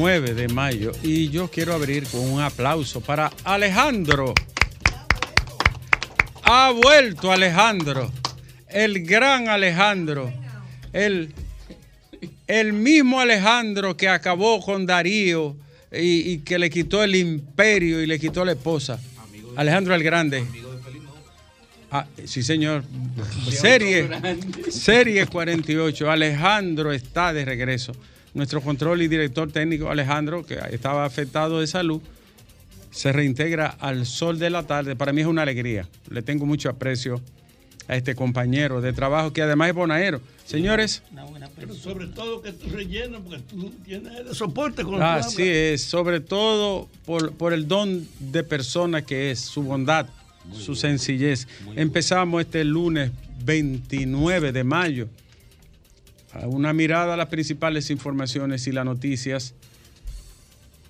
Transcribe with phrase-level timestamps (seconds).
[0.00, 4.32] 29 de mayo y yo quiero abrir con un aplauso para Alejandro.
[6.42, 8.10] Ha vuelto Alejandro,
[8.68, 10.32] el gran Alejandro,
[10.94, 11.34] el,
[12.46, 15.54] el mismo Alejandro que acabó con Darío
[15.92, 18.98] y, y que le quitó el imperio y le quitó la esposa.
[19.54, 20.46] Alejandro el Grande.
[21.90, 22.84] Ah, sí, señor.
[23.50, 24.08] Serie,
[24.70, 26.10] serie 48.
[26.10, 27.92] Alejandro está de regreso.
[28.34, 32.00] Nuestro control y director técnico Alejandro, que estaba afectado de salud,
[32.90, 34.96] se reintegra al sol de la tarde.
[34.96, 35.88] Para mí es una alegría.
[36.08, 37.20] Le tengo mucho aprecio
[37.88, 40.20] a este compañero de trabajo que además es bonaero.
[40.44, 41.02] Señores,
[41.56, 46.20] Pero sobre todo que tú rellenas, porque tú tienes el soporte con así es, sobre
[46.20, 50.06] todo por, por el don de persona que es, su bondad,
[50.52, 51.46] su sencillez.
[51.76, 53.10] Empezamos este lunes
[53.44, 55.08] 29 de mayo.
[56.46, 59.54] Una mirada a las principales informaciones y las noticias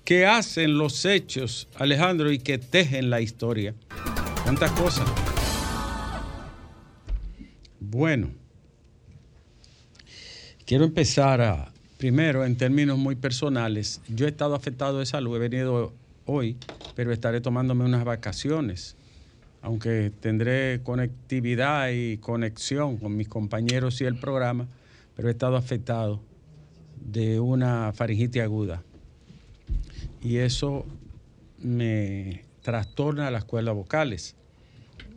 [0.05, 3.75] que hacen los hechos, Alejandro, y que tejen la historia.
[4.43, 5.09] ¿Cuántas cosas?
[7.79, 8.31] Bueno,
[10.67, 11.71] quiero empezar
[12.01, 14.01] primero, en términos muy personales.
[14.09, 15.93] Yo he estado afectado de salud, he venido
[16.25, 16.57] hoy,
[16.95, 18.97] pero estaré tomándome unas vacaciones,
[19.61, 24.67] aunque tendré conectividad y conexión con mis compañeros y el programa,
[25.21, 26.23] pero he estado afectado
[26.99, 28.83] de una faringitis aguda.
[30.23, 30.87] Y eso
[31.59, 34.35] me trastorna las cuerdas vocales.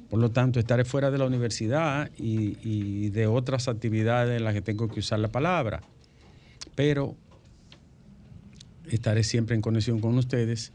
[0.10, 4.62] Por lo tanto, estaré fuera de la universidad y, de otras actividades en las que
[4.62, 5.80] tengo que usar la palabra.
[6.76, 7.16] Pero
[8.90, 10.74] estaré siempre en conexión con ustedes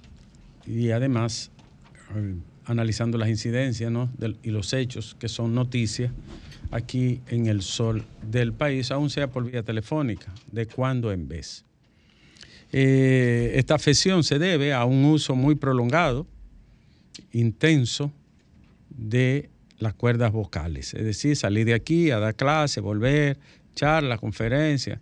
[0.67, 1.51] y además
[2.17, 2.35] eh,
[2.65, 3.93] analizando las incidencias
[4.43, 6.13] y los hechos que son noticias
[6.71, 11.65] aquí en el sol del país, aun sea por vía telefónica, de cuando en vez.
[12.73, 16.27] Eh, esta afección se debe a un uso muy prolongado,
[17.33, 18.13] intenso,
[18.91, 19.49] de
[19.79, 20.93] las cuerdas vocales.
[20.95, 23.39] Es decir, salir de aquí a dar clase, volver,
[23.75, 25.01] charla, conferencia,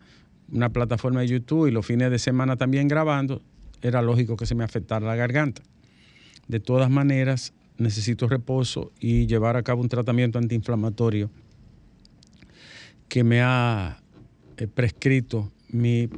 [0.52, 3.42] una plataforma de YouTube y los fines de semana también grabando,
[3.82, 5.62] era lógico que se me afectara la garganta.
[6.46, 11.30] De todas maneras, necesito reposo y llevar a cabo un tratamiento antiinflamatorio
[13.08, 14.00] que me ha
[14.56, 16.08] eh, prescrito mi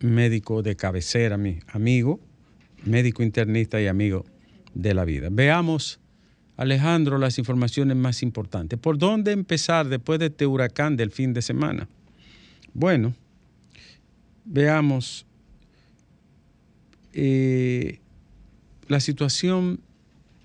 [0.00, 2.20] médico de cabecera, mi amigo,
[2.84, 4.24] médico internista y amigo
[4.74, 5.28] de la vida.
[5.30, 6.00] Veamos,
[6.56, 8.78] Alejandro, las informaciones más importantes.
[8.78, 11.88] ¿Por dónde empezar después de este huracán del fin de semana?
[12.74, 13.14] Bueno,
[14.44, 15.26] veamos
[17.12, 18.00] eh,
[18.88, 19.80] la situación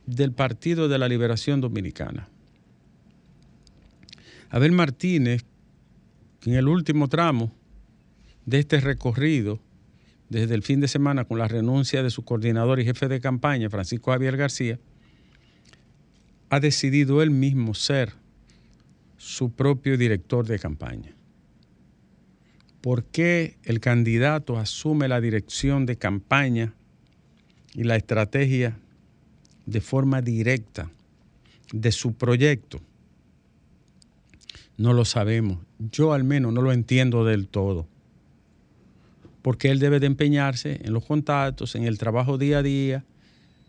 [0.06, 2.30] del Partido de la Liberación Dominicana.
[4.50, 5.44] Abel Martínez,
[6.48, 7.52] en el último tramo
[8.46, 9.60] de este recorrido,
[10.30, 13.70] desde el fin de semana con la renuncia de su coordinador y jefe de campaña,
[13.70, 14.80] Francisco Javier García,
[16.50, 18.14] ha decidido él mismo ser
[19.18, 21.14] su propio director de campaña.
[22.80, 26.74] ¿Por qué el candidato asume la dirección de campaña
[27.74, 28.80] y la estrategia
[29.66, 30.90] de forma directa
[31.74, 32.80] de su proyecto?
[34.78, 35.60] No lo sabemos.
[35.80, 37.88] Yo al menos no lo entiendo del todo.
[39.42, 43.06] Porque él debe de empeñarse en los contactos, en el trabajo día a día,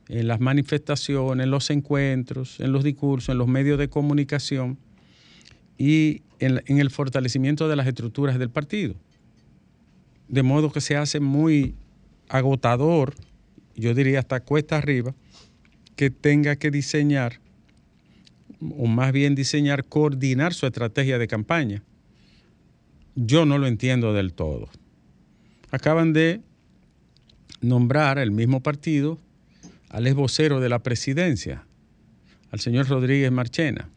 [0.09, 4.79] en las manifestaciones, en los encuentros, en los discursos, en los medios de comunicación
[5.77, 8.95] y en, en el fortalecimiento de las estructuras del partido.
[10.29, 11.75] De modo que se hace muy
[12.29, 13.15] agotador,
[13.75, 15.15] yo diría hasta cuesta arriba,
[15.97, 17.41] que tenga que diseñar,
[18.61, 21.83] o más bien diseñar, coordinar su estrategia de campaña.
[23.15, 24.69] Yo no lo entiendo del todo.
[25.71, 26.41] Acaban de
[27.61, 29.19] nombrar el mismo partido
[29.89, 31.65] al ex vocero de la presidencia,
[32.51, 33.91] al señor Rodríguez Marchena,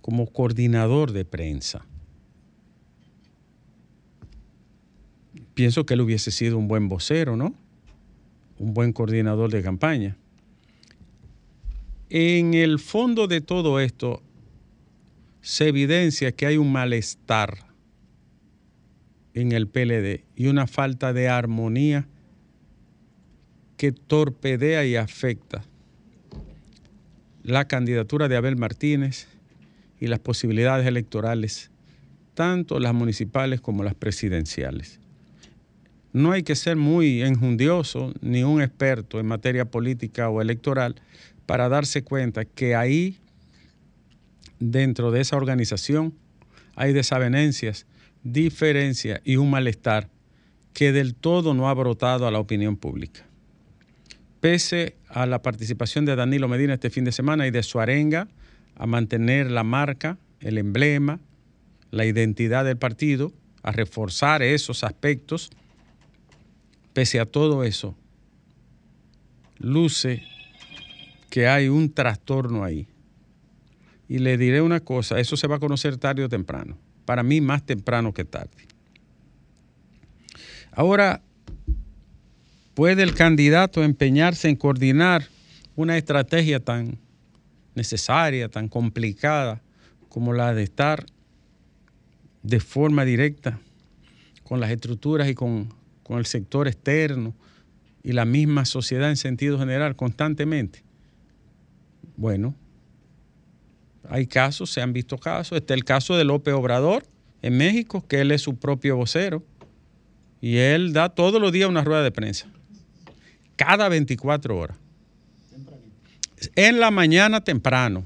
[0.00, 1.84] como coordinador de prensa.
[5.54, 7.54] Pienso que él hubiese sido un buen vocero, ¿no?
[8.58, 10.16] Un buen coordinador de campaña.
[12.12, 14.20] En el fondo de todo esto
[15.42, 17.58] se evidencia que hay un malestar
[19.32, 22.08] en el PLD y una falta de armonía
[23.76, 25.62] que torpedea y afecta
[27.44, 29.28] la candidatura de Abel Martínez
[30.00, 31.70] y las posibilidades electorales,
[32.34, 34.98] tanto las municipales como las presidenciales.
[36.12, 40.96] no hay que ser muy enjundioso ni un experto en materia política o electoral
[41.50, 43.18] para darse cuenta que ahí,
[44.60, 46.14] dentro de esa organización,
[46.76, 47.86] hay desavenencias,
[48.22, 50.08] diferencias y un malestar
[50.72, 53.26] que del todo no ha brotado a la opinión pública.
[54.38, 58.28] Pese a la participación de Danilo Medina este fin de semana y de su arenga
[58.76, 61.18] a mantener la marca, el emblema,
[61.90, 63.32] la identidad del partido,
[63.64, 65.50] a reforzar esos aspectos,
[66.92, 67.96] pese a todo eso,
[69.58, 70.22] luce
[71.30, 72.86] que hay un trastorno ahí.
[74.08, 76.76] Y le diré una cosa, eso se va a conocer tarde o temprano.
[77.04, 78.66] Para mí más temprano que tarde.
[80.72, 81.22] Ahora,
[82.74, 85.26] ¿puede el candidato empeñarse en coordinar
[85.76, 86.98] una estrategia tan
[87.74, 89.62] necesaria, tan complicada
[90.08, 91.06] como la de estar
[92.42, 93.60] de forma directa
[94.42, 95.72] con las estructuras y con,
[96.08, 97.34] el sector externo
[98.02, 100.82] y la misma sociedad en sentido general constantemente.
[102.20, 102.54] Bueno,
[104.06, 105.56] hay casos, se han visto casos.
[105.56, 107.02] Está el caso de López Obrador
[107.40, 109.42] en México, que él es su propio vocero.
[110.42, 112.46] Y él da todos los días una rueda de prensa.
[113.56, 114.76] Cada 24 horas.
[116.56, 118.04] En la mañana temprano.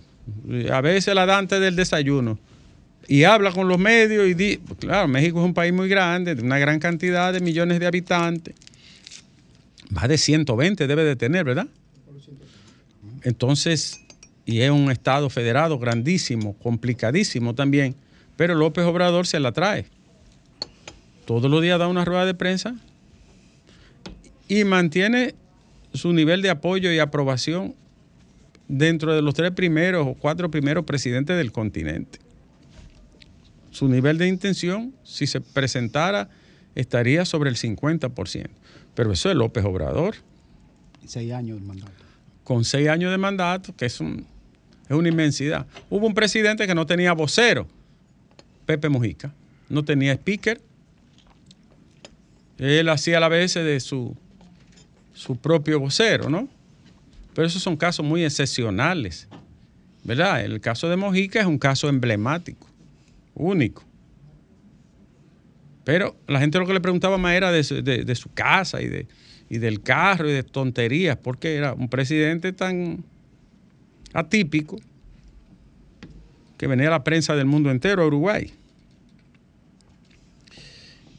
[0.73, 2.39] A veces la da antes del desayuno
[3.09, 6.43] y habla con los medios y dice, claro, México es un país muy grande, de
[6.43, 8.55] una gran cantidad de millones de habitantes.
[9.91, 11.67] Más de 120 debe de tener, ¿verdad?
[13.25, 14.04] Entonces,
[14.47, 17.97] y es un estado federado grandísimo, complicadísimo también,
[18.37, 19.87] pero López Obrador se la trae.
[21.25, 22.77] Todos los días da una rueda de prensa
[24.49, 25.35] y mantiene
[25.95, 27.75] su nivel de apoyo y aprobación
[28.69, 32.25] dentro de los tres primeros o cuatro primeros presidentes del continente
[33.75, 36.31] su nivel de intención, si se presentara,
[36.77, 38.49] estaría sobre el 50%.
[38.95, 40.15] Pero eso es López Obrador.
[41.05, 41.93] Seis años de mandato.
[42.45, 44.27] Con seis años de mandato, que es, un,
[44.89, 45.67] es una inmensidad.
[45.91, 47.67] Hubo un presidente que no tenía vocero,
[48.67, 49.33] Pepe Mujica.
[49.69, 50.61] No tenía speaker.
[52.59, 54.17] Él hacía la vez de su,
[55.13, 56.49] su propio vocero, ¿no?
[57.35, 59.27] Pero esos son casos muy excepcionales,
[60.05, 60.45] ¿verdad?
[60.45, 62.69] El caso de Mojica es un caso emblemático
[63.35, 63.83] único.
[65.83, 69.07] Pero la gente lo que le preguntaba más era de, su casa y, de,
[69.51, 73.05] y del carro y de tonterías, porque era un presidente tan
[74.15, 74.79] atípico
[76.57, 78.51] que venía la prensa del mundo entero a Uruguay.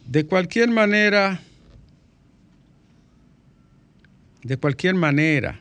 [0.08, 1.42] De cualquier manera,
[4.44, 5.60] de cualquier manera,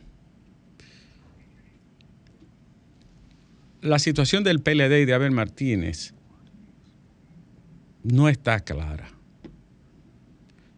[3.82, 6.14] la situación del PLD y de Abel Martínez
[8.02, 9.13] no está clara.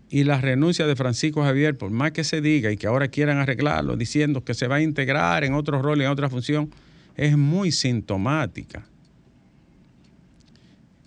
[0.08, 3.38] Y la renuncia de Francisco Javier, por más que se diga y que ahora quieran
[3.38, 6.70] arreglarlo, diciendo que se va a integrar en otro rol, en otra función,
[7.16, 8.86] es muy sintomática.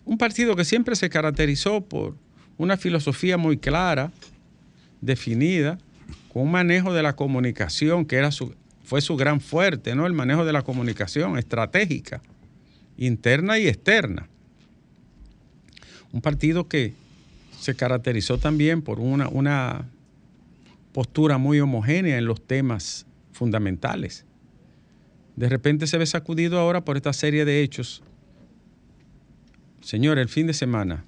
[0.03, 2.15] Un partido que siempre se caracterizó por
[2.57, 4.11] una filosofía muy clara,
[4.99, 5.77] definida,
[6.33, 8.53] con un manejo de la comunicación que era su,
[8.83, 10.05] fue su gran fuerte, ¿no?
[10.05, 12.21] El manejo de la comunicación estratégica,
[12.97, 14.27] interna y externa
[16.11, 16.93] un partido que
[17.59, 19.89] se caracterizó también por una, una
[20.93, 24.25] postura muy homogénea en los temas fundamentales.
[25.35, 28.03] De repente se ve sacudido ahora por esta serie de hechos.
[29.81, 31.05] Señor, el fin de semana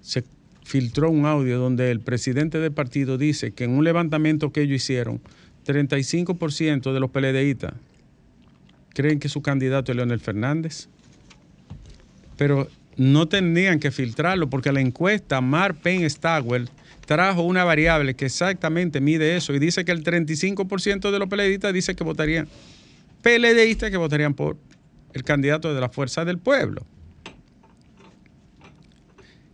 [0.00, 0.24] se
[0.64, 4.76] filtró un audio donde el presidente del partido dice que en un levantamiento que ellos
[4.76, 5.20] hicieron,
[5.66, 7.74] 35% de los PLDistas
[8.94, 10.88] creen que su candidato es Leonel Fernández.
[12.36, 16.68] Pero no tendrían que filtrarlo porque la encuesta Mar Penn Stagwell
[17.06, 21.72] trajo una variable que exactamente mide eso y dice que el 35% de los PLDistas
[21.72, 22.48] dice que votarían
[23.22, 24.56] PLDistas que votarían por
[25.12, 26.84] el candidato de la Fuerza del Pueblo.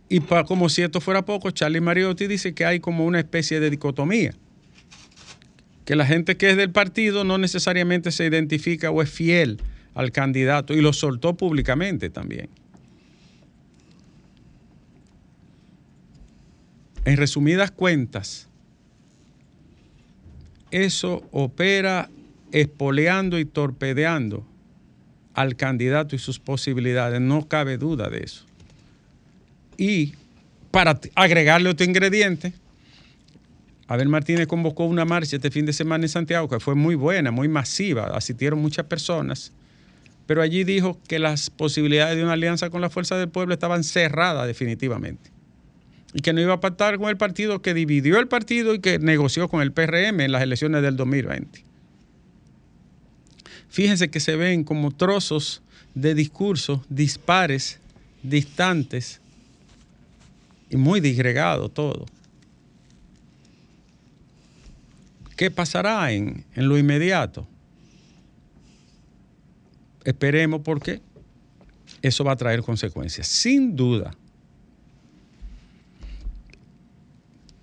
[0.09, 3.59] Y para, como si esto fuera poco, Charlie Mariotti dice que hay como una especie
[3.59, 4.33] de dicotomía.
[5.85, 9.61] Que la gente que es del partido no necesariamente se identifica o es fiel
[9.93, 12.49] al candidato y lo soltó públicamente también.
[17.09, 18.47] En resumidas cuentas,
[20.69, 22.07] eso opera
[22.51, 24.45] espoleando y torpedeando
[25.33, 28.45] al candidato y sus posibilidades, no cabe duda de eso.
[29.75, 30.13] Y
[30.69, 32.53] para agregarle otro ingrediente,
[33.87, 37.31] Abel Martínez convocó una marcha este fin de semana en Santiago que fue muy buena,
[37.31, 39.51] muy masiva, asistieron muchas personas,
[40.27, 43.83] pero allí dijo que las posibilidades de una alianza con la Fuerza del Pueblo estaban
[43.83, 45.38] cerradas definitivamente
[46.13, 48.99] y que no iba a pactar con el partido que dividió el partido y que
[48.99, 51.63] negoció con el PRM en las elecciones del 2020.
[53.69, 55.61] Fíjense que se ven como trozos
[55.93, 57.79] de discursos dispares,
[58.23, 59.21] distantes
[60.69, 62.05] y muy disgregado todo.
[65.35, 67.47] ¿Qué pasará en, en lo inmediato?
[70.03, 71.01] Esperemos porque
[72.01, 74.15] eso va a traer consecuencias, sin duda.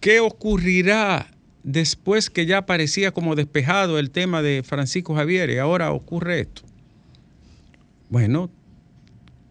[0.06, 1.32] ¿Qué ocurrirá
[1.64, 6.62] después que ya parecía como despejado el tema de Francisco Javier y ahora ocurre esto?
[8.08, 8.48] Bueno,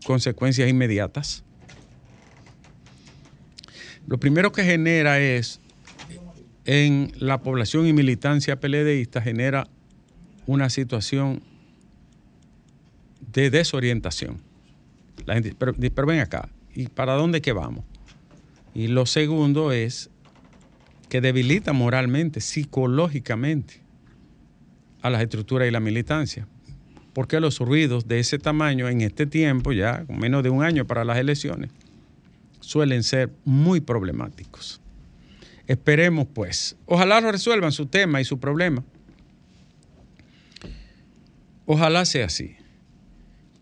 [0.05, 1.43] consecuencias inmediatas.
[4.07, 5.59] Lo primero que genera es
[6.63, 9.67] en la población y militancia peledeísta genera
[10.47, 11.43] una situación
[13.33, 14.39] de desorientación.
[15.25, 17.83] La gente, pero, pero ven acá, ¿y para dónde que vamos?
[18.73, 20.11] Y lo segundo es
[21.15, 23.79] que debilita moralmente, psicológicamente
[25.01, 26.45] a las estructuras y la militancia.
[27.13, 30.83] Porque los ruidos de ese tamaño en este tiempo, ya con menos de un año
[30.83, 31.71] para las elecciones,
[32.59, 34.81] suelen ser muy problemáticos.
[35.67, 38.83] Esperemos pues, ojalá resuelvan su tema y su problema.
[41.65, 42.57] Ojalá sea así.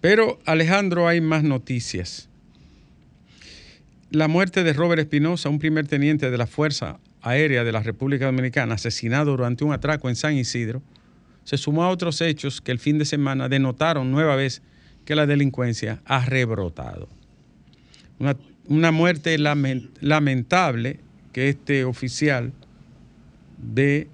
[0.01, 2.29] Pero Alejandro, hay más noticias.
[4.09, 8.25] La muerte de Robert Espinosa, un primer teniente de la Fuerza Aérea de la República
[8.25, 10.83] Dominicana, asesinado durante un atraco en San Isidro,
[11.45, 14.61] se sumó a otros hechos que el fin de semana denotaron nueva vez
[15.05, 17.09] que la delincuencia ha rebrotado.
[18.19, 18.35] Una,
[18.67, 20.99] una muerte lamentable
[21.31, 22.53] que este oficial
[23.57, 24.07] de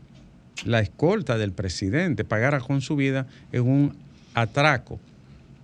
[0.65, 3.97] la escolta del presidente pagara con su vida en un
[4.33, 4.99] atraco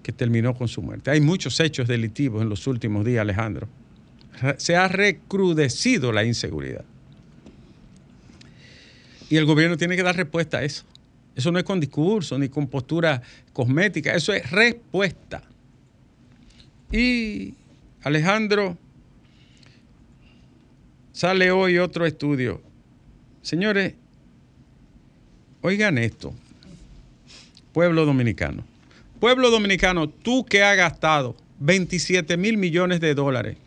[0.04, 1.12] que terminó con su muerte.
[1.12, 3.68] Hay muchos hechos delictivos en los últimos días, Alejandro.
[4.58, 6.86] Se ha recrudecido la inseguridad.
[9.30, 10.84] Y el gobierno tiene que dar respuesta a eso.
[11.36, 15.44] Eso no es con discurso ni con postura cosmética, eso es respuesta.
[16.92, 17.54] Y
[18.04, 18.78] Alejandro,
[21.12, 22.62] sale hoy otro estudio.
[23.42, 23.96] Señores,
[25.62, 26.34] oigan esto,
[27.74, 28.64] pueblo dominicano.
[29.20, 33.58] Pueblo dominicano, tú que has gastado 27 mil millones de dólares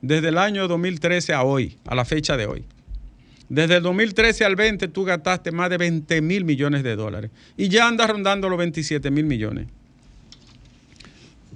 [0.00, 2.64] desde el año 2013 a hoy, a la fecha de hoy.
[3.48, 7.68] Desde el 2013 al 20 tú gastaste más de 20 mil millones de dólares y
[7.68, 9.68] ya andas rondando los 27 mil millones.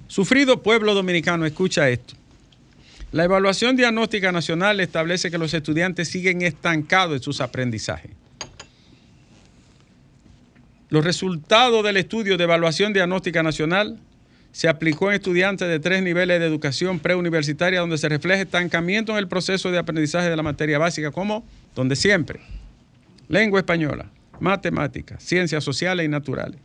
[0.07, 2.15] Sufrido pueblo dominicano, escucha esto.
[3.11, 8.11] La evaluación diagnóstica nacional establece que los estudiantes siguen estancados en sus aprendizajes.
[10.89, 13.99] Los resultados del estudio de evaluación diagnóstica nacional
[14.51, 19.17] se aplicó en estudiantes de tres niveles de educación preuniversitaria donde se refleja estancamiento en
[19.17, 22.41] el proceso de aprendizaje de la materia básica, como donde siempre,
[23.29, 26.59] lengua española, matemáticas, ciencias sociales y naturales.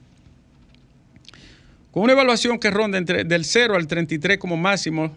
[1.92, 5.14] Con una evaluación que ronda entre del 0 al 33 como máximo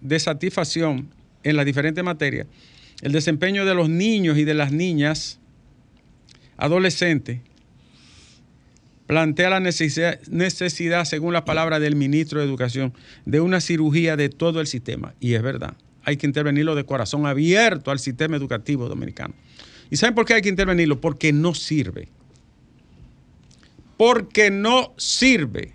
[0.00, 1.08] de satisfacción
[1.42, 2.46] en las diferentes materias,
[3.00, 5.40] el desempeño de los niños y de las niñas
[6.58, 7.40] adolescentes
[9.10, 14.60] plantea la necesidad, según la palabra del ministro de Educación, de una cirugía de todo
[14.60, 15.14] el sistema.
[15.18, 15.74] Y es verdad,
[16.04, 19.34] hay que intervenirlo de corazón abierto al sistema educativo dominicano.
[19.90, 21.00] ¿Y saben por qué hay que intervenirlo?
[21.00, 22.06] Porque no sirve.
[23.96, 25.74] Porque no sirve.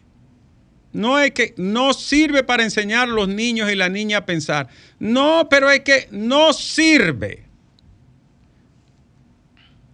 [0.93, 4.69] No es que no sirve para enseñar a los niños y las niñas a pensar.
[4.97, 7.43] No, pero es que no sirve.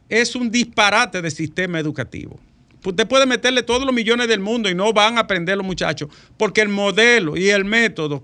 [0.09, 2.39] Es un disparate de sistema educativo.
[2.83, 6.09] Usted puede meterle todos los millones del mundo y no van a aprender los muchachos,
[6.37, 8.23] porque el modelo y el método,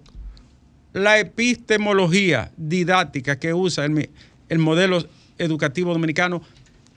[0.93, 4.09] la epistemología didáctica que usa el,
[4.49, 6.41] el modelo educativo dominicano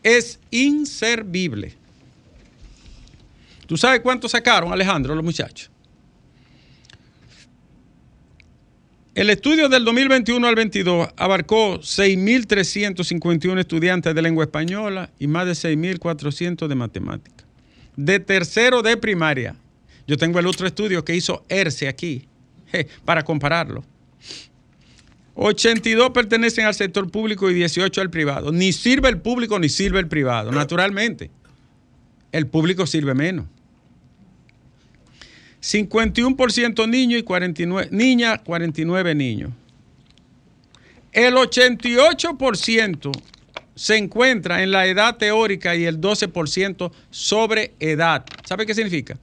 [0.02, 1.74] es inservible.
[3.66, 5.70] ¿Tú sabes cuánto sacaron, Alejandro, los muchachos?
[9.14, 15.52] El estudio del 2021 al 22 abarcó 6.351 estudiantes de lengua española y más de
[15.52, 17.39] 6.400 de matemáticas
[18.04, 19.54] de tercero de primaria.
[20.06, 22.26] Yo tengo el otro estudio que hizo ERCE aquí,
[23.04, 23.84] para compararlo.
[25.34, 28.52] 82 pertenecen al sector público y 18 al privado.
[28.52, 31.30] Ni sirve el público ni sirve el privado, naturalmente.
[32.32, 33.46] El público sirve menos.
[35.62, 39.50] 51% niños y 49 niñas, 49 niños.
[41.12, 43.10] El 88%
[43.80, 48.26] se encuentra en la edad teórica y el 12% sobre edad.
[48.46, 49.18] ¿Sabe qué significa?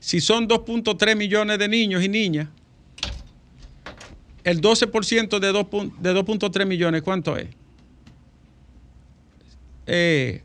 [0.00, 2.48] Si son 2.3 millones de niños y niñas,
[4.42, 7.46] el 12% de 2 pun- de 2.3 millones, ¿cuánto es?
[9.86, 10.42] Eh,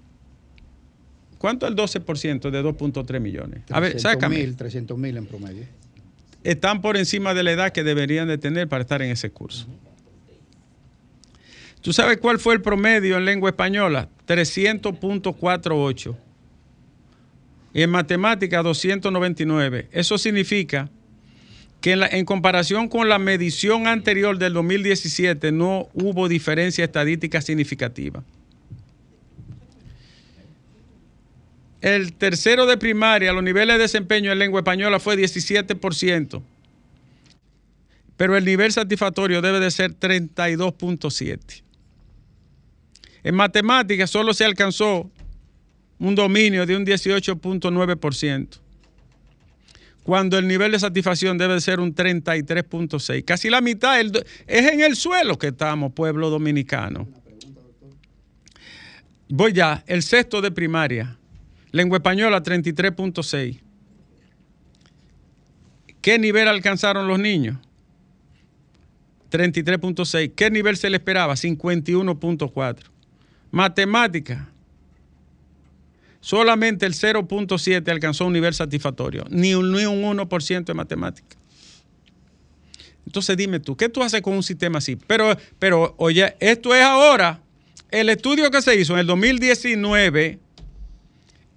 [1.39, 3.61] ¿Cuánto es el 12% de 2.3 millones?
[3.71, 4.38] A ver, 300 sácame.
[4.38, 5.63] mil, 300 mil en promedio.
[6.43, 9.65] Están por encima de la edad que deberían de tener para estar en ese curso.
[11.81, 14.09] ¿Tú sabes cuál fue el promedio en lengua española?
[14.27, 16.15] 300.48.
[17.74, 19.88] Y en matemática 299.
[19.91, 20.89] Eso significa
[21.79, 28.24] que en, en comparación con la medición anterior del 2017 no hubo diferencia estadística significativa.
[31.81, 36.43] El tercero de primaria, los niveles de desempeño en lengua española fue 17%,
[38.17, 41.68] pero el nivel satisfactorio debe de ser 32.7%.
[43.23, 45.09] En matemáticas solo se alcanzó
[45.99, 48.59] un dominio de un 18.9%,
[50.03, 53.25] cuando el nivel de satisfacción debe de ser un 33.6%.
[53.25, 57.07] Casi la mitad es en el suelo que estamos, pueblo dominicano.
[59.27, 61.17] Voy ya, el sexto de primaria,
[61.71, 63.59] lengua española 33.6.
[66.01, 67.57] ¿Qué nivel alcanzaron los niños?
[69.29, 70.33] 33.6.
[70.33, 71.35] ¿Qué nivel se le esperaba?
[71.35, 72.99] 51.4.
[73.51, 74.50] Matemática.
[76.22, 81.38] Solamente el 0.7 alcanzó un nivel satisfactorio, ni un, ni un 1% de matemática.
[83.05, 84.96] Entonces dime tú, ¿qué tú haces con un sistema así?
[84.96, 87.42] Pero, pero, oye, esto es ahora.
[87.90, 90.38] El estudio que se hizo en el 2019,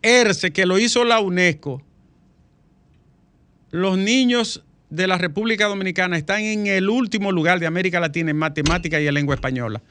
[0.00, 1.82] ERCE, que lo hizo la UNESCO,
[3.70, 8.36] los niños de la República Dominicana están en el último lugar de América Latina en
[8.36, 9.82] matemática y en lengua española.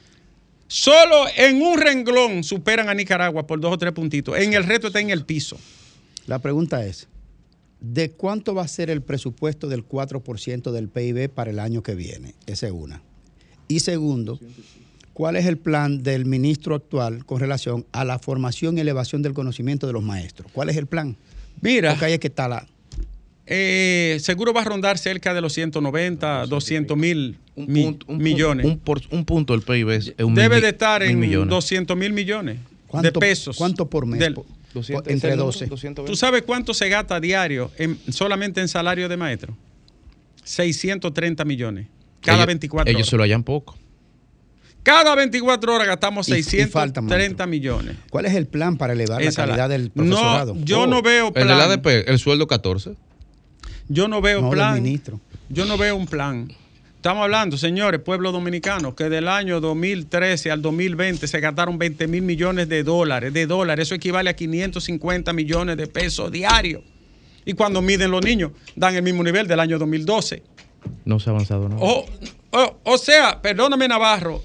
[0.73, 4.37] Solo en un renglón superan a Nicaragua por dos o tres puntitos.
[4.37, 5.59] En el resto está en el piso.
[6.27, 7.09] La pregunta es,
[7.81, 11.93] ¿de cuánto va a ser el presupuesto del 4% del PIB para el año que
[11.93, 12.35] viene?
[12.45, 13.01] Esa es una.
[13.67, 14.39] Y segundo,
[15.11, 19.33] ¿cuál es el plan del ministro actual con relación a la formación y elevación del
[19.33, 20.49] conocimiento de los maestros?
[20.53, 21.17] ¿Cuál es el plan?
[21.59, 22.65] Mira, Porque ahí es que está la...
[23.53, 28.19] eh, seguro va a rondar cerca de los 190, 200 mil Un mi- punto- un
[28.19, 28.65] pu- millones.
[28.65, 31.49] Un, por- un punto del PIB es un Debe mil- de estar en millones.
[31.49, 33.57] 200 mil millones de ¿Cuánto, pesos.
[33.57, 34.19] ¿Cuánto por mes?
[34.21, 35.45] Del- Por- 200, por- entre ¿es el número?
[35.51, 35.65] 12.
[35.67, 36.09] 220.
[36.11, 39.55] ¿Tú sabes cuánto se gasta diario en- solamente en salario de maestro?
[40.43, 41.87] 630 millones.
[42.21, 43.09] Cada ellos, 24 Ellos horas.
[43.09, 43.77] se lo hallan poco.
[44.83, 47.47] Cada 24 horas gastamos Y- y faltan, 630 maestro.
[47.47, 47.97] millones.
[48.09, 50.55] ¿Cuál es el plan para elevar la Esa la- calidad del profesorado?
[50.55, 51.57] No, yo Oh, no veo El de plan.
[51.57, 52.95] la ADP, el sueldo 14.
[53.93, 54.81] Yo no veo No, plan.
[54.81, 55.19] ministro.
[55.49, 56.47] Yo no veo un plan.
[56.95, 62.21] Estamos hablando, señores, pueblo dominicano, que del año 2013 al 2020 se gastaron 20 mil
[62.21, 63.33] millones de dólares.
[63.33, 66.83] De dólares, eso equivale a 550 millones de pesos diarios.
[67.43, 70.43] Y cuando miden los niños, dan el mismo nivel del año 2012.
[71.05, 71.81] No se ha avanzado nada.
[71.81, 72.05] O,
[72.51, 74.41] o- o sea, perdóname Navarro,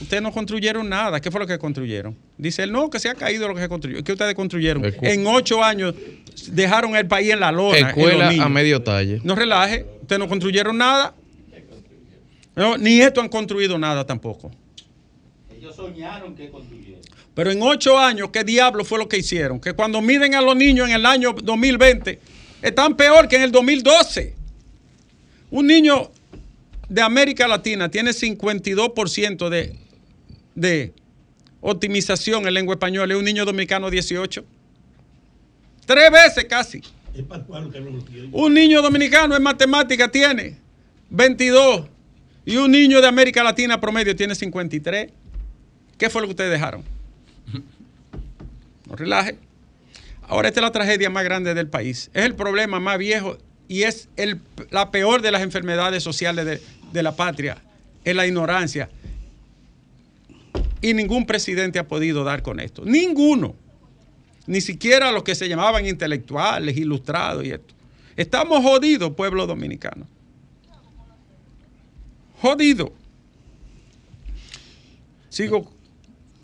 [0.00, 1.20] ustedes no construyeron nada.
[1.20, 2.16] ¿Qué fue lo que construyeron?
[2.40, 4.02] Dice él, no, que se ha caído lo que se construyó.
[4.02, 4.82] ¿Qué ustedes construyeron?
[4.82, 5.94] Escu- En ocho años
[6.48, 7.76] dejaron el país en la lona.
[7.78, 9.20] Escuela a medio talle.
[9.24, 11.14] No relaje, ustedes no construyeron nada.
[12.56, 14.50] No, ni esto han construido nada tampoco.
[15.56, 17.00] Ellos soñaron que construyeron.
[17.34, 19.60] Pero en ocho años, ¿qué diablo fue lo que hicieron?
[19.60, 22.18] Que cuando miden a los niños en el año 2020,
[22.62, 24.34] están peor que en el 2012.
[25.50, 26.10] Un niño
[26.88, 29.76] de América Latina tiene 52% de,
[30.54, 30.92] de
[31.60, 34.44] optimización en lengua española y un niño dominicano 18.
[35.86, 36.82] Tres veces casi.
[38.32, 40.56] Un niño dominicano en matemática tiene
[41.10, 41.86] 22
[42.46, 45.10] y un niño de América Latina promedio tiene 53.
[45.98, 46.82] ¿Qué fue lo que ustedes dejaron?
[48.88, 49.36] No relaje.
[50.28, 52.10] Ahora esta es la tragedia más grande del país.
[52.14, 53.36] Es el problema más viejo
[53.68, 57.58] y es el- la peor de las enfermedades sociales de, de la patria.
[58.04, 58.88] Es la ignorancia.
[60.82, 62.84] Y ningún presidente ha podido dar con esto.
[62.84, 63.54] Ninguno.
[64.46, 67.74] Ni siquiera los que se llamaban intelectuales, ilustrados y esto.
[68.16, 70.06] Estamos jodidos, pueblo dominicano.
[72.40, 72.92] Jodido.
[75.28, 75.70] Sigo.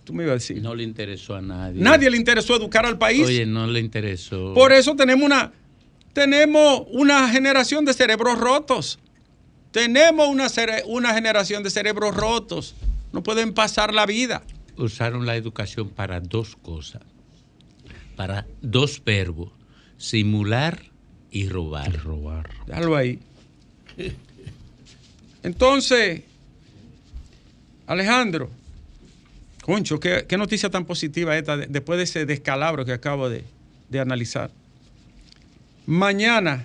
[0.04, 0.62] Tú me ibas a decir.
[0.62, 1.82] No le interesó a nadie.
[1.82, 3.26] Nadie le interesó educar al país.
[3.26, 4.54] Oye, no le interesó.
[4.54, 5.52] Por eso tenemos una,
[6.12, 8.98] tenemos una generación de cerebros rotos.
[9.72, 12.74] Tenemos una, cere- una generación de cerebros rotos.
[13.12, 14.42] No pueden pasar la vida.
[14.76, 17.02] Usaron la educación para dos cosas.
[18.16, 19.52] Para dos verbos.
[19.98, 20.82] Simular
[21.30, 21.92] y robar.
[22.02, 22.50] robar.
[22.66, 23.18] Déjalo ahí.
[25.42, 26.22] Entonces,
[27.86, 28.50] Alejandro,
[29.62, 33.44] concho, qué, qué noticia tan positiva esta de- después de ese descalabro que acabo de,
[33.88, 34.50] de analizar.
[35.86, 36.64] Mañana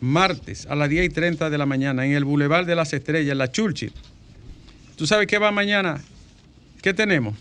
[0.00, 3.32] martes a las 10 y 30 de la mañana en el Boulevard de las Estrellas,
[3.32, 3.92] en la Churchill.
[5.00, 5.98] ¿Tú sabes qué va mañana?
[6.82, 7.34] ¿Qué tenemos?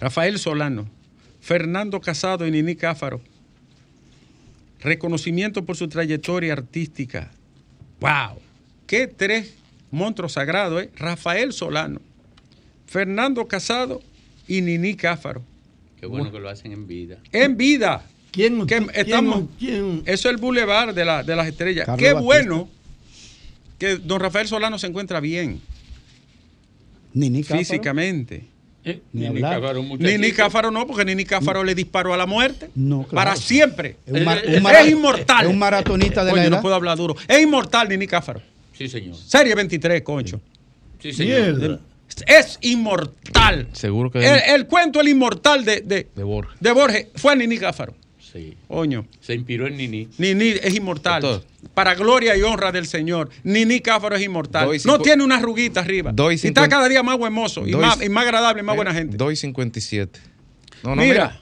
[0.00, 0.88] Rafael Solano,
[1.40, 3.20] Fernando Casado y Nini Cáfaro.
[4.80, 7.30] Reconocimiento por su trayectoria artística.
[8.00, 8.40] ¡Wow!
[8.88, 9.54] ¡Qué tres
[9.92, 10.90] monstruos sagrados, eh!
[10.96, 12.00] Rafael Solano,
[12.88, 14.02] Fernando Casado
[14.48, 15.44] y Nini Cáfaro.
[16.00, 17.18] Qué bueno que lo hacen en vida.
[17.30, 18.02] En vida.
[18.32, 21.86] ¿Quién, Que quién- estamos, quién- Eso es el Boulevard de, la- de las Estrellas.
[21.86, 22.24] Carlos Qué Batista.
[22.24, 22.68] bueno
[23.78, 25.60] que don Rafael Solano se encuentra bien
[27.14, 27.58] Nini Cáfaro.
[27.58, 28.44] físicamente.
[28.84, 29.40] Eh, Ni.
[29.40, 29.84] Cáfaro.
[30.34, 32.70] Cáfaro no, porque Nini Cáfaro le disparó a la muerte.
[32.74, 33.14] No, claro.
[33.14, 33.96] Para siempre.
[34.06, 35.44] Es un, mar- Es un mara- inmortal.
[35.44, 36.56] Es un maratonista de Coño, la edad.
[36.56, 37.14] no puedo hablar duro.
[37.28, 38.40] Es inmortal Nini Cáfaro.
[38.72, 39.16] Sí, señor.
[39.16, 40.40] Serie 23, concho.
[41.00, 41.56] Sí, señor.
[41.58, 41.80] Mierda.
[42.26, 43.68] Es inmortal.
[43.72, 46.58] Seguro que El, el cuento El inmortal de, de, de Borges.
[46.58, 47.94] de Borges fue Nini Cáfaro.
[48.32, 48.56] Sí.
[49.20, 50.08] Se inspiró en Nini.
[50.18, 51.20] Nini es inmortal.
[51.22, 51.48] Doctor.
[51.74, 53.28] Para gloria y honra del Señor.
[53.42, 54.66] Nini Cáfaro es inmortal.
[54.66, 56.12] Doy No tiene una arruguita arriba.
[56.12, 57.66] Doy y está cada día más buemoso.
[57.66, 59.16] Y Doy- más, y más agradable y más buena gente.
[59.16, 60.08] 2.57.
[60.82, 61.40] No, no, mira,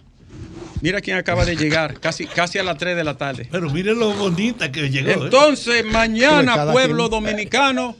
[0.80, 1.00] mira.
[1.00, 2.00] quién acaba de llegar.
[2.00, 3.48] Casi, casi a las 3 de la tarde.
[3.50, 5.10] Pero mire lo bonita que llegó.
[5.10, 5.18] ¿eh?
[5.24, 7.22] Entonces, mañana, Cada pueblo quien.
[7.24, 7.96] dominicano,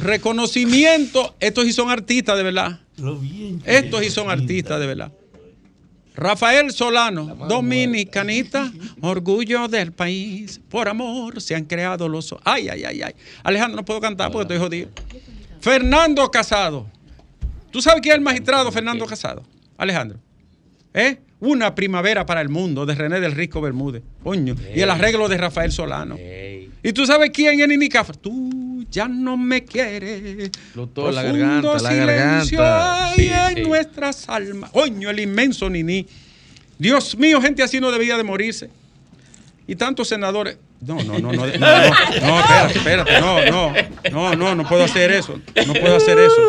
[0.00, 1.36] reconocimiento.
[1.40, 2.80] Estos sí son artistas, de verdad.
[2.98, 5.12] Lo bien que Estos sí son artistas, de verdad.
[6.20, 12.34] Rafael Solano, dominicanista, orgullo del país, por amor se han creado los...
[12.44, 13.14] Ay, ay, ay, ay.
[13.42, 14.90] Alejandro, no puedo cantar porque estoy jodido.
[15.62, 16.86] Fernando Casado.
[17.70, 19.42] ¿Tú sabes quién es el magistrado Fernando Casado?
[19.78, 20.18] Alejandro.
[20.92, 21.18] ¿Eh?
[21.40, 24.02] Una primavera para el mundo de René del Risco Bermúdez.
[24.22, 24.54] Coño.
[24.74, 26.16] Y el arreglo de Rafael Solano.
[26.82, 27.88] ¿Y tú sabes quién es Nini?
[28.20, 30.50] Tú ya no me quieres.
[30.74, 33.08] Doctor, la garganta, la silencio garganta.
[33.08, 34.70] hay Sí, en nuestras almas.
[34.70, 36.06] Coño, el inmenso Nini.
[36.78, 38.70] Dios mío, gente así no debía de morirse.
[39.66, 40.56] Y tantos senadores.
[40.80, 43.72] No, no, no, no, no, no, no, espérate, espérate, no, no,
[44.10, 46.40] no, no, no puedo hacer eso, no puedo hacer eso.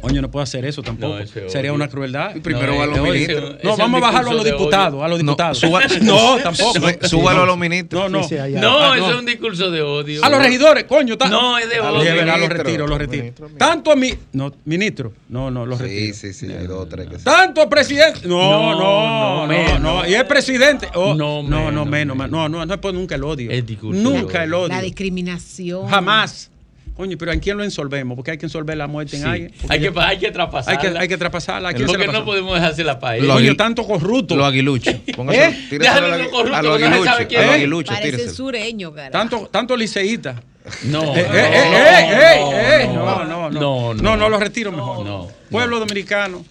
[0.00, 1.16] Coño, no puedo hacer eso tampoco.
[1.20, 2.32] No, Sería una crueldad.
[2.42, 3.54] Primero va a los ministros.
[3.58, 5.04] ese No, vamos a bajarlo a los diputados, odio.
[5.04, 5.58] a los No, diputados.
[5.58, 6.80] suba- no, tampoco.
[7.08, 8.02] Súbalo a los ministros.
[8.10, 8.22] No, no.
[8.24, 8.60] Sí, sí, allá.
[8.60, 9.12] No, Ah, eso no.
[9.14, 10.24] es un discurso de odio.
[10.24, 11.16] A los regidores, coño.
[11.16, 11.92] ta- No, es de A odio.
[11.92, 13.48] los Sí, es verdad, los retiro, los Los retiro.
[13.58, 14.12] Tanto a mí.
[14.32, 15.12] No, ministro.
[15.28, 16.14] No, no, los Sí, retiro.
[16.16, 17.24] sí, sí, hay dos o tres que sí.
[17.24, 18.20] Tanto presidente.
[18.26, 19.80] No, No, no, no, no, menos.
[19.80, 20.06] no.
[20.08, 20.88] Y es presidente.
[20.94, 22.16] Oh, No, no, no, menos.
[22.16, 23.50] No, no, no es por nunca el odio.
[23.50, 24.64] El discurso Nunca el odio.
[24.66, 24.74] odio.
[24.76, 25.88] La discriminación.
[25.88, 26.50] Jamás.
[26.96, 28.16] Coño, pero ¿en quién lo ensolvemos?
[28.16, 29.28] Porque hay que ensolver la muerte en Sí.
[29.28, 29.52] alguien.
[29.70, 30.78] Hay que, hay que traspasarla.
[30.80, 31.68] hay que, hay que traspasarla.
[31.70, 33.26] ¿A Porque la no podemos dejársela para él.
[33.26, 34.36] Lo Coño, tanto corrupto.
[34.36, 34.94] Los aguiluchos.
[35.16, 35.78] Póngase, ¿Eh?
[35.78, 37.16] Déjalo a en los lo corrupto, a los aguiluchos.
[37.28, 39.10] quién A los aguiluchos, Parece sureño, cara.
[39.10, 40.42] Tanto, tanto liceísta.
[40.84, 41.02] No.
[41.16, 43.94] Eh, no, eh, eh, no, eh, no, eh, no, no, no, no.
[43.94, 45.04] no, No, no, lo retiro mejor.
[45.06, 45.28] No.
[45.50, 46.44] Pueblo dominicano.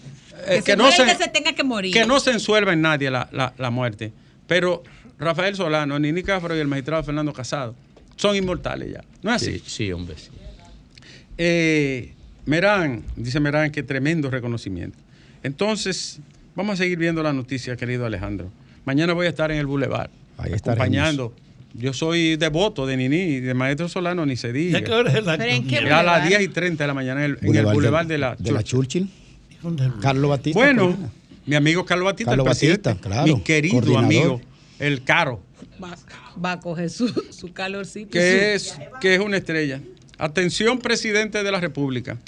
[0.48, 1.92] eh, Que, que se no se, que se tenga que morir.
[1.94, 4.12] que no se ensuelva en nadie la, la- la muerte.
[4.48, 4.82] Pero
[5.22, 7.74] Rafael Solano, Nini Cáfaro y el magistrado Fernando Casado
[8.16, 9.04] son inmortales ya.
[9.22, 9.58] ¿No es así?
[9.58, 10.30] Sí, sí, hombre, sí.
[11.38, 12.12] Eh,
[12.44, 14.98] Merán, dice Merán que tremendo reconocimiento.
[15.42, 16.20] Entonces,
[16.54, 18.50] vamos a seguir viendo la noticia, querido Alejandro.
[18.84, 21.32] Mañana voy a estar en el Boulevard, Ahí acompañando.
[21.74, 24.80] Yo soy devoto de Nini, de Maestro Solano, ni se diga.
[24.80, 25.42] ¿Ya qué hora es el acto?
[25.42, 26.40] ¿Pero en qué Ya a las Boulevard?
[26.40, 28.62] 10 y 30 de la mañana en el, en el Boulevard de, la, de la
[28.62, 29.08] Churchill.
[29.62, 29.92] Churchill.
[30.00, 30.58] Carlos Batista.
[30.58, 30.96] Bueno,
[31.46, 34.40] mi amigo Carlos Batista, Carlos el presidente, Batista, claro, mi querido amigo,
[34.78, 35.42] el Caro,
[35.82, 35.96] Va,
[36.44, 38.10] va a coger su, su calorcito.
[38.10, 39.80] que es, que es una estrella.
[40.18, 42.18] Atención, presidente de la República.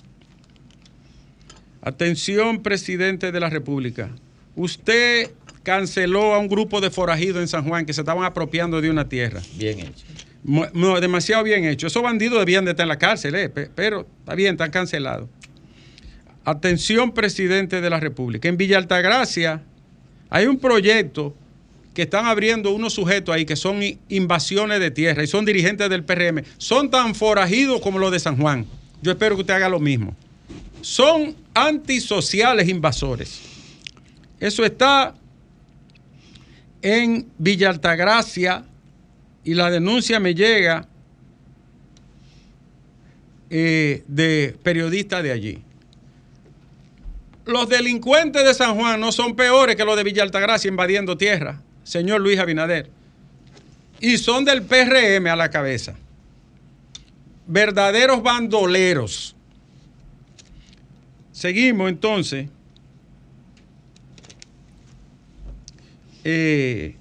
[1.83, 4.11] Atención, presidente de la República.
[4.57, 5.31] Usted
[5.63, 9.09] canceló a un grupo de forajidos en San Juan que se estaban apropiando de una
[9.09, 9.43] tierra.
[9.57, 10.05] Bien hecho.
[10.43, 11.87] Mu- demasiado bien hecho.
[11.87, 15.29] Esos bandidos debían de estar en la cárcel, eh, pe- pero está bien, están cancelados.
[16.45, 18.49] Atención, presidente de la República.
[18.49, 19.63] En Villa Altagracia
[20.31, 21.35] hay un proyecto
[21.95, 26.05] que están abriendo unos sujetos ahí que son invasiones de tierra y son dirigentes del
[26.05, 26.43] PRM.
[26.59, 28.67] Son tan forajidos como los de San Juan.
[29.01, 30.17] Yo espero que usted haga lo mismo.
[30.81, 33.41] Son antisociales invasores.
[34.41, 35.15] Eso está
[36.83, 38.65] en Villa Altagracia
[39.45, 40.89] y la denuncia me llega
[43.51, 45.63] eh, de periodistas de allí.
[47.47, 51.61] Los delincuentes de San Juan no son peores que los de Villa Altagracia invadiendo tierra,
[51.85, 52.91] señor Luis Abinader.
[54.01, 55.95] Y son del PRM a la cabeza.
[57.47, 59.37] Verdaderos bandoleros.
[61.31, 62.49] Seguimos entonces.
[66.25, 66.97] Eh,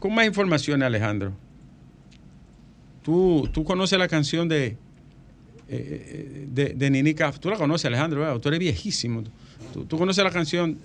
[0.00, 1.32] con más informaciones, Alejandro.
[3.02, 4.76] Tú, tú conoces la canción de,
[5.68, 7.38] eh, de, de Nini Caf.
[7.38, 9.22] Tú la conoces, Alejandro, tú eres viejísimo.
[9.72, 10.78] Tú, tú conoces la canción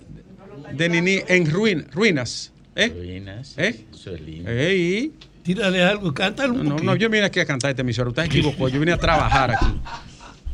[0.74, 2.52] de Nini en ruin- ruinas.
[2.74, 2.88] ¿Eh?
[2.88, 3.54] Ruinas.
[3.58, 3.84] ¿Eh?
[3.92, 4.50] Eso es lindo.
[4.50, 5.12] Ey.
[5.42, 8.08] Tírale algo, cántalo un No, no, no, yo vine aquí a cantar esta emisora.
[8.10, 8.68] Usted equivocó.
[8.68, 9.66] Yo vine a trabajar aquí.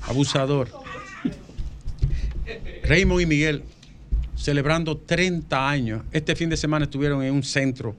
[0.02, 0.68] Abusador.
[2.84, 3.62] Raymond y Miguel
[4.34, 6.02] celebrando 30 años.
[6.12, 7.96] Este fin de semana estuvieron en un centro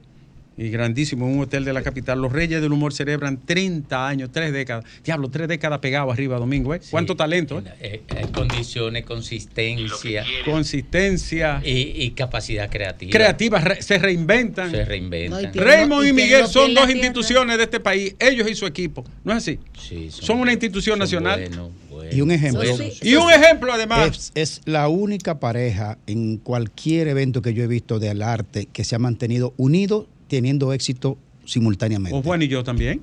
[0.60, 2.20] y grandísimo, en un hotel de la capital.
[2.20, 4.84] Los Reyes del Humor celebran 30 años, tres décadas.
[5.02, 6.74] Diablo, tres décadas pegado arriba, Domingo.
[6.74, 6.80] ¿eh?
[6.90, 7.16] ¿Cuánto Sí.
[7.16, 7.62] talento?
[7.80, 8.02] eh?
[8.08, 13.10] Eh, condiciones, consistencia Consistencia, y, y capacidad creativa.
[13.10, 14.70] creativas, re- se reinventan.
[14.70, 15.50] Se reinventan.
[15.54, 16.92] No, Raymond y y Miguel son dos tierra.
[17.06, 19.04] instituciones de este país, ellos y su equipo.
[19.24, 19.58] ¿No es así?
[19.78, 21.40] Sí, Son una institución nacional.
[21.40, 22.62] buenos, buenos, Y un ejemplo.
[23.02, 24.32] Y un ejemplo además.
[24.34, 28.84] Es, es la única pareja en cualquier evento que yo he visto del arte que
[28.84, 32.16] se ha mantenido unido teniendo éxito simultáneamente.
[32.16, 33.02] O Juan y yo también.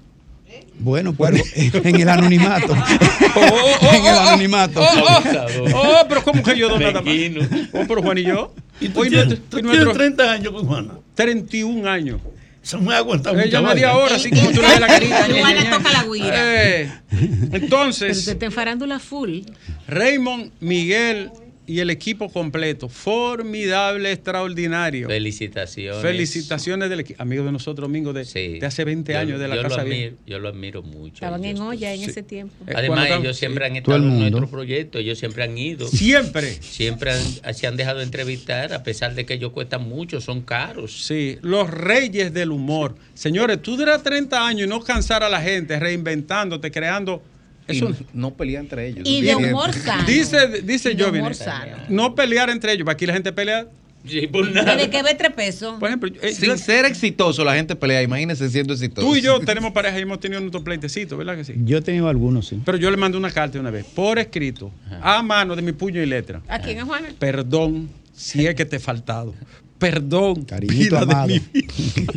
[0.80, 1.38] Bueno, pero
[1.84, 2.72] en el anonimato.
[3.36, 4.80] oh, en el anonimato.
[4.82, 7.14] Oh, oh, oh, pero ¿cómo que yo dos nada más?
[7.74, 8.54] Oh, pero Juan y yo.
[8.80, 10.94] Y tú, Hoy tienes, nuestro- tú hoy tienes nuestro- 30 años con Juana.
[11.16, 12.22] 31 años.
[12.64, 13.76] Eso me ha aguantado Ella vaina.
[13.76, 15.28] media hora, así como tú le ves la carita.
[15.40, 16.34] Juana toca la guira.
[16.36, 16.92] Eh,
[17.52, 19.40] Pero entonces, está en farándula full.
[19.88, 21.32] Raymond, Miguel
[21.68, 22.88] y el equipo completo.
[22.90, 25.08] Formidable, extraordinario.
[25.08, 26.02] Felicitaciones.
[26.02, 27.22] Felicitaciones del equipo.
[27.22, 28.58] Amigo de nosotros, Domingo, de, Sí.
[28.60, 31.16] de hace 20 Yo- años de la yo Casa admiro, Yo lo admiro mucho.
[31.16, 32.10] Estaban en olla en Sí.
[32.10, 32.56] ese tiempo.
[32.68, 35.88] Eh, Además, ellos siempre han estado el en nuestro proyecto, ellos siempre han ido.
[35.88, 36.54] Siempre.
[36.62, 41.06] Siempre han- se han dejado entrevistar, a pesar de que ellos cuestan mucho, son caros.
[41.06, 42.96] Sí, los reyes del humor.
[43.14, 47.22] Señores, tú duras 30 años y no cansar a la gente, reinventándote, creando.
[47.70, 49.02] Y Eso, no pelea entre ellos.
[49.06, 50.04] Y de humor sano.
[50.08, 51.76] dice dice Y de Jovine, humor sano.
[51.90, 52.88] no pelear entre ellos.
[52.88, 53.68] Aquí la gente pelea.
[54.08, 54.76] Sí, por nada.
[54.78, 55.78] Desde que ve tres pesos.
[55.80, 58.02] Por ejemplo, eh, Sin yo- ser exitoso, la gente pelea.
[58.02, 59.06] Imagínense siendo exitoso.
[59.06, 61.54] tú y yo tenemos pareja y hemos tenido nuestro pleitecito, ¿verdad que sí?
[61.66, 62.62] Yo he tenido algunos, sí.
[62.64, 66.02] Pero yo le mandé una carta una vez, por escrito, a mano de mi puño
[66.02, 66.42] y letra.
[66.48, 67.10] ¿A quién es Juana?
[67.20, 69.34] Perdón si es que te he faltado.
[69.78, 71.28] Perdón, Cariñito vida de amado.
[71.28, 72.14] mi vida.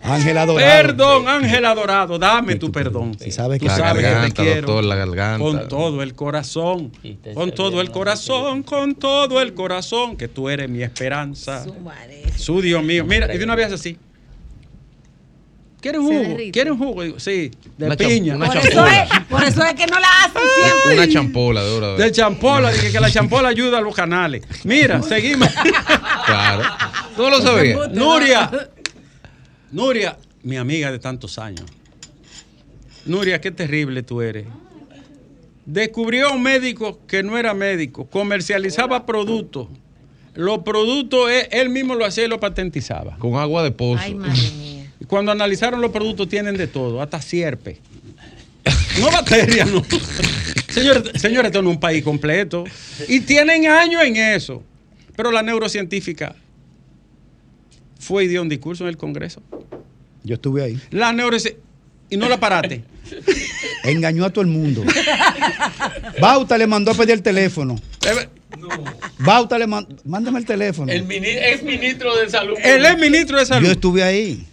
[0.00, 0.70] Ángel Adorado.
[0.82, 3.16] Perdón, Ángel adorado, dame tu perdón.
[3.18, 4.66] Si sabes Tú que La sabes que te quiero.
[4.66, 5.38] doctor, la garganta.
[5.44, 6.92] Con todo el corazón.
[7.34, 11.64] Con todo el corazón, con todo el corazón, que tú eres mi esperanza.
[11.64, 12.22] Su madre.
[12.36, 13.04] Su Dios mío.
[13.06, 13.96] Mira, y de una vez así.
[15.84, 16.36] ¿Quieres Se jugo?
[16.50, 17.02] ¿Quieres jugo?
[17.02, 18.36] Digo, Sí, de Una cham- piña.
[18.36, 19.02] una Por eso, champola.
[19.02, 20.94] es, por eso es que no la hacen siempre.
[20.94, 21.96] Una champola de oro.
[21.98, 24.42] De champola, dije que la champola ayuda a los canales.
[24.64, 25.48] Mira, seguimos.
[26.26, 26.62] Claro.
[27.18, 27.76] ¿No lo sabía?
[27.92, 28.50] Nuria.
[29.72, 31.66] Nuria, mi amiga de tantos años.
[33.04, 34.46] Nuria, qué terrible tú eres.
[35.66, 39.68] Descubrió a un médico que no era médico, comercializaba productos.
[40.34, 43.16] Los productos él, él mismo lo hacía y lo patentizaba.
[43.18, 44.02] Con agua de pozo.
[44.02, 44.73] Ay, madre mía.
[45.06, 47.78] Cuando analizaron los productos tienen de todo, hasta sierpe.
[49.00, 49.82] No bacterias, no.
[50.68, 52.64] Señores, señores, esto no es un país completo.
[53.08, 54.62] Y tienen años en eso.
[55.16, 56.34] Pero la neurocientífica
[58.00, 59.42] fue y dio un discurso en el Congreso.
[60.22, 60.80] Yo estuve ahí.
[60.90, 61.62] La neurocientífica.
[62.10, 62.84] Y no la paraste.
[63.84, 64.84] Engañó a todo el mundo.
[66.20, 67.76] Bauta le mandó a pedir el teléfono.
[68.06, 68.28] Eh,
[69.18, 69.96] Bauta le mandó.
[70.04, 70.92] Mándame el teléfono.
[70.92, 72.56] El mini- ex ministro de Salud.
[72.62, 73.68] Él es ministro de Yo salud.
[73.70, 74.46] estuve ahí.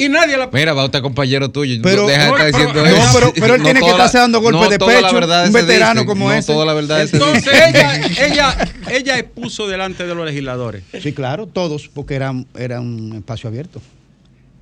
[0.00, 0.48] Y nadie la.
[0.52, 1.80] Mira, Bauta, compañero tuyo.
[1.82, 3.10] Pero- deja de no, estar pero- diciendo no, eso.
[3.18, 6.06] pero- pero él tiene que estarse dando golpes no de pecho, verdad un veterano dice,
[6.06, 6.52] como no ese.
[6.52, 11.88] toda la verdad Entonces ella, ella, ella expuso delante de los legisladores Sí, claro, todos,
[11.92, 13.82] porque era, era un espacio abierto.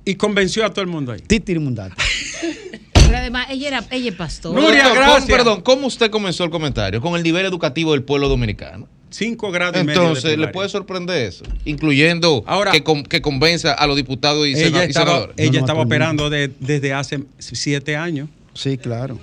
[0.05, 1.19] y convenció a todo el mundo ahí.
[1.19, 1.93] Titirimundate.
[2.93, 4.53] Pero además, ella, era, ella es pastor.
[4.55, 5.15] Nuria, gracias.
[5.23, 6.99] ¿cómo- perdón, ¿cómo usted comenzó el comentario?
[6.99, 8.87] Con el nivel educativo del pueblo dominicano.
[9.17, 10.01] Cinco grados y medio.
[10.01, 11.43] Entonces, ¿le puede sorprender eso?
[11.65, 15.35] Incluyendo Ahora- que, con- que convenza a los diputados y, ella y estaba, senadores.
[15.37, 18.29] ella No, no, estaba operando de- desde hace siete años.
[18.53, 19.17] Sí, claro.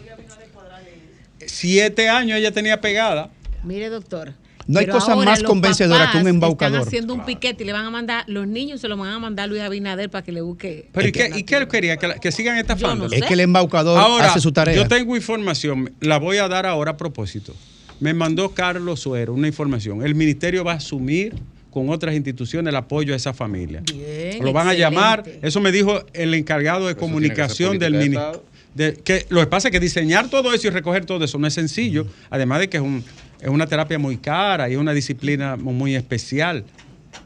[1.46, 3.30] Siete años ella tenía pegada.
[3.62, 4.32] Mire, doctor.
[4.66, 6.78] No hay pero cosa más convencedora que un embaucador.
[6.78, 9.18] Están haciendo un piquete y le van a mandar, los niños se lo van a
[9.18, 10.88] mandar a Luis Abinader para que le busque.
[10.92, 11.98] Pero ¿y qué, y qué él quería?
[11.98, 13.06] ¿Que, la- que sigan estafando?
[13.12, 14.74] Es que el embaucador Ahora, hace su tarea.
[14.74, 17.54] yo tengo información, la voy a dar ahora a propósito.
[18.00, 20.02] Me mandó Carlos Suero una información.
[20.04, 21.34] El ministerio va a asumir
[21.70, 23.82] con otras instituciones el apoyo a esa familia.
[23.92, 28.32] Bien, Lo van a llamar, eso me dijo el encargado de Eso comunicación del política
[28.74, 29.04] de ministerio.
[29.04, 31.54] que lo que pasa es que diseñar todo eso y recoger todo eso no es
[31.54, 33.02] sencillo, además de que es, un-
[33.40, 36.64] es una terapia muy cara y es una disciplina mu- muy especial.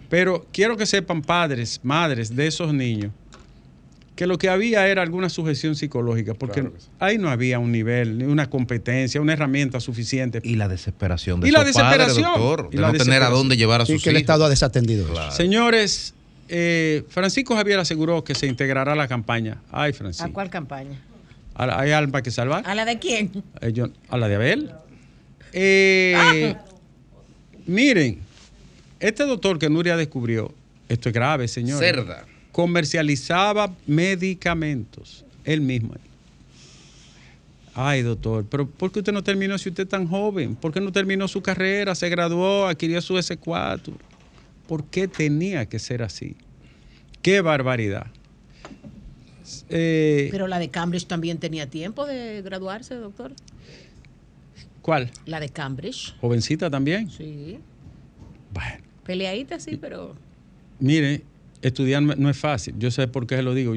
[0.09, 3.13] Pero quiero que sepan padres, madres de esos niños,
[4.19, 8.25] que lo que había era alguna sujeción psicológica, porque ahí no había un nivel, ni
[8.25, 10.41] una competencia, una herramienta suficiente.
[10.43, 12.25] Y la desesperación de Y la padres, desesperación.
[12.25, 14.23] doctor, Y de la no tener a dónde llevar a sus que el hijos.
[14.23, 15.07] Estado ha desatendido.
[15.31, 16.15] Señores,
[16.49, 19.59] eh, Francisco Javier aseguró que se integrará a la campaña.
[19.71, 20.33] Ay, ¿A Francisco.
[20.33, 21.01] cuál campaña?
[21.55, 22.65] ¿A- ¿Hay alma que salvar?
[22.67, 23.31] ¿A la de quién?
[23.61, 24.73] Eh, yo- a la de Abel.
[25.53, 26.57] Eh,
[27.67, 28.19] Miren,
[28.99, 30.53] este doctor que Nuria descubrió
[30.89, 31.79] esto es grave, señor.
[31.79, 32.25] Cerda.
[32.59, 35.25] Comercializaba medicamentos.
[35.45, 35.95] Él mismo.
[37.73, 40.57] Ay, doctor, pero ¿por qué usted no terminó si usted es tan joven?
[40.57, 43.93] ¿Por qué no terminó su carrera, se graduó, adquirió su S4?
[44.67, 46.35] ¿Por qué tenía que ser así?
[47.23, 48.09] ¡Qué barbaridad!
[49.69, 53.35] Eh, Pero la de Cambridge también tenía tiempo de graduarse, doctor.
[54.83, 55.13] ¿Cuál?
[55.27, 56.13] La de Cambridge.
[56.21, 57.09] ¿Jovencita también?
[57.09, 57.61] Sí.
[58.53, 60.17] Bueno, Peleadita, sí, pero.
[60.81, 61.23] mire,
[61.63, 62.75] estudiar no es fácil.
[62.79, 63.75] Yo sé por qué se lo digo.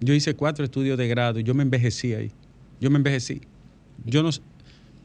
[0.00, 2.30] Yo hice cuatro estudios de grado y yo me envejecí ahí.
[2.80, 3.40] Yo me envejecí.
[4.04, 4.30] Yo no,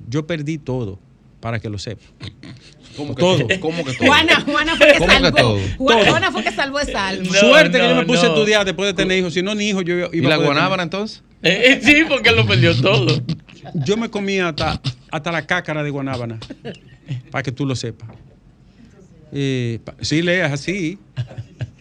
[0.10, 1.00] yo perdí todo,
[1.40, 2.04] para que lo sepa.
[2.98, 3.48] ¿Cómo que Todo.
[3.62, 4.08] ¿Cómo que todo?
[4.08, 5.38] Juana, Juana fue que ¿Cómo que salvó.
[5.38, 5.60] todo?
[5.78, 6.10] Juana, Todo.
[6.12, 7.24] Juana fue que salvó esa alma.
[7.32, 9.34] No, Suerte que yo no, me puse a estudiar después de tener hijos.
[9.34, 11.24] Si no, ni hijos yo iba ¿Y a la guanábana entonces?
[11.42, 13.22] Eh, eh, sí, porque él lo perdió todo.
[13.76, 16.40] Yo me comía hasta, hasta la cácara de guanábana,
[17.32, 18.10] para que tú lo sepas.
[19.32, 20.98] Eh, sí, leas así.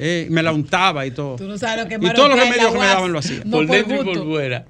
[0.01, 1.35] Eh, me la untaba y todo.
[1.35, 3.39] Tú no sabes lo que Y todos los remedios que me daban lo hacía.
[3.45, 4.65] No por por dentro y por fuera.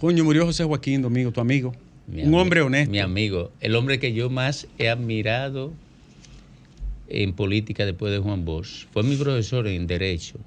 [0.00, 1.72] Coño, murió José Joaquín Domingo, tu amigo.
[2.08, 2.90] Mi un hombre honesto.
[2.90, 5.72] Mi amigo, el hombre que yo más he admirado
[7.08, 8.86] en política después de Juan Bosch.
[8.92, 10.38] Fue mi profesor en Derecho,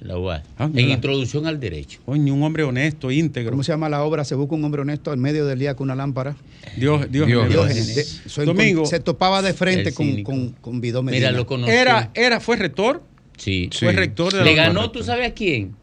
[0.00, 0.90] en la UAS, Ah, en.
[0.90, 2.00] Introducción al Derecho.
[2.04, 3.50] Coño, un hombre honesto, íntegro.
[3.52, 4.24] ¿Cómo se llama la obra?
[4.24, 6.36] Se busca un hombre honesto al medio del día con una lámpara.
[6.76, 7.68] Dios, Dios, Dios.
[8.36, 8.86] De- Domingo.
[8.86, 11.30] Se topaba de frente con, con, con Vidó Mira, Medina.
[11.32, 11.72] lo conocí.
[11.72, 13.02] Era, era, fue rector,
[13.36, 13.68] Sí.
[13.72, 13.84] Sí.
[13.86, 14.90] fue rector de la Le ganó.
[14.90, 15.74] ¿tú sabes a quién?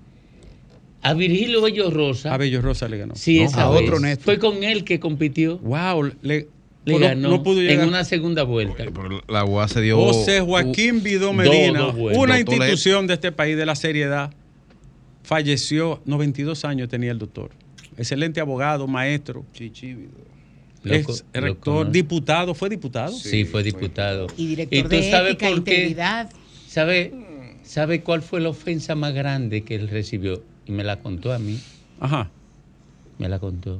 [1.01, 2.33] A Virgilio Bello Rosa.
[2.33, 3.15] A Bello Rosa le ganó.
[3.15, 3.81] Sí, No, esa a vez.
[3.81, 4.23] otro honesto.
[4.23, 5.57] Fue con él que compitió.
[5.59, 6.47] Wow, le,
[6.85, 7.83] Le no- ganó no pudo llegar.
[7.83, 8.75] en una segunda vuelta.
[8.77, 9.97] Pero La se dio.
[9.97, 14.31] José Joaquín Vidó Medina, una institución de este país de la seriedad,
[15.23, 17.51] falleció, 92 años tenía el doctor.
[17.97, 19.81] Excelente abogado, maestro, Lo ex
[20.83, 20.95] lo
[21.33, 23.11] rector, diputado, fue diputado.
[23.11, 24.27] Sí, fue diputado.
[24.35, 25.73] Y director tú de sabes ética, por qué?
[25.73, 26.31] integridad.
[26.67, 27.13] ¿Sabe,
[27.63, 30.43] ¿Sabe cuál fue la ofensa más grande que él recibió?
[30.65, 31.59] Y me la contó a mí.
[31.99, 32.29] Ajá.
[33.19, 33.79] Me la contó.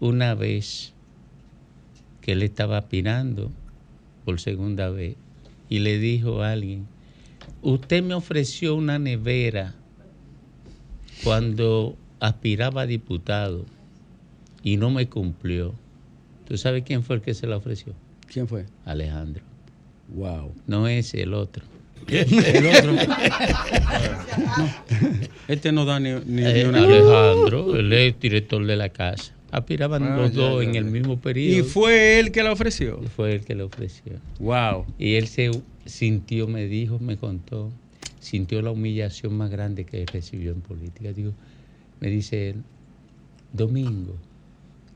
[0.00, 0.92] Una vez
[2.20, 3.50] que él estaba aspirando
[4.24, 5.16] por segunda vez
[5.68, 6.86] y le dijo a alguien,
[7.62, 9.74] usted me ofreció una nevera
[11.24, 13.64] cuando aspiraba a diputado
[14.62, 15.74] y no me cumplió.
[16.48, 17.92] ¿Tú sabes quién fue el que se la ofreció?
[18.26, 18.64] ¿Quién fue?
[18.86, 19.42] Alejandro.
[20.14, 20.52] Wow.
[20.66, 21.62] No ese, el otro.
[22.08, 22.92] El otro.
[22.94, 22.98] No,
[25.48, 26.84] este no da ni, ni- ni Eh, una.
[26.84, 29.34] Alejandro, él es director de la casa.
[29.50, 31.64] Aspiraban Ah, los ya, dos ya, en el mismo Y periodo.
[31.64, 33.00] fue él que la ofreció.
[33.02, 34.12] Y fue él que le ofreció.
[34.40, 34.86] Wow.
[34.98, 35.50] Y él se
[35.86, 37.70] sintió, me dijo, me contó,
[38.20, 41.12] sintió la humillación más grande que recibió en política.
[41.12, 41.32] Digo,
[42.00, 42.56] me dice él,
[43.52, 44.14] Domingo,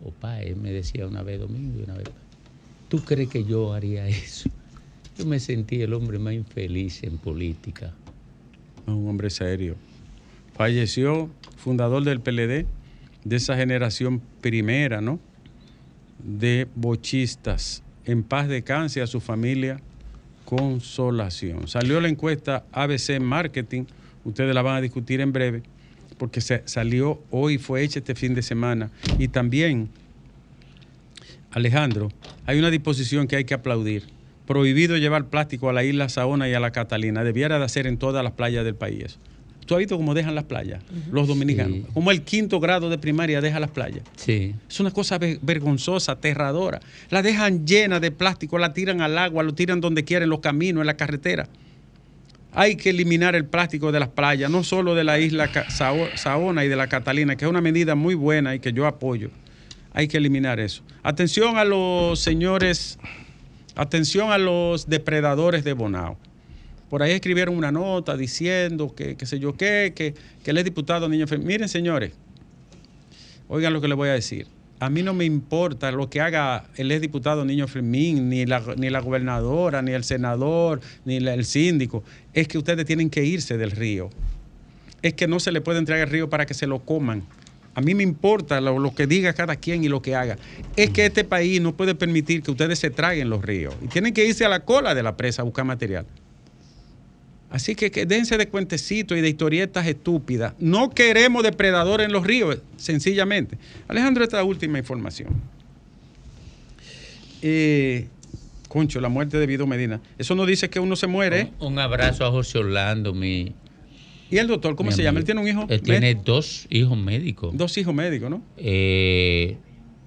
[0.04, 2.08] o Pae, me decía una vez Domingo y una vez
[2.88, 4.50] ¿tú crees que yo haría eso?
[5.16, 7.94] Yo me sentí el hombre más infeliz en política.
[8.86, 9.76] Un hombre serio.
[10.54, 12.66] Falleció, fundador del PLD,
[13.24, 15.20] de esa generación primera, ¿no?
[16.22, 17.82] De bochistas.
[18.04, 19.80] En paz descanse a su familia,
[20.44, 21.68] consolación.
[21.68, 23.84] Salió la encuesta ABC Marketing,
[24.24, 25.62] ustedes la van a discutir en breve,
[26.22, 28.92] porque se salió hoy, fue hecha este fin de semana.
[29.18, 29.88] Y también,
[31.50, 32.12] Alejandro,
[32.46, 34.04] hay una disposición que hay que aplaudir.
[34.46, 37.24] Prohibido llevar plástico a la isla Saona y a la Catalina.
[37.24, 39.18] Debiera de hacer en todas las playas del país.
[39.66, 40.80] ¿Tú has visto cómo dejan las playas?
[41.10, 41.78] Los dominicanos.
[41.78, 41.86] Sí.
[41.92, 44.04] Como el quinto grado de primaria deja las playas.
[44.14, 44.54] Sí.
[44.70, 46.78] Es una cosa ve- vergonzosa, aterradora.
[47.10, 50.38] La dejan llena de plástico, la tiran al agua, lo tiran donde quieren, en los
[50.38, 51.48] caminos, en la carretera.
[52.54, 56.68] Hay que eliminar el plástico de las playas, no solo de la isla Saona y
[56.68, 59.30] de la Catalina, que es una medida muy buena y que yo apoyo.
[59.94, 60.82] Hay que eliminar eso.
[61.02, 62.98] Atención a los señores,
[63.74, 66.18] atención a los depredadores de Bonao.
[66.90, 70.64] Por ahí escribieron una nota diciendo que, qué sé yo qué, que, que él es
[70.64, 72.12] diputado niño Miren, señores,
[73.48, 74.46] Oigan lo que les voy a decir.
[74.82, 78.60] A mí no me importa lo que haga el ex diputado Niño Fermín, ni la,
[78.76, 82.02] ni la gobernadora, ni el senador, ni el síndico.
[82.34, 84.10] Es que ustedes tienen que irse del río.
[85.00, 87.22] Es que no se le puede entregar el río para que se lo coman.
[87.76, 90.36] A mí me importa lo, lo que diga cada quien y lo que haga.
[90.74, 93.76] Es que este país no puede permitir que ustedes se traguen los ríos.
[93.82, 96.06] Y tienen que irse a la cola de la presa a buscar material.
[97.52, 100.54] Así que, que déjense de cuentecitos y de historietas estúpidas.
[100.58, 103.58] No queremos depredadores en los ríos, sencillamente.
[103.88, 105.34] Alejandro, esta última información.
[107.42, 108.06] Eh,
[108.68, 110.00] concho, la muerte de Vido Medina.
[110.16, 111.52] Eso no dice que uno se muere.
[111.60, 113.52] Un, un abrazo a José Orlando, mi.
[114.30, 115.18] ¿Y el doctor, cómo mi se llama?
[115.18, 115.66] Él tiene un hijo.
[115.68, 117.54] Él tiene dos hijos médicos.
[117.54, 118.42] Dos hijos médicos, ¿no?
[118.56, 119.58] Eh,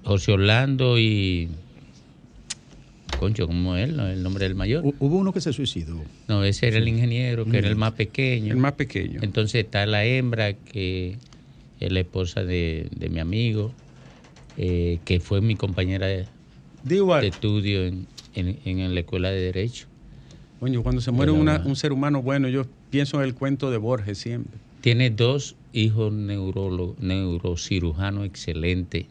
[0.04, 1.50] José Orlando y.
[3.16, 4.08] Concho, como él, ¿no?
[4.08, 4.84] el nombre del mayor.
[4.84, 6.02] Hu- Hubo uno que se suicidó.
[6.28, 8.52] No, ese era el ingeniero, que era el más pequeño.
[8.52, 9.20] El más pequeño.
[9.24, 11.18] Entonces está la hembra, que
[11.80, 13.72] es la esposa de, de mi amigo,
[14.58, 16.26] eh, que fue mi compañera de,
[17.22, 18.06] de estudio en,
[18.36, 19.88] en- en la escuela de Derecho.
[20.60, 23.72] Coño, cuando se muere una- una- un ser humano bueno, yo pienso en el cuento
[23.72, 24.58] de Borges siempre.
[24.82, 29.06] Tiene dos hijos neurólogos, neurocirujanos excelentes.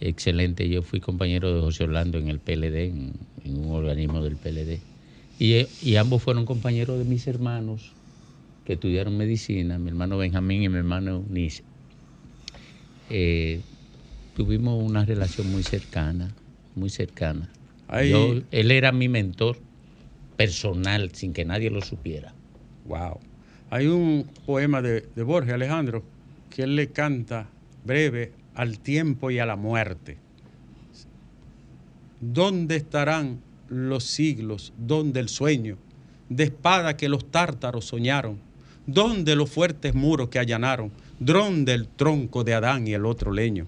[0.00, 0.68] Excelente.
[0.68, 3.12] Yo fui compañero de José Orlando en el PLD, en,
[3.44, 4.80] en un organismo del PLD.
[5.38, 7.94] Y, eh, y ambos fueron compañeros de mis hermanos
[8.64, 11.62] que estudiaron medicina, mi hermano Benjamín y mi hermano Eunice.
[13.08, 13.62] Eh,
[14.34, 16.34] tuvimos una relación muy cercana,
[16.74, 17.52] muy cercana.
[17.90, 19.58] Yo- él era mi mentor
[20.36, 22.34] personal, sin que nadie lo supiera.
[22.84, 23.20] Wow.
[23.70, 26.04] Hay un poema de, de Borges, Alejandro,
[26.50, 27.50] que él le canta
[27.84, 30.18] breve al tiempo y a la muerte.
[32.20, 33.40] ¿Dónde estarán
[33.70, 34.74] los siglos?
[34.76, 35.78] ¿Dónde el sueño?
[36.28, 38.38] De espada que los tártaros soñaron.
[38.86, 40.92] ¿Dónde los fuertes muros que allanaron?
[41.18, 43.66] ¿Dónde el tronco de Adán y el otro leño?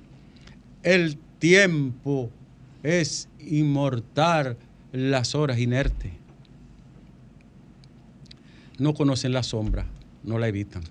[0.83, 2.31] El tiempo
[2.83, 4.59] es inmortal
[4.93, 6.21] las horas inertes
[8.81, 9.85] no conocen la sombra,
[10.25, 10.83] no la evitan.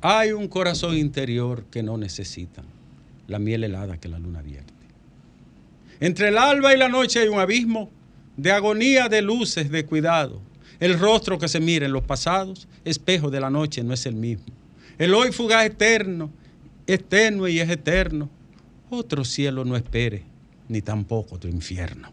[0.00, 2.64] Hay un corazón interior que no necesitan,
[3.26, 4.72] la miel helada que la luna vierte.
[5.98, 7.90] Entre el alba y la noche hay un abismo
[8.36, 10.40] de agonía de luces, de cuidado.
[10.78, 14.14] El rostro que se mira en los pasados, espejo de la noche, no es el
[14.14, 14.46] mismo.
[14.98, 16.30] El hoy fugaz eterno,
[16.86, 18.30] es tenue y es eterno.
[18.90, 20.22] Otro cielo no espere,
[20.68, 22.12] ni tampoco otro infierno.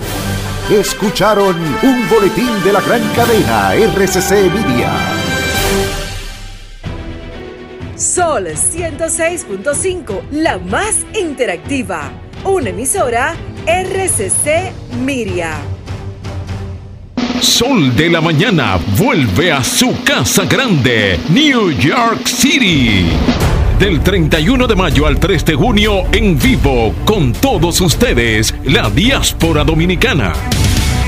[0.70, 5.19] Escucharon un boletín de la gran cadena RCC Media.
[8.00, 12.10] Sol 106.5, la más interactiva.
[12.44, 13.36] Una emisora
[13.66, 14.72] RCC
[15.04, 15.58] Miria.
[17.42, 23.04] Sol de la Mañana vuelve a su casa grande, New York City.
[23.78, 29.62] Del 31 de mayo al 3 de junio en vivo con todos ustedes, la diáspora
[29.62, 30.32] dominicana.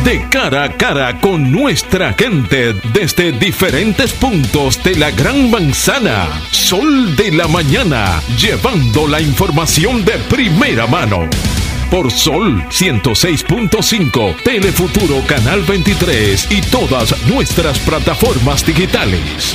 [0.04, 6.28] De cara a cara con nuestra gente desde diferentes puntos de la Gran Manzana.
[6.50, 11.28] Sol de la Mañana, llevando la información de primera mano
[11.88, 19.54] por Sol 106.5, Telefuturo Canal 23 y todas nuestras plataformas digitales.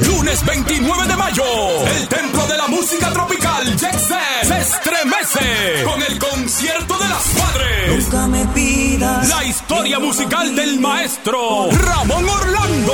[0.00, 1.44] Lunes 29 de mayo,
[1.86, 8.04] el templo de la música tropical Jackson se estremece con el concierto de las madres.
[8.04, 9.28] Nunca me pidas.
[9.28, 12.92] La historia musical del maestro Ramón Orlando.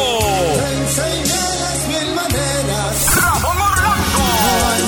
[3.17, 4.81] Ramón Orlando.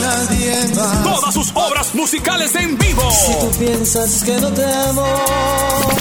[1.33, 3.11] Todas sus obras musicales en vivo.
[3.11, 5.07] Si tú piensas que no te amo.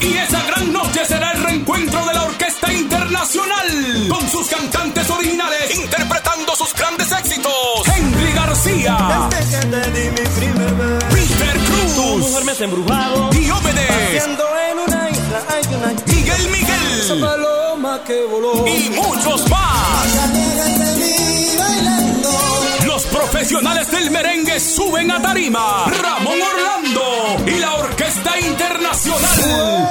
[0.02, 5.74] Y esa gran noche será el reencuentro de la Orquesta Internacional con sus cantantes originales
[5.76, 7.54] interpretando sus grandes éxitos.
[7.96, 11.08] Henry García, Desde que te di mi primer beso.
[11.12, 13.30] Peter Tu Cruz, mujer me has embrujado.
[13.30, 16.56] Diomedes, Haciendo en una isla hay una Miguel
[17.00, 18.68] esa Miguel paloma que voló.
[18.68, 20.91] y muchos más.
[23.22, 25.86] Profesionales del merengue suben a tarima.
[26.02, 27.04] Ramón Orlando
[27.46, 29.88] y la Orquesta Internacional.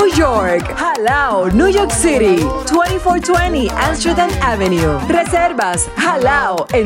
[0.00, 0.64] New York.
[0.78, 2.38] Jalao, New York City.
[2.72, 4.98] 2420 Amsterdam Avenue.
[5.08, 6.80] Reservas halaonyc.com.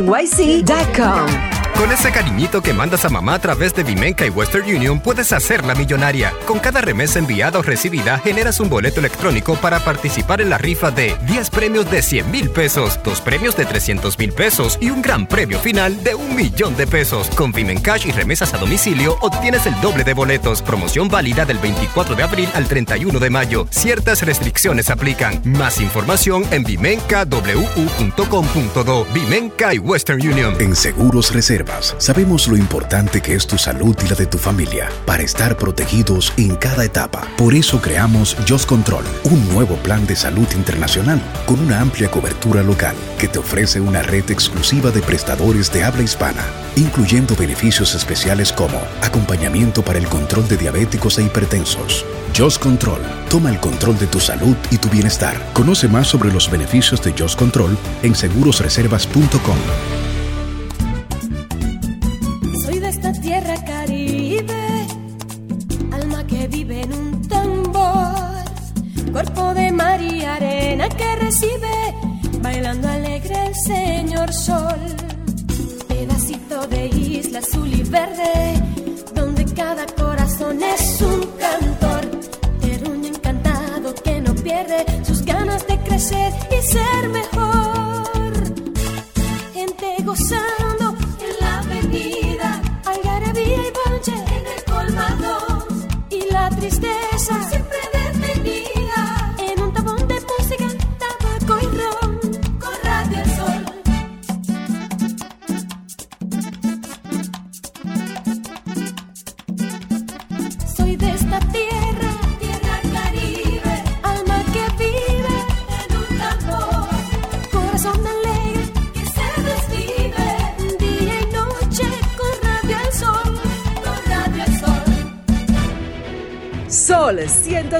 [1.76, 5.32] Con ese cariñito que mandas a mamá a través de Vimenca y Western Union puedes
[5.32, 6.32] hacerla millonaria.
[6.46, 10.92] Con cada remesa enviada o recibida generas un boleto electrónico para participar en la rifa
[10.92, 15.02] de 10 premios de 100 mil pesos, 2 premios de 300 mil pesos y un
[15.02, 17.28] gran premio final de un millón de pesos.
[17.30, 20.62] Con Vimencash y remesas a domicilio obtienes el doble de boletos.
[20.62, 23.68] Promoción válida del 24 de abril al 31 de mayo.
[23.70, 25.40] Ciertas restricciones aplican.
[25.44, 29.06] Más información en vimencawu.com.do.
[29.12, 30.54] Vimenca y Western Union.
[30.60, 34.88] En Seguros Reservas sabemos lo importante que es tu salud y la de tu familia
[35.06, 37.28] para estar protegidos en cada etapa.
[37.36, 42.62] Por eso creamos Just Control, un nuevo plan de salud internacional con una amplia cobertura
[42.62, 46.44] local que te ofrece una red exclusiva de prestadores de habla hispana,
[46.76, 52.04] incluyendo beneficios especiales como acompañamiento para el control de diabéticos e hipertensos.
[52.36, 52.93] Just Control,
[53.28, 55.40] toma el control de tu salud y tu bienestar.
[55.52, 60.03] Conoce más sobre los beneficios de Just Control en segurosreservas.com.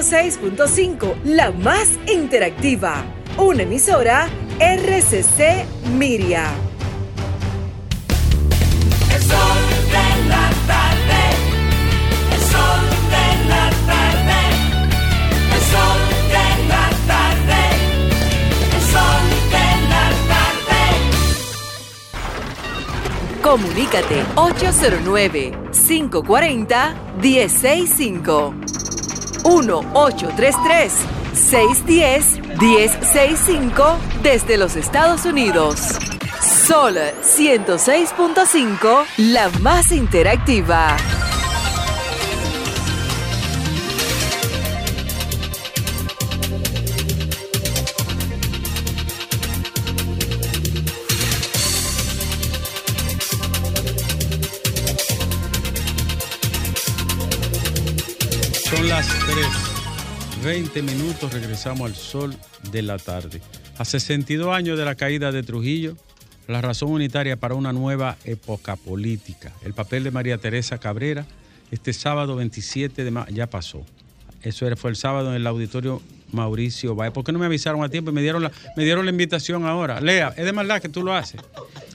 [0.01, 3.05] 106.5, la más interactiva.
[3.37, 4.27] Una emisora
[4.59, 5.65] RCC
[5.97, 6.51] Miria.
[9.13, 11.21] El sol de la tarde.
[12.33, 14.39] El sol de la tarde.
[15.53, 17.61] El sol de la tarde.
[18.75, 20.81] El sol de la tarde.
[23.41, 25.39] Comunícate 809
[25.71, 28.64] 540 165
[29.61, 30.93] 1833
[31.33, 35.79] 610 1065 desde los Estados Unidos.
[36.67, 40.97] Sol 106.5, la más interactiva.
[60.45, 62.35] 20 minutos, regresamos al sol
[62.71, 63.41] de la tarde.
[63.79, 65.97] A 62 años de la caída de Trujillo,
[66.47, 69.51] la razón unitaria para una nueva época política.
[69.63, 71.25] El papel de María Teresa Cabrera,
[71.71, 73.83] este sábado 27 de mayo, ya pasó.
[74.43, 75.99] Eso fue el sábado en el auditorio
[76.31, 77.11] Mauricio Valle.
[77.11, 79.65] ¿Por qué no me avisaron a tiempo y me dieron la, me dieron la invitación
[79.65, 79.99] ahora?
[79.99, 81.41] Lea, es de maldad que tú lo haces.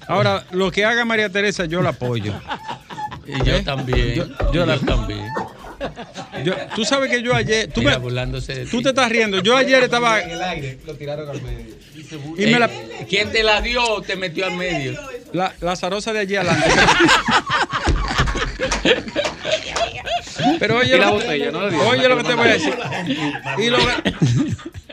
[0.09, 2.34] Ahora, lo que haga María Teresa, yo la apoyo.
[3.28, 3.62] Y yo ¿Eh?
[3.62, 4.14] también.
[4.16, 5.24] Yo, Yo, yo la- también.
[6.45, 7.68] Yo- tú sabes que yo ayer.
[7.72, 9.41] Tú, Mira, me- tú te estás riendo.
[9.43, 10.20] Yo ayer estaba.
[10.20, 11.74] En el aire, lo tiraron al medio.
[12.37, 14.99] Y me la- Eh, ¿Quién te la dio o te metió al medio?
[15.33, 16.68] La, la zarosa de allí adelante.
[20.59, 21.59] Pero oye, Y la lo- botella, no
[21.89, 22.74] oye lo que te voy a decir.
[23.59, 23.78] Y lo,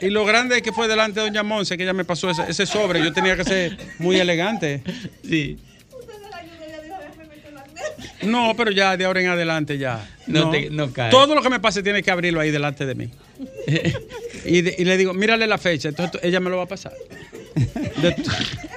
[0.02, 2.44] y lo grande es que fue delante de Doña Monse que ella me pasó ese,
[2.48, 3.04] ese sobre.
[3.04, 4.84] Yo tenía que ser muy elegante.
[5.28, 5.58] Sí.
[8.24, 10.06] No, pero ya de ahora en adelante ya.
[10.28, 11.10] No te- no cae.
[11.12, 13.10] Todo lo que me pase tiene que abrirlo ahí delante de mí.
[14.46, 15.90] y, de- y le digo, mírale la fecha.
[15.90, 16.94] Entonces tú- ella me lo va a pasar.
[18.02, 18.16] De-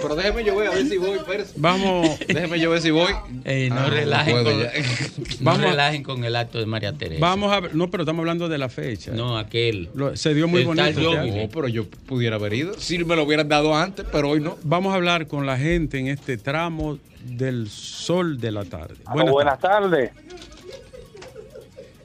[0.01, 1.53] Pero déjeme yo ver a ver si voy, Pérez.
[1.57, 2.18] Vamos.
[2.26, 3.12] Déjeme yo ver si voy.
[3.44, 4.55] Ey, no Ah, no relajen, con,
[5.40, 7.20] no a- relajen con el acto de María Teresa.
[7.20, 7.74] Vamos a ver.
[7.74, 9.12] No, pero estamos hablando de la fecha.
[9.12, 9.90] No, aquel.
[9.94, 10.82] Lo- se dio muy bonito.
[10.82, 11.42] tal este.
[11.42, 12.74] No, pero yo pudiera haber ido.
[12.78, 14.57] Si me lo hubieran dado antes, pero hoy no.
[14.62, 18.94] Vamos a hablar con la gente en este tramo del sol de la tarde.
[19.05, 20.11] Aló, buenas tardes.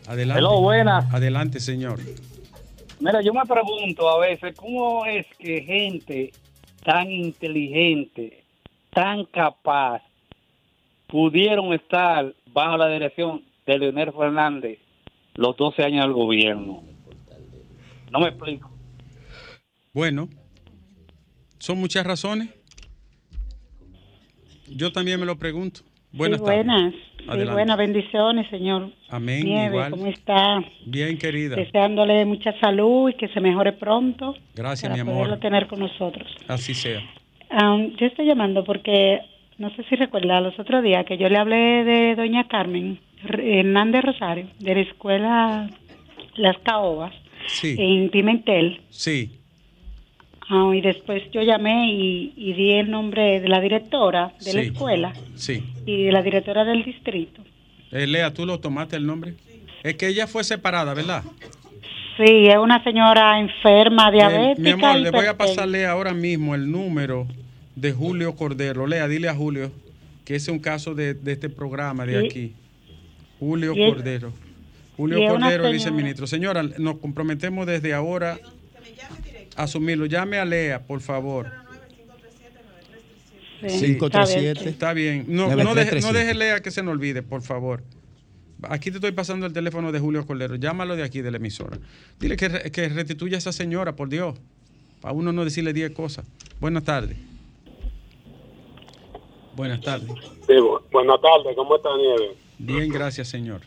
[0.08, 0.40] Adelante.
[0.40, 1.12] Hello, buenas.
[1.14, 2.00] Adelante, señor.
[3.00, 6.32] Mira, yo me pregunto a veces, ¿cómo es que gente
[6.84, 8.44] tan inteligente,
[8.92, 10.02] tan capaz,
[11.08, 14.80] pudieron estar bajo la dirección de Leonel Fernández
[15.36, 16.84] los 12 años del gobierno?
[18.12, 18.72] No me explico.
[19.94, 20.30] Bueno,
[21.58, 22.50] son muchas razones.
[24.68, 25.82] Yo también me lo pregunto.
[26.16, 26.94] Buenas sí, buenas.
[27.20, 28.90] Sí, buenas bendiciones, señor.
[29.10, 29.46] Amén.
[29.46, 29.92] Nieve, igual.
[29.92, 30.64] ¿cómo está?
[30.86, 31.56] Bien, querida.
[31.56, 34.36] Deseándole mucha salud y que se mejore pronto.
[34.56, 35.40] Gracias, para mi poderlo amor.
[35.40, 36.28] tener con nosotros.
[36.48, 37.02] Así sea.
[37.50, 39.20] Am, yo estoy llamando porque,
[39.58, 44.04] no sé si recuerda, los otros días que yo le hablé de doña Carmen Hernández
[44.04, 45.70] Rosario, de la escuela
[46.36, 47.14] Las Caobas,
[47.48, 47.76] Sí.
[47.78, 48.82] en Pimentel.
[48.90, 49.32] Sí.
[50.48, 54.62] Ah, y después yo llamé y, y di el nombre de la directora de la
[54.62, 55.64] escuela Sí.
[55.88, 57.42] y de la directora del distrito.
[57.92, 59.34] Eh, Lea, ¿tú lo tomaste el nombre?
[59.84, 61.24] Es que ella fue separada, ¿verdad?
[62.18, 64.52] Sí, es una señora enferma, diabética.
[64.70, 67.28] Eh, mi amor, le voy a pasarle ahora mismo el número
[67.76, 68.86] de Julio Cordero.
[68.88, 69.72] Lea, dile a Julio
[70.24, 72.54] que ese es un caso de, de este programa de aquí.
[73.40, 74.32] Julio Cordero.
[74.96, 76.28] Julio Cordero, el señora- viceministro.
[76.28, 78.38] Señora, nos comprometemos desde ahora
[79.56, 80.06] asumirlo.
[80.06, 81.52] Llame a Lea, por favor.
[83.62, 84.70] Sí, Sí, está bien, sí.
[84.70, 85.26] Está bien.
[85.28, 87.84] No, deje, no deje Lea que se nos olvide, por favor.
[88.64, 90.56] Aquí te estoy pasando el teléfono de Julio Cordero.
[90.56, 91.78] Llámalo de aquí, de la emisora.
[92.20, 94.38] Dile que, re- que restituya a esa señora, por Dios.
[95.02, 96.26] Para uno no decirle 10 cosas.
[96.60, 97.18] Buenas tardes.
[99.56, 100.10] Buenas tardes.
[100.48, 102.38] Sí, bu- buenas tardes, ¿cómo está Nieves?
[102.58, 103.62] Bien, gracias, señor.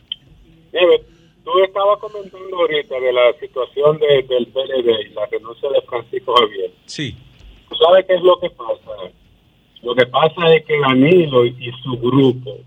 [1.51, 6.33] Tú estabas comentando ahorita de la situación de- del PLD y la renuncia de Francisco
[6.35, 6.71] Javier.
[6.85, 7.15] Sí.
[7.69, 9.11] ¿Tú sabes qué es lo que pasa?
[9.81, 12.57] Lo que pasa es que Danilo y y su grupo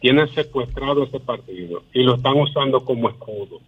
[0.00, 3.60] tienen secuestrado ese partido y lo están usando como escudo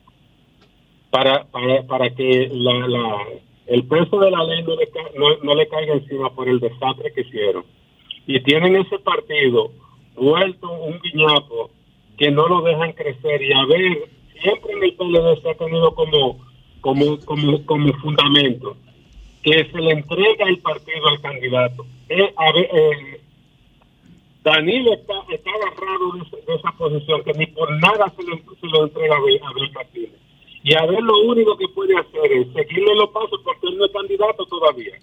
[1.11, 3.27] para, para, para que la, la-
[3.67, 7.13] el peso de la ley no le, no, no le caiga encima por el desastre
[7.13, 7.65] que hicieron.
[8.27, 9.71] Y tienen ese partido
[10.17, 11.71] vuelto un guiñapo
[12.17, 14.09] que no lo dejan crecer y a ver,
[14.43, 16.39] siempre en el PLD se ha tenido como,
[16.81, 18.77] como, como, como fundamento
[19.43, 21.87] que se le entrega el partido al candidato.
[22.09, 23.21] Eh, a ver, eh,
[24.43, 28.85] Danilo está, está agarrado de, esa posición que ni por nada se lo, se lo
[28.85, 30.11] entrega a Abel, a Abel Martínez.
[30.65, 33.87] Y a ver lo único que puede hacer es seguirle los pasos porque él no
[33.87, 34.99] es candidato todavía.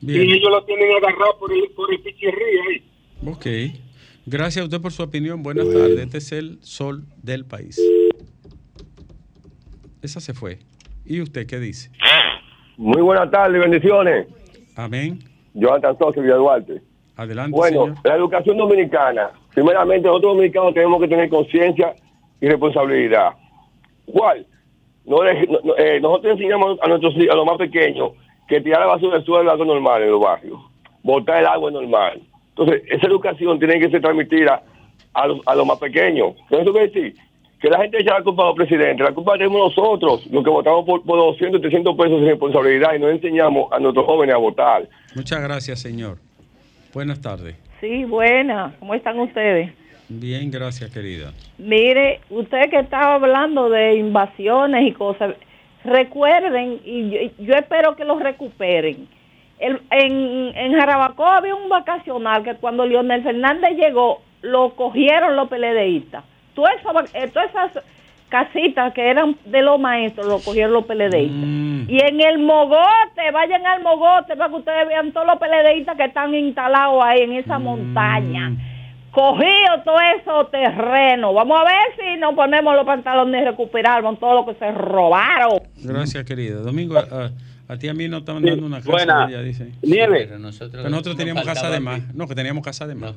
[0.00, 0.28] Bien.
[0.28, 2.82] Y ellos lo tienen agarrado por el, por el pichirrí ahí.
[3.26, 3.46] Ok.
[4.26, 5.42] Gracias a usted por su opinión.
[5.42, 5.98] Buenas tardes.
[5.98, 7.80] Este es el sol del país.
[10.02, 10.58] Esa se fue.
[11.04, 11.90] ¿Y usted qué dice?
[12.76, 14.26] Muy buenas tardes, bendiciones.
[14.76, 15.18] Amén.
[15.54, 16.80] Jonathan Sosa, Villa Duarte.
[17.16, 17.98] Adelante, Bueno, señor.
[18.04, 19.30] la educación dominicana.
[19.54, 21.94] Primeramente, nosotros dominicanos tenemos que tener conciencia
[22.40, 23.30] y responsabilidad.
[24.06, 24.46] ¿Cuál?
[25.04, 28.12] No no- eh, nosotros enseñamos a nuestros a los más pequeños,
[28.48, 30.58] que tirar la basura del suelo es algo normal en los barrios.
[31.02, 32.22] Botar el agua es normal.
[32.50, 34.62] Entonces, esa educación tiene que ser transmitida
[35.12, 36.34] a los, a los más pequeños.
[36.48, 37.14] ¿Qué eso quiere decir?
[37.60, 39.06] Que la gente echa la culpa a los presidentes.
[39.06, 42.98] La culpa tenemos nosotros, los que votamos por, por 200, 300 pesos sin responsabilidad y
[42.98, 44.88] no enseñamos a nuestros jóvenes a votar.
[45.14, 46.16] Muchas gracias, señor.
[46.94, 47.56] Buenas tardes.
[47.80, 48.74] Sí, buena.
[48.78, 49.72] ¿Cómo están ustedes?
[50.08, 51.32] Bien, gracias, querida.
[51.58, 55.34] Mire, usted que estaba hablando de invasiones y cosas,
[55.84, 59.06] recuerden, y yo, yo espero que los recuperen.
[59.58, 65.48] El- en, en Jarabacoa había un vacacional que cuando Leonel Fernández llegó, lo cogieron los
[65.48, 66.24] PLDistas.
[66.60, 67.84] Todas esas, eh, todas esas
[68.28, 71.42] casitas que eran de los maestros, lo cogieron los PLDistas.
[71.88, 76.04] Y en el Mogote, vayan al Mogote para que ustedes vean todos los PLDistas que
[76.04, 78.52] están instalados ahí en esa montaña.
[79.10, 81.32] Cogido todo eso terreno.
[81.34, 85.60] Vamos a ver si nos ponemos los pantalones y recuperamos todo lo que se robaron.
[85.82, 86.60] Gracias, querida.
[86.60, 87.30] Domingo, a-
[87.70, 88.90] A ti a mí nos estaban dando una casa.
[88.90, 89.26] Buena.
[89.28, 89.70] ella dice.
[89.82, 90.26] Nieve.
[90.26, 92.12] Pero nosotros, teníamos casa de más.
[92.16, 93.14] No, que teníamos casa de más.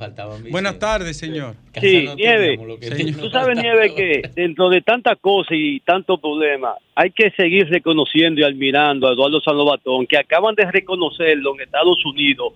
[0.51, 1.56] Buenas tardes, señor.
[1.82, 3.20] Sí, Nieve, Señor.
[3.20, 8.41] tú sabes, Nieve, que dentro de tanta cosa y tanto problema, hay que seguir reconociendo
[8.41, 12.54] y admirando a Eduardo Sanovatón, que acaban de reconocerlo en Estados Unidos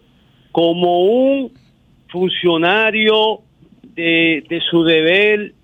[0.52, 1.52] como un
[2.10, 3.40] funcionario
[3.82, 5.56] de, de su deber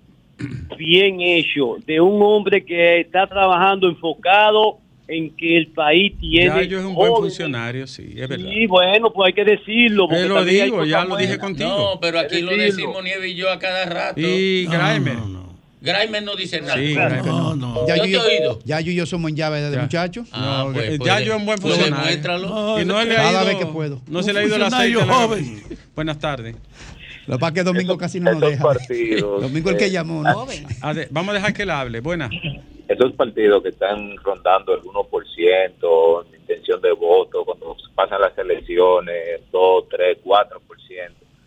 [0.76, 6.46] bien hecho, de un hombre que está trabajando enfocado en que el país tiene...
[6.46, 8.48] Ya yo es un buen funcionario, sí, es verdad.
[8.50, 10.08] Sí, bueno, pues hay que decirlo.
[10.08, 11.68] porque lo digo, ya lo dije contigo.
[11.94, 14.20] No, pero aquí lo decimos Nieve y yo a cada rato.
[14.20, 15.16] Y Graimer.
[15.82, 16.76] Graimer no dice nada.
[16.76, 17.86] Sí, Graimer no.
[17.86, 18.58] Ya Yo yo, te he oído.
[18.64, 19.82] ya yo y yo somos en llave desde Ya.
[19.82, 20.24] muchacho.
[20.32, 22.06] Ah, No, pues, eh, pues, ya yo es un buen pues funcionario.
[22.06, 22.80] demuéstralo.
[22.80, 24.00] Y no le ha ido, vez que puedo.
[24.08, 25.02] No se le ha ido la aceite.
[25.02, 25.62] joven.
[25.94, 26.56] Buenas tardes.
[27.26, 28.62] Lo que pasa es que Domingo casi no nos deja.
[28.64, 30.22] partidos, Domingo el que eh, llamó.
[30.22, 30.46] ¿no?
[30.80, 32.00] Ade- Vamos a dejar que él hable.
[32.00, 32.30] Buenas.
[32.88, 39.40] Esos partidos que están rondando el 1% de intención de voto, cuando pasan las elecciones,
[39.50, 40.60] 2, 3, 4%.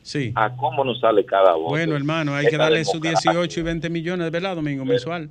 [0.02, 0.32] Sí.
[0.36, 1.70] ¿A cómo nos sale cada voto?
[1.70, 3.32] Bueno, hermano, hay que darle democracia.
[3.32, 4.86] 18 y 20 millones, ¿verdad, Domingo?
[4.86, 5.30] Mensual.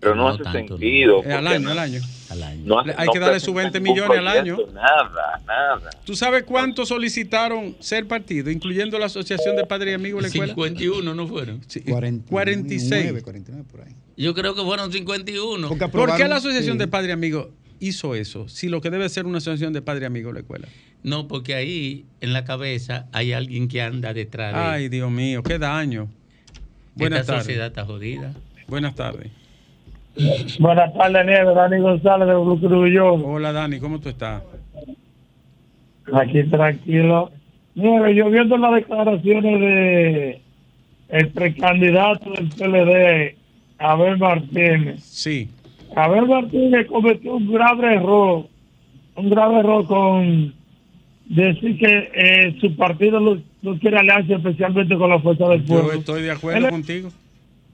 [0.00, 1.22] Pero no, hace sentido.
[1.24, 2.00] Eh, al año, no- al año.
[2.64, 4.58] no hace- Hay no que darle sus presenta 20 ningún millones al año.
[4.74, 5.90] Nada, nada.
[6.04, 10.28] ¿Tú sabes cuántos solicitaron ser partido, incluyendo la Asociación de Padres y Amigos de la
[10.28, 10.52] Escuela?
[10.52, 11.60] 51 no fueron.
[11.66, 13.22] Sí, 46.
[13.22, 13.92] 49 por ahí.
[14.16, 15.68] Yo creo que fueron 51.
[15.68, 17.48] ¿Por qué la Asociación de Padres y Amigos
[17.80, 18.48] hizo eso?
[18.48, 20.68] Si lo que debe ser una asociación de Padres y Amigos de la escuela.
[21.02, 25.42] No, porque ahí en la cabeza hay alguien que anda detrás de Ay, Dios mío,
[25.42, 26.08] qué daño.
[26.94, 27.46] Buenas Esta tardes.
[27.46, 28.32] sociedad está jodida.
[28.66, 29.30] Buenas tardes.
[30.58, 31.54] Buenas tardes, Nieves.
[31.54, 33.22] Dani González de Brucruvillón.
[33.24, 34.42] Hola, Dani, ¿cómo tú estás?
[36.12, 37.30] Aquí tranquilo.
[37.74, 40.40] Nieves, yo viendo las declaraciones de
[41.08, 43.36] el precandidato del PLD,
[43.78, 45.02] Abel Martínez.
[45.02, 45.48] Sí.
[45.94, 48.46] Abel Martínez cometió un grave error,
[49.16, 50.54] un grave error con
[51.26, 55.74] decir que eh, su partido no, no quiere alianza especialmente con la fuerza del Yo
[55.74, 55.92] pueblo.
[55.92, 57.10] estoy de acuerdo Él- contigo.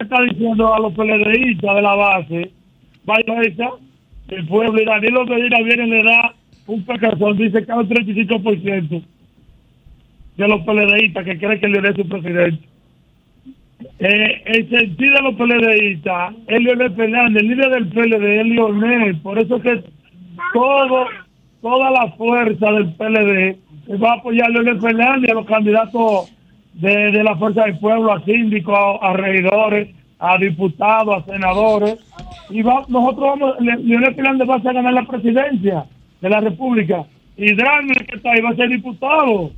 [0.03, 2.51] Está diciendo a los PLDistas de la base,
[3.05, 3.71] vaya esa,
[4.29, 6.35] el pueblo, y Danilo Medina viene le da
[6.67, 9.03] un pecazón, dice que un 35%
[10.37, 12.69] de los PLDistas que creen que Leonel es su presidente.
[13.99, 19.17] Eh, el sentido de los PLDistas es Leonel Fernández, el líder del PLD es Leonel,
[19.19, 19.83] por eso que
[20.53, 21.07] todo,
[21.61, 23.57] toda la fuerza del PLD
[24.03, 26.33] va a apoyar a Leonel Fernández a los candidatos
[26.75, 31.97] de, de la fuerza del pueblo, a síndicos, a, a regidores, a diputados, a senadores.
[32.51, 35.85] Y va, nosotros vamos, Le- Leonel Fernández va a ganar la presidencia
[36.21, 37.05] de la República.
[37.37, 39.51] Y Daniel, que está ahí, va a ser diputado.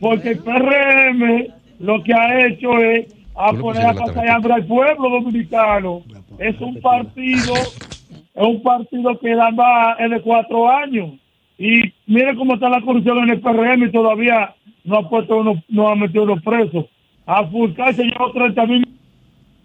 [0.00, 1.46] Porque el PRM
[1.80, 6.02] lo que ha hecho es a poner a de hambre al pueblo dominicano.
[6.38, 11.10] Es un partido, es un partido que da más es de cuatro años.
[11.58, 14.54] Y mire cómo está la corrupción en el PRM y todavía
[14.84, 16.86] no ha puesto uno, no ha metido unos presos.
[17.26, 18.88] A Fulcar se llevó 30 mil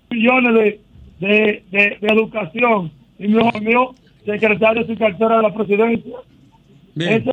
[0.10, 0.82] millones de,
[1.28, 2.92] de, de, de educación.
[3.18, 3.96] Y mi hijo mío,
[4.26, 6.16] secretario sin cartera de la presidencia.
[6.96, 7.26] No, es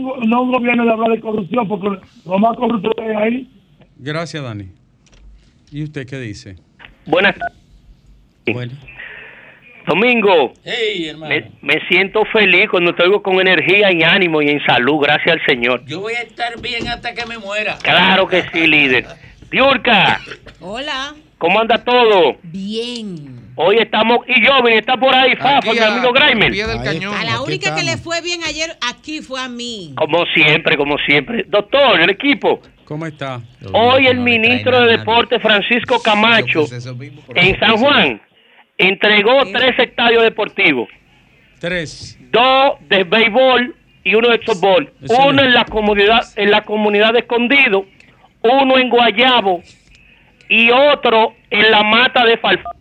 [0.00, 1.88] un- no es un gobierno de hablar de corrupción, porque
[2.24, 3.50] lo más corrupto que hay ahí
[3.96, 4.68] Gracias, Dani.
[5.70, 6.56] ¿Y usted qué dice?
[7.06, 7.34] Buenas
[8.52, 8.72] Bueno.
[9.86, 11.34] Domingo, Hey, hermano.
[11.34, 15.32] me, me siento feliz cuando te oigo con energía y ánimo y en salud, gracias
[15.36, 15.84] al Señor.
[15.86, 17.76] Yo voy a estar bien hasta que me muera.
[17.82, 19.06] Claro que sí, líder.
[19.50, 20.20] Diurka,
[20.60, 21.14] Hola.
[21.38, 22.36] ¿cómo anda todo?
[22.42, 23.34] Bien.
[23.56, 26.52] Hoy estamos, y Joven está por ahí, Fafa, mi amigo Graimer.
[27.14, 29.94] A la única que le fue bien ayer aquí fue a mí.
[29.96, 31.44] Como siempre, como siempre.
[31.46, 32.60] Doctor, el equipo.
[32.84, 33.40] ¿Cómo está?
[33.72, 36.64] Hoy el ministro de Deporte, Francisco Camacho,
[37.34, 38.20] en San Juan,
[38.78, 40.88] entregó tres estadios deportivos.
[41.58, 42.18] Tres.
[42.30, 44.92] Dos de béisbol y uno de softball.
[45.08, 47.86] Uno en la comunidad, en la comunidad de Escondido,
[48.42, 49.62] uno en Guayabo
[50.48, 52.74] y otro en la mata de Falfán.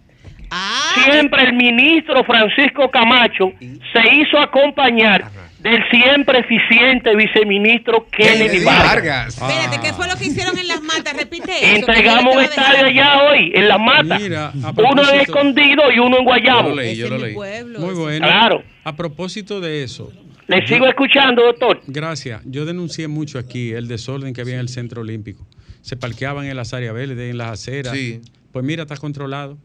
[1.05, 5.23] Siempre el ministro Francisco Camacho se hizo acompañar
[5.63, 9.37] del siempre eficiente viceministro Kennedy Vargas.
[9.37, 11.15] Espérate, ¿qué fue lo que hicieron en las matas?
[11.15, 11.75] Repite eso.
[11.77, 14.19] Entregamos un estadio allá hoy, en la mata.
[14.19, 16.69] Mira, uno en Escondido y uno en Guayabo.
[16.69, 17.35] Yo lo leí, yo lo leí.
[17.79, 18.27] Muy bueno.
[18.27, 18.63] Claro.
[18.83, 20.11] A propósito de eso.
[20.47, 21.81] Le yo- sigo escuchando, doctor.
[21.87, 22.41] Gracias.
[22.43, 25.47] Yo denuncié mucho aquí el desorden que había en el centro olímpico.
[25.81, 27.93] Se parqueaban en las áreas verdes, en las aceras.
[27.93, 28.19] Sí.
[28.51, 29.57] Pues mira, está controlado.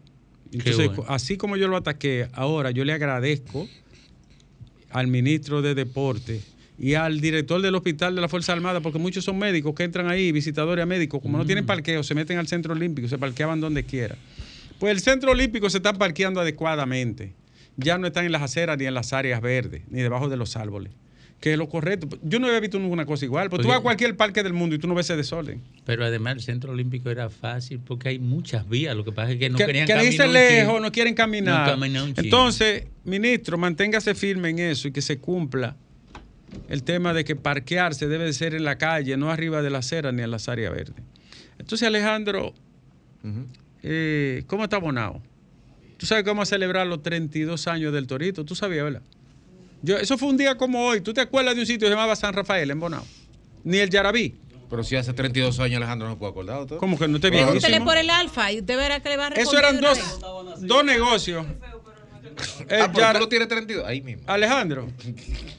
[0.53, 1.05] Entonces, bueno.
[1.09, 3.68] así como yo lo ataqué, ahora yo le agradezco
[4.91, 6.41] al ministro de Deporte
[6.78, 10.09] y al director del hospital de la Fuerza Armada, porque muchos son médicos que entran
[10.09, 13.61] ahí, visitadores a médicos, como no tienen parqueo, se meten al centro olímpico, se parqueaban
[13.61, 14.16] donde quiera.
[14.78, 17.32] Pues el centro olímpico se está parqueando adecuadamente.
[17.76, 20.57] ya no están en las aceras ni en las áreas verdes, ni debajo de los
[20.57, 20.93] árboles.
[21.41, 22.09] Que es lo correcto.
[22.22, 23.49] Yo no había visto ninguna cosa igual.
[23.49, 25.62] Porque tú vas a cualquier parque del mundo y tú no ves ese desorden.
[25.84, 28.97] Pero además el centro olímpico era fácil porque hay muchas vías.
[28.97, 31.78] Lo que pasa es que no que, querían que caminar lejos, no quieren caminar.
[31.78, 32.07] No.
[32.16, 35.76] Entonces, ministro, manténgase firme en eso y que se cumpla
[36.68, 39.78] el tema de que parquearse debe de ser en la calle, no arriba de la
[39.78, 40.97] acera ni en las áreas verdes.
[41.59, 42.55] Entonces, Alejandro,
[43.82, 45.22] eh, ¿cómo está Bonao?
[45.97, 48.45] ¿Tú sabes cómo celebrar los 32 años del Torito?
[48.45, 49.03] ¿Tú sabías, verdad?
[49.83, 51.01] Yo, eso fue un día como hoy.
[51.01, 53.05] ¿Tú te acuerdas de un sitio que se llamaba San Rafael en Bonao?
[53.64, 54.35] Ni el Yarabí.
[54.70, 56.66] Pero si hace 32 años Alejandro no se puede acordar.
[56.66, 56.79] ¿todo?
[56.79, 57.85] ¿Cómo que no te Pregúntele viejísimo?
[57.87, 59.64] por el alfa y usted verá que le va a Eso responder.
[59.64, 61.47] eran de una dos, dos negocios.
[62.68, 63.85] El Ah, Yara- tú lo tienes 32.
[63.87, 64.22] Ahí mismo.
[64.26, 64.89] Alejandro,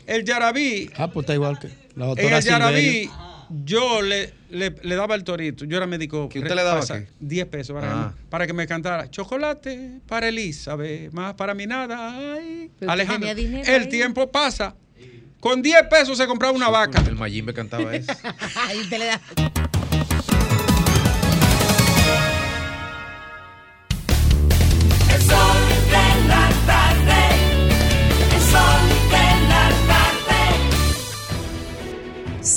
[0.05, 3.28] el Yarabí, Ah, pues está igual que la en doctora el Yarabí, Silverio.
[3.49, 5.65] Yo le, le, le daba el torito.
[5.65, 6.29] Yo era médico.
[6.29, 7.07] ¿Que usted le daba pasa- qué?
[7.19, 8.13] 10 pesos para, Ah.
[8.29, 12.33] para que me cantara chocolate para Elizabeth, más para mí nada.
[12.35, 12.71] Ay.
[12.87, 13.89] Alejandro, tenía dinero el ahí.
[13.89, 14.75] tiempo pasa.
[15.39, 17.01] Con 10 pesos se compraba una vaca.
[17.07, 18.11] El Mayimbe cantaba eso.
[18.67, 19.21] Ahí usted le da.
[25.13, 25.58] El sol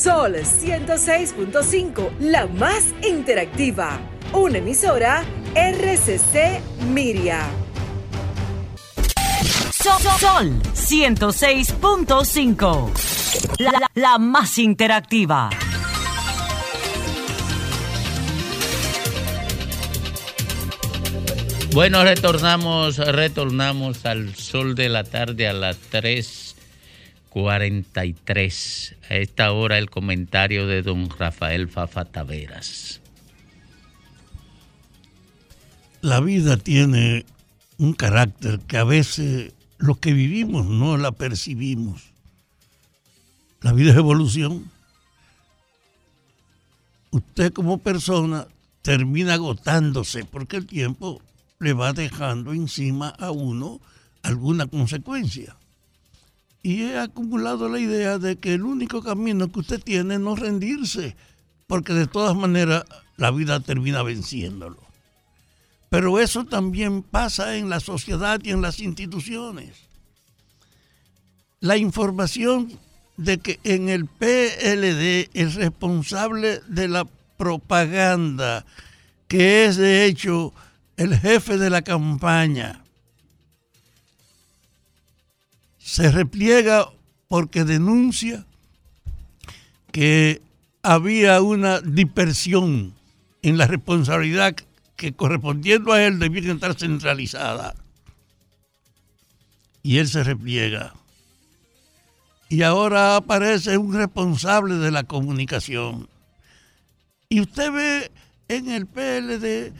[0.03, 4.00] Sol 106.5, la más interactiva.
[4.32, 5.22] Una emisora
[5.55, 7.40] RCC Miria.
[9.72, 12.90] Sol, Sol 106.5.
[13.59, 15.50] La, la- la más interactiva.
[21.72, 25.76] Bueno, retornamos, retornamos al sol de la tarde a las
[27.34, 28.96] 3.43.
[29.08, 33.00] A esta hora el comentario de don Rafael Fafa Taveras.
[36.00, 37.24] La vida tiene
[37.78, 42.12] un carácter que a veces lo que vivimos no la percibimos.
[43.60, 44.70] La vida es evolución.
[47.12, 48.48] Usted como persona
[48.82, 51.22] termina agotándose porque el tiempo
[51.60, 53.80] le va dejando encima a uno
[54.22, 55.56] alguna consecuencia.
[56.62, 60.36] Y he acumulado la idea de que el único camino que usted tiene es no
[60.36, 61.16] rendirse,
[61.66, 62.84] porque de todas maneras
[63.16, 64.80] la vida termina venciéndolo.
[65.88, 69.76] Pero eso también pasa en la sociedad y en las instituciones.
[71.60, 72.78] La información
[73.16, 77.06] de que en el PLD el responsable de la
[77.36, 78.64] propaganda,
[79.28, 80.54] que es de hecho
[80.96, 82.81] el jefe de la campaña,
[85.82, 86.88] se repliega
[87.28, 88.46] porque denuncia
[89.90, 90.40] que
[90.82, 92.94] había una dispersión
[93.42, 94.54] en la responsabilidad
[94.96, 97.74] que correspondiendo a él debía estar centralizada.
[99.82, 100.94] Y él se repliega.
[102.48, 106.08] Y ahora aparece un responsable de la comunicación.
[107.28, 108.12] Y usted ve
[108.48, 109.72] en el PLD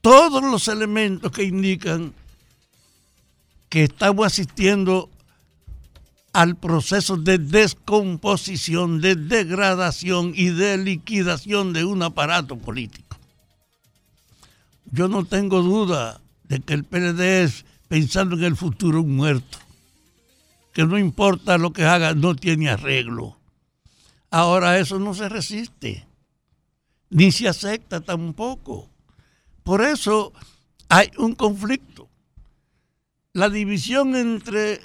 [0.00, 2.14] todos los elementos que indican
[3.68, 5.10] que estamos asistiendo
[6.34, 13.16] al proceso de descomposición, de degradación y de liquidación de un aparato político.
[14.90, 19.58] Yo no tengo duda de que el PLD es, pensando en el futuro, un muerto,
[20.72, 23.38] que no importa lo que haga, no tiene arreglo.
[24.28, 26.04] Ahora eso no se resiste,
[27.10, 28.90] ni se acepta tampoco.
[29.62, 30.32] Por eso
[30.88, 32.08] hay un conflicto.
[33.32, 34.80] La división entre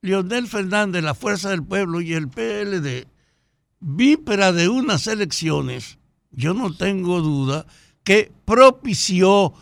[0.00, 3.06] Leonel Fernández, la Fuerza del Pueblo y el PLD,
[3.80, 5.98] víspera de unas elecciones,
[6.30, 7.66] yo no tengo duda
[8.04, 9.54] que propició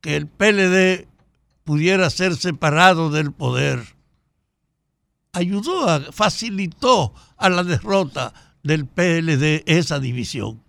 [0.00, 1.06] que el PLD
[1.64, 3.96] pudiera ser separado del poder.
[5.32, 10.62] Ayudó, facilitó a la derrota del PLD esa división.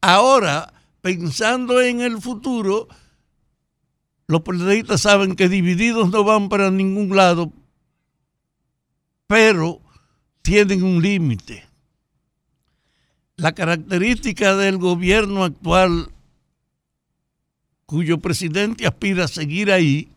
[0.00, 2.88] Ahora, pensando en el futuro,
[4.32, 7.52] los PLDistas saben que divididos no van para ningún lado,
[9.26, 9.82] pero
[10.40, 11.66] tienen un límite.
[13.36, 16.10] La característica del gobierno actual,
[17.84, 20.08] cuyo presidente aspira a seguir ahí,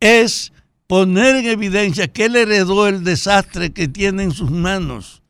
[0.00, 0.52] es
[0.88, 5.22] poner en evidencia que él heredó el desastre que tiene en sus manos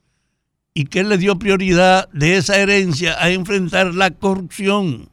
[0.72, 5.10] y que él le dio prioridad de esa herencia a enfrentar la corrupción,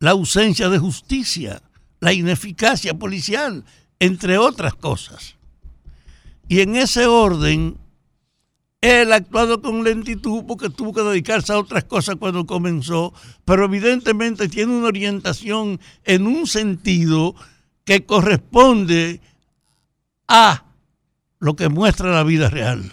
[0.00, 1.62] la ausencia de justicia,
[2.00, 3.64] la ineficacia policial,
[3.98, 5.36] entre otras cosas.
[6.48, 7.76] Y en ese orden,
[8.80, 13.12] Él ha actuado con lentitud porque tuvo que dedicarse a otras cosas cuando comenzó,
[13.44, 17.36] pero evidentemente tiene una orientación en un sentido
[17.84, 19.20] que corresponde
[20.26, 20.64] a
[21.38, 22.90] lo que muestra la vida real.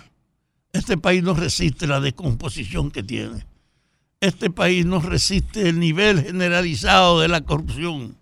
[0.73, 3.45] Este país no resiste la descomposición que tiene.
[4.19, 8.17] Este país no resiste el nivel generalizado de la corrupción.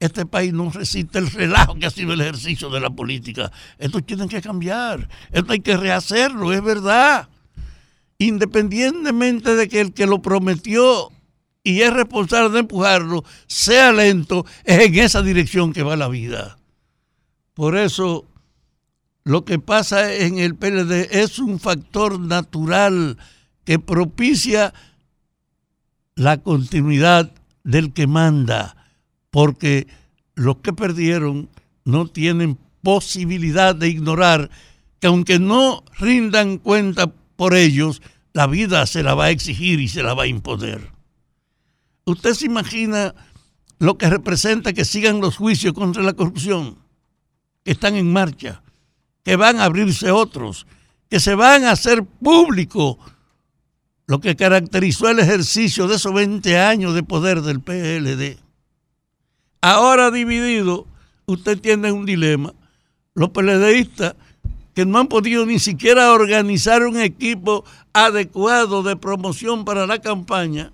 [0.00, 3.52] Este país no resiste el relajo que ha sido el ejercicio de la política.
[3.78, 5.08] Esto tiene que cambiar.
[5.30, 7.28] Esto hay que rehacerlo, es verdad.
[8.18, 11.12] Independientemente de que el que lo prometió
[11.62, 16.58] y es responsable de empujarlo sea lento, es en esa dirección que va la vida.
[17.54, 18.26] Por eso,
[19.22, 23.18] lo que pasa en el PLD es un factor natural
[23.64, 24.72] que propicia
[26.20, 27.32] la continuidad
[27.64, 28.76] del que manda
[29.30, 29.86] porque
[30.34, 31.48] los que perdieron
[31.86, 34.50] no tienen posibilidad de ignorar
[35.00, 38.02] que aunque no rindan cuenta por ellos,
[38.34, 40.92] la vida se la va a exigir y se la va a imponer.
[42.04, 43.14] ¿Usted se imagina
[43.78, 46.76] lo que representa que sigan los juicios contra la corrupción?
[47.64, 48.62] Que están en marcha,
[49.24, 50.66] que van a abrirse otros,
[51.08, 52.98] que se van a hacer público
[54.10, 58.38] lo que caracterizó el ejercicio de esos 20 años de poder del PLD.
[59.60, 60.88] Ahora dividido,
[61.26, 62.52] usted tiene un dilema.
[63.14, 64.16] Los PLDistas
[64.74, 70.72] que no han podido ni siquiera organizar un equipo adecuado de promoción para la campaña,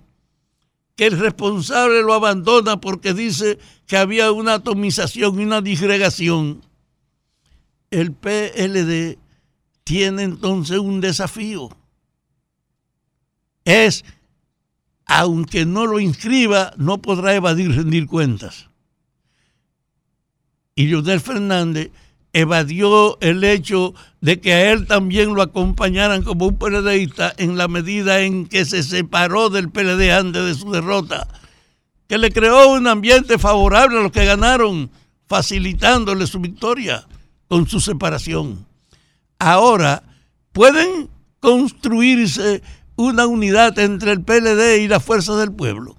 [0.95, 6.63] que el responsable lo abandona porque dice que había una atomización y una disgregación.
[7.91, 9.19] El PLD
[9.83, 11.69] tiene entonces un desafío.
[13.67, 14.05] Es,
[15.05, 18.67] aunque no lo inscriba, no podrá evadir rendir cuentas
[20.77, 21.91] y Leonel Fernández
[22.33, 27.67] evadió el hecho de que a él también lo acompañaran como un PLDista en la
[27.67, 31.27] medida en que se separó del PLD antes de su derrota,
[32.07, 34.91] que le creó un ambiente favorable a los que ganaron,
[35.27, 37.07] facilitándole su victoria
[37.47, 38.67] con su separación.
[39.39, 40.03] Ahora
[40.51, 41.09] pueden
[41.39, 42.61] construirse
[42.97, 45.95] una unidad entre el PLD y la fuerza del pueblo.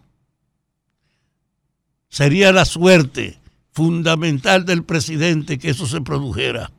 [2.11, 3.39] Sería la suerte
[3.73, 6.73] fundamental del presidente que eso se produjera.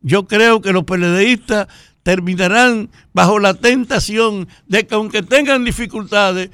[0.00, 1.66] Yo creo que los PLDistas
[2.02, 6.50] terminarán bajo la tentación de que aunque tengan dificultades,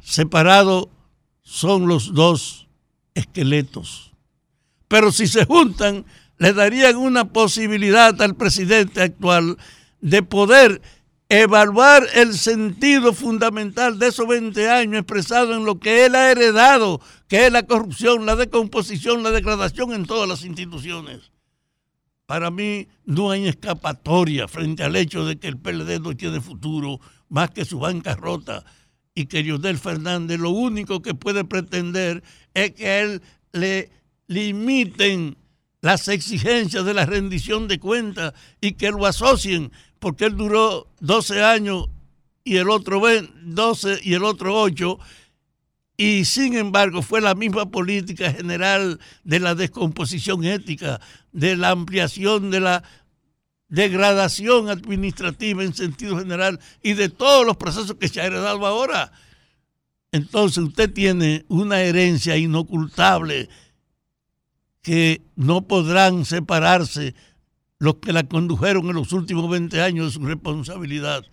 [0.00, 0.88] separados
[1.42, 2.66] son los dos
[3.14, 4.12] esqueletos.
[4.88, 6.06] Pero si se juntan,
[6.38, 9.56] le darían una posibilidad al presidente actual
[10.00, 10.80] de poder
[11.28, 17.00] evaluar el sentido fundamental de esos 20 años expresado en lo que él ha heredado,
[17.28, 21.32] que es la corrupción, la decomposición, la degradación en todas las instituciones.
[22.26, 27.00] Para mí no hay escapatoria frente al hecho de que el PLD no tiene futuro
[27.28, 28.64] más que su bancarrota
[29.14, 32.22] y que Leonel Fernández lo único que puede pretender
[32.54, 33.22] es que él
[33.52, 33.90] le
[34.26, 35.36] limiten
[35.80, 41.42] las exigencias de la rendición de cuentas y que lo asocien porque él duró 12
[41.42, 41.88] años
[42.44, 43.02] y el otro
[43.42, 44.98] 12 y el otro 8,
[45.96, 51.00] y sin embargo fue la misma política general de la descomposición ética,
[51.32, 52.82] de la ampliación de la
[53.68, 59.12] degradación administrativa en sentido general y de todos los procesos que se ha heredado ahora.
[60.12, 63.48] Entonces usted tiene una herencia inocultable
[64.82, 67.14] que no podrán separarse
[67.78, 71.24] los que la condujeron en los últimos 20 años de su responsabilidad.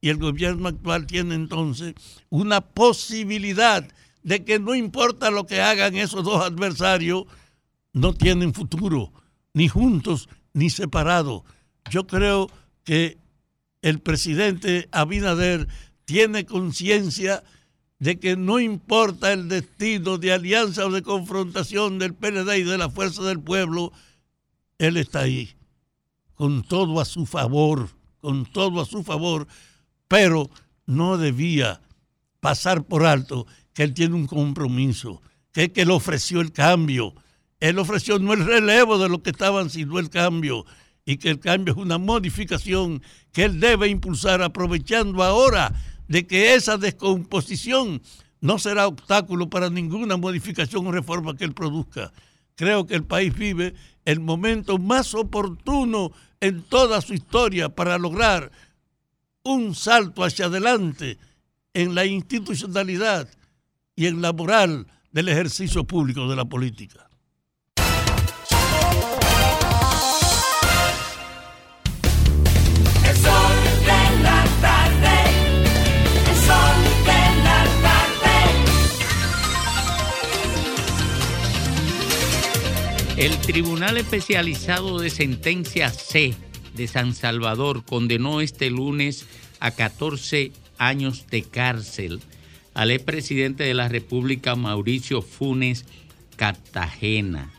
[0.00, 1.94] Y el gobierno actual tiene entonces
[2.28, 3.86] una posibilidad
[4.22, 7.24] de que no importa lo que hagan esos dos adversarios,
[7.92, 9.12] no tienen futuro,
[9.54, 11.42] ni juntos ni separados.
[11.90, 12.48] Yo creo
[12.84, 13.18] que
[13.82, 15.66] el presidente Abinader
[16.04, 17.42] tiene conciencia
[17.98, 22.78] de que no importa el destino de alianza o de confrontación del PLD y de
[22.78, 23.92] la Fuerza del Pueblo,
[24.78, 25.57] él está ahí
[26.38, 27.88] con todo a su favor,
[28.20, 29.48] con todo a su favor,
[30.06, 30.48] pero
[30.86, 31.80] no debía
[32.38, 35.20] pasar por alto que él tiene un compromiso,
[35.52, 37.12] que es él ofreció el cambio.
[37.58, 40.64] Él ofreció no el relevo de lo que estaban, sino el cambio.
[41.04, 45.74] Y que el cambio es una modificación que él debe impulsar aprovechando ahora
[46.06, 48.00] de que esa descomposición
[48.40, 52.12] no será obstáculo para ninguna modificación o reforma que él produzca.
[52.54, 53.74] Creo que el país vive
[54.04, 58.50] el momento más oportuno en toda su historia para lograr
[59.42, 61.18] un salto hacia adelante
[61.74, 63.28] en la institucionalidad
[63.96, 67.07] y en la moral del ejercicio público de la política.
[83.18, 86.36] El Tribunal Especializado de Sentencia C
[86.76, 89.26] de San Salvador condenó este lunes
[89.58, 92.20] a 14 años de cárcel
[92.74, 95.84] al expresidente de la República Mauricio Funes
[96.36, 97.52] Cartagena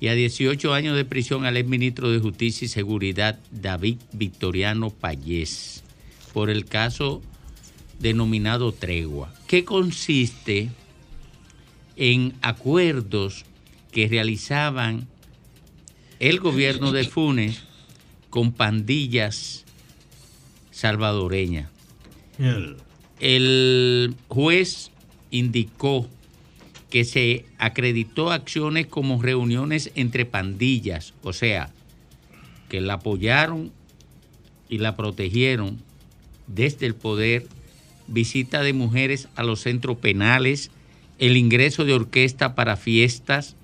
[0.00, 5.84] y a 18 años de prisión al exministro de Justicia y Seguridad David Victoriano Payés
[6.32, 7.20] por el caso
[7.98, 10.70] denominado tregua, que consiste
[11.96, 13.44] en acuerdos
[13.94, 15.06] que realizaban
[16.18, 17.62] el gobierno de Funes
[18.28, 19.64] con pandillas
[20.72, 21.70] salvadoreñas.
[23.20, 24.90] El juez
[25.30, 26.08] indicó
[26.90, 31.70] que se acreditó acciones como reuniones entre pandillas, o sea,
[32.68, 33.70] que la apoyaron
[34.68, 35.78] y la protegieron
[36.48, 37.46] desde el poder,
[38.08, 40.72] visita de mujeres a los centros penales,
[41.20, 43.54] el ingreso de orquesta para fiestas,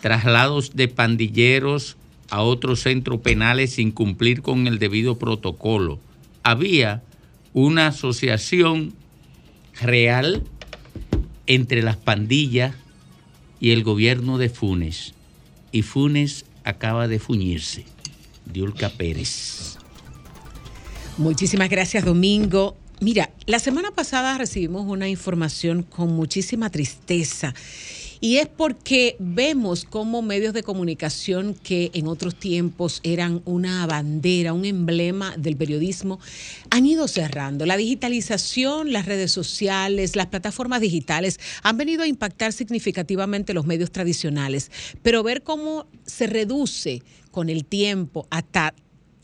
[0.00, 1.96] traslados de pandilleros
[2.30, 5.98] a otros centros penales sin cumplir con el debido protocolo.
[6.42, 7.02] Había
[7.52, 8.94] una asociación
[9.80, 10.44] real
[11.46, 12.74] entre las pandillas
[13.60, 15.14] y el gobierno de Funes.
[15.72, 17.84] Y Funes acaba de fuñirse.
[18.46, 19.76] Diulca Pérez.
[21.18, 22.76] Muchísimas gracias, Domingo.
[23.00, 27.54] Mira, la semana pasada recibimos una información con muchísima tristeza.
[28.20, 34.52] Y es porque vemos cómo medios de comunicación que en otros tiempos eran una bandera,
[34.52, 36.20] un emblema del periodismo,
[36.68, 37.64] han ido cerrando.
[37.64, 43.90] La digitalización, las redes sociales, las plataformas digitales han venido a impactar significativamente los medios
[43.90, 44.70] tradicionales,
[45.02, 48.74] pero ver cómo se reduce con el tiempo hasta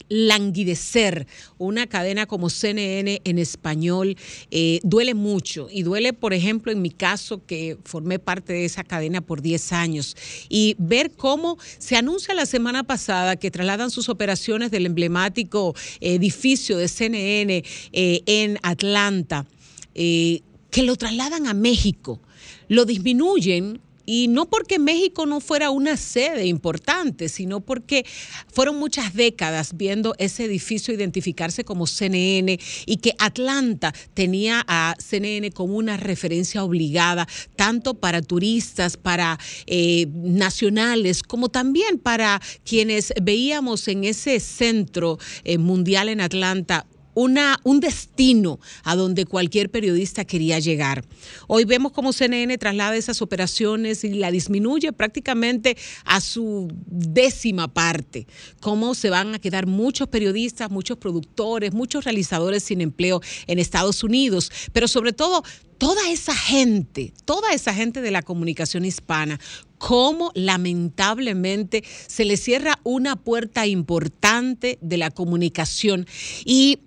[0.09, 1.27] languidecer.
[1.59, 4.17] Una cadena como CNN en español
[4.51, 5.69] eh, duele mucho.
[5.71, 9.73] Y duele, por ejemplo, en mi caso que formé parte de esa cadena por 10
[9.73, 10.17] años.
[10.49, 16.79] Y ver cómo se anuncia la semana pasada que trasladan sus operaciones del emblemático edificio
[16.79, 19.47] de CNN eh, en Atlanta,
[19.95, 22.21] eh, que lo trasladan a México,
[22.69, 28.07] lo disminuyen y no porque México no fuera una sede importante, sino porque
[28.53, 35.51] fueron muchas décadas viendo ese edificio identificarse como CNN y que Atlanta tenía a CNN
[35.51, 37.27] como una referencia obligada,
[37.57, 45.59] tanto para turistas, para eh, nacionales, como también para quienes veíamos en ese centro eh,
[45.59, 46.87] mundial en Atlanta
[47.17, 51.03] una, un destino a donde cualquier periodista quería llegar.
[51.49, 58.27] Hoy vemos cómo CNN traslada esas operaciones y la disminuye prácticamente a su décima parte,
[58.61, 64.05] cómo se van a quedar muchos periodistas, muchos productores, muchos realizadores sin empleo en Estados
[64.05, 65.43] Unidos, pero sobre todo
[65.79, 69.41] toda esa gente, toda esa gente de la comunicación hispana,
[69.79, 76.07] cómo lamentablemente se le cierra una puerta importante de la comunicación.
[76.45, 76.81] Y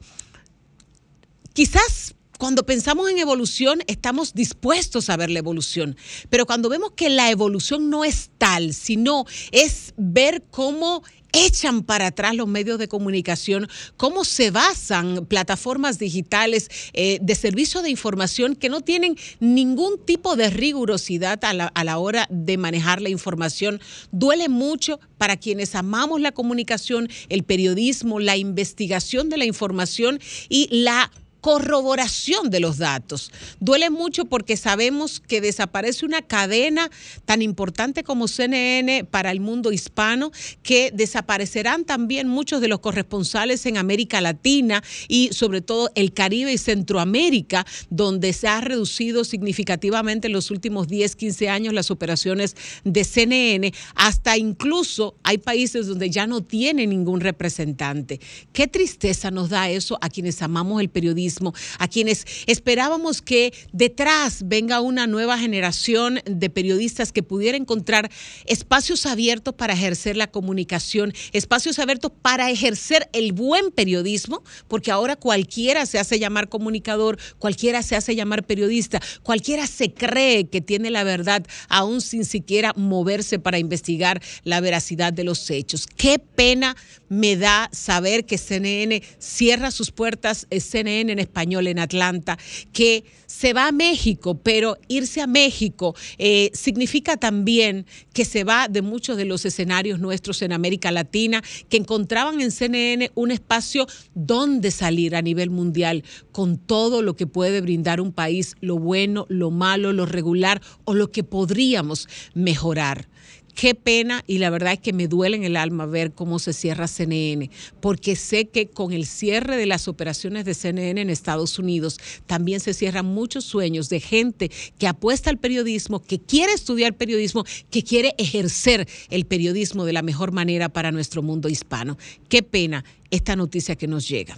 [1.53, 5.97] quizás cuando pensamos en evolución estamos dispuestos a ver la evolución,
[6.29, 11.03] pero cuando vemos que la evolución no es tal, sino es ver cómo
[11.33, 13.67] echan para atrás los medios de comunicación,
[13.97, 20.37] cómo se basan plataformas digitales eh, de servicio de información que no tienen ningún tipo
[20.37, 23.81] de rigurosidad a la, a la hora de manejar la información.
[24.11, 30.69] Duele mucho para quienes amamos la comunicación, el periodismo, la investigación de la información y
[30.71, 33.31] la corroboración de los datos.
[33.59, 36.89] Duele mucho porque sabemos que desaparece una cadena
[37.25, 40.31] tan importante como CNN para el mundo hispano,
[40.63, 46.51] que desaparecerán también muchos de los corresponsales en América Latina y sobre todo el Caribe
[46.51, 52.55] y Centroamérica, donde se ha reducido significativamente en los últimos 10, 15 años las operaciones
[52.83, 58.19] de CNN, hasta incluso hay países donde ya no tiene ningún representante.
[58.51, 61.28] Qué tristeza nos da eso a quienes amamos el periodismo
[61.77, 68.09] a quienes esperábamos que detrás venga una nueva generación de periodistas que pudiera encontrar
[68.45, 75.15] espacios abiertos para ejercer la comunicación, espacios abiertos para ejercer el buen periodismo, porque ahora
[75.15, 80.89] cualquiera se hace llamar comunicador, cualquiera se hace llamar periodista, cualquiera se cree que tiene
[80.89, 85.87] la verdad, aún sin siquiera moverse para investigar la veracidad de los hechos.
[85.95, 86.75] Qué pena
[87.09, 92.37] me da saber que CNN cierra sus puertas, eh, CNN español en Atlanta,
[92.73, 98.67] que se va a México, pero irse a México eh, significa también que se va
[98.67, 103.87] de muchos de los escenarios nuestros en América Latina, que encontraban en CNN un espacio
[104.15, 109.25] donde salir a nivel mundial con todo lo que puede brindar un país, lo bueno,
[109.29, 113.07] lo malo, lo regular o lo que podríamos mejorar.
[113.55, 116.53] Qué pena y la verdad es que me duele en el alma ver cómo se
[116.53, 117.49] cierra CNN,
[117.81, 122.59] porque sé que con el cierre de las operaciones de CNN en Estados Unidos también
[122.59, 127.83] se cierran muchos sueños de gente que apuesta al periodismo, que quiere estudiar periodismo, que
[127.83, 131.97] quiere ejercer el periodismo de la mejor manera para nuestro mundo hispano.
[132.29, 134.37] Qué pena esta noticia que nos llega.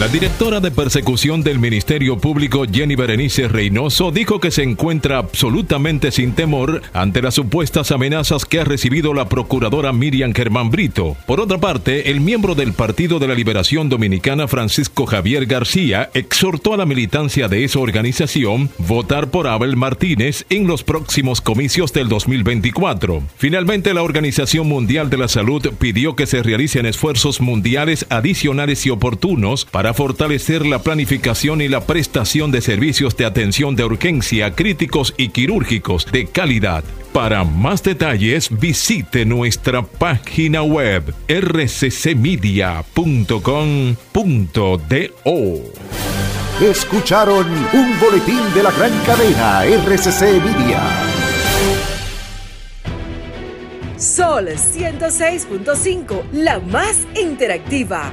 [0.00, 6.10] La directora de persecución del Ministerio Público, Jenny Berenice Reynoso, dijo que se encuentra absolutamente
[6.10, 11.18] sin temor ante las supuestas amenazas que ha recibido la procuradora Miriam Germán Brito.
[11.26, 16.72] Por otra parte, el miembro del Partido de la Liberación Dominicana, Francisco Javier García, exhortó
[16.72, 22.08] a la militancia de esa organización votar por Abel Martínez en los próximos comicios del
[22.08, 23.22] 2024.
[23.36, 28.88] Finalmente, la Organización Mundial de la Salud pidió que se realicen esfuerzos mundiales adicionales y
[28.88, 35.14] oportunos para fortalecer la planificación y la prestación de servicios de atención de urgencia críticos
[35.16, 36.84] y quirúrgicos de calidad.
[37.12, 41.90] Para más detalles visite nuestra página web rccmedia.com.do.
[46.60, 50.80] Escucharon un boletín de la gran cadena RCC Media.
[53.96, 58.12] Sol 106.5, la más interactiva.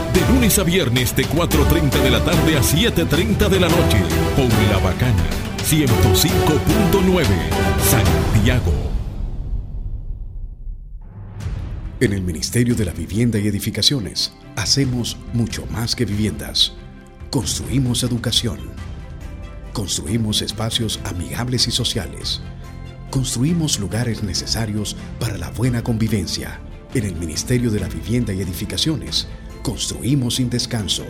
[0.41, 3.99] Lunes a viernes de 4.30 de la tarde a 7.30 de la noche.
[4.35, 5.23] Con la bacana
[5.69, 7.25] 105.9
[7.79, 8.73] Santiago.
[11.99, 16.73] En el Ministerio de la Vivienda y Edificaciones hacemos mucho más que viviendas.
[17.29, 18.57] Construimos educación.
[19.73, 22.41] Construimos espacios amigables y sociales.
[23.11, 26.59] Construimos lugares necesarios para la buena convivencia.
[26.95, 29.27] En el Ministerio de la Vivienda y Edificaciones
[29.61, 31.03] construimos sin descanso.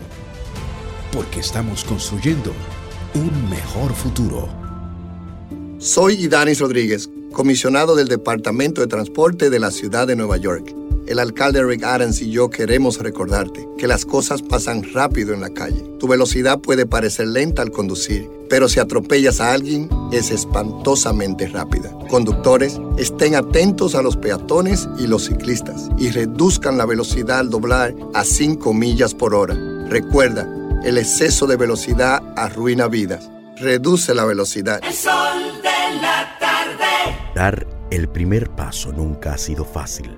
[1.11, 2.53] Porque estamos construyendo
[3.13, 4.49] un mejor futuro.
[5.79, 10.73] Soy Idanis Rodríguez, comisionado del Departamento de Transporte de la Ciudad de Nueva York.
[11.11, 15.49] El alcalde Rick Adams y yo queremos recordarte que las cosas pasan rápido en la
[15.49, 15.83] calle.
[15.99, 21.91] Tu velocidad puede parecer lenta al conducir, pero si atropellas a alguien es espantosamente rápida.
[22.09, 27.93] Conductores, estén atentos a los peatones y los ciclistas y reduzcan la velocidad al doblar
[28.13, 29.55] a 5 millas por hora.
[29.89, 30.47] Recuerda,
[30.85, 33.29] el exceso de velocidad arruina vidas.
[33.57, 34.79] Reduce la velocidad.
[34.81, 37.17] El sol de la tarde.
[37.35, 40.17] Dar el primer paso nunca ha sido fácil,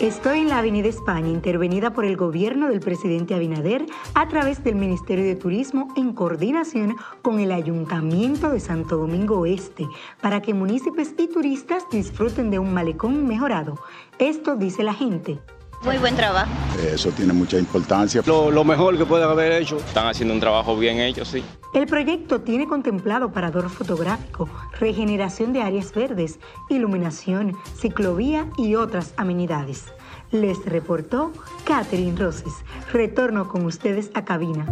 [0.00, 3.84] Estoy en la Avenida España, intervenida por el gobierno del presidente Abinader
[4.14, 9.88] a través del Ministerio de Turismo en coordinación con el Ayuntamiento de Santo Domingo Este,
[10.20, 13.74] para que municipios y turistas disfruten de un malecón mejorado.
[14.20, 15.40] Esto dice la gente.
[15.82, 16.50] Muy buen trabajo.
[16.92, 18.22] Eso tiene mucha importancia.
[18.26, 19.76] Lo, lo mejor que pueden haber hecho.
[19.76, 21.42] Están haciendo un trabajo bien hecho, sí.
[21.74, 24.48] El proyecto tiene contemplado parador fotográfico,
[24.80, 29.84] regeneración de áreas verdes, iluminación, ciclovía y otras amenidades.
[30.30, 31.32] Les reportó
[31.64, 32.52] Catherine Roses.
[32.92, 34.66] Retorno con ustedes a cabina.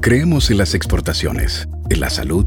[0.00, 2.46] Creemos en las exportaciones, en la salud,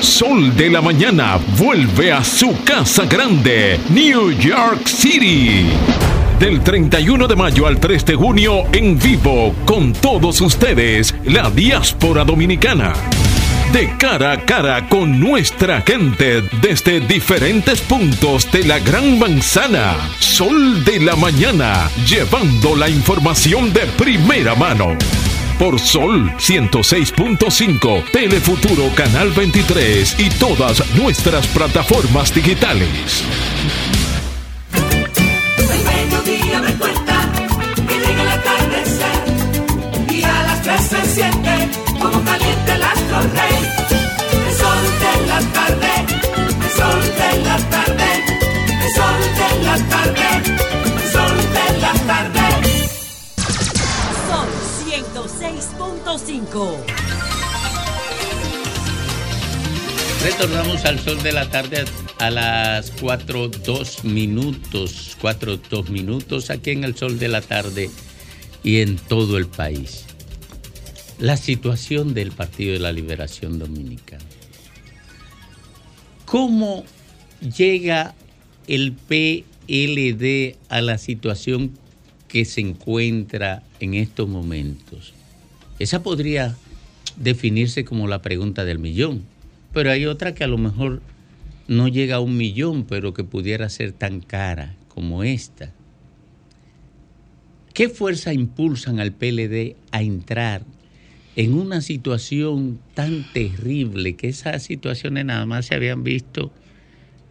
[0.00, 5.66] Sol de la Mañana vuelve a su casa grande, New York City.
[6.38, 12.24] Del 31 de mayo al 3 de junio en vivo con todos ustedes, la diáspora
[12.24, 12.92] dominicana.
[13.72, 19.96] De cara a cara con nuestra gente desde diferentes puntos de la Gran Manzana.
[20.20, 24.96] Sol de la Mañana, llevando la información de primera mano.
[25.58, 33.24] Por Sol 106.5, Telefuturo Canal 23 y todas nuestras plataformas digitales.
[40.10, 41.70] Y a las tres se siente
[42.02, 43.16] como caliente el astro.
[44.46, 45.92] El sol de la tarde,
[46.64, 48.08] el sol de la tarde,
[48.82, 50.28] el sol de la tarde,
[50.96, 52.25] el sol de la tarde.
[56.06, 56.84] Sol 106.5.
[60.22, 61.84] Retornamos al sol de la tarde
[62.20, 67.90] a las 4, 2 minutos, 4, 2 minutos aquí en el sol de la tarde
[68.62, 70.04] y en todo el país.
[71.18, 74.22] La situación del Partido de la Liberación Dominicana.
[76.24, 76.84] ¿Cómo
[77.40, 78.14] llega
[78.68, 81.72] el PLD a la situación
[82.28, 85.15] que se encuentra en estos momentos?
[85.78, 86.56] Esa podría
[87.16, 89.24] definirse como la pregunta del millón,
[89.72, 91.02] pero hay otra que a lo mejor
[91.68, 95.72] no llega a un millón, pero que pudiera ser tan cara como esta.
[97.74, 100.62] ¿Qué fuerza impulsan al PLD a entrar
[101.34, 106.50] en una situación tan terrible que esas situaciones nada más se habían visto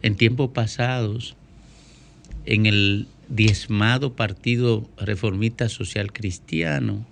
[0.04, 1.36] en tiempos pasados
[2.46, 7.08] en el diezmado Partido Reformista Social Cristiano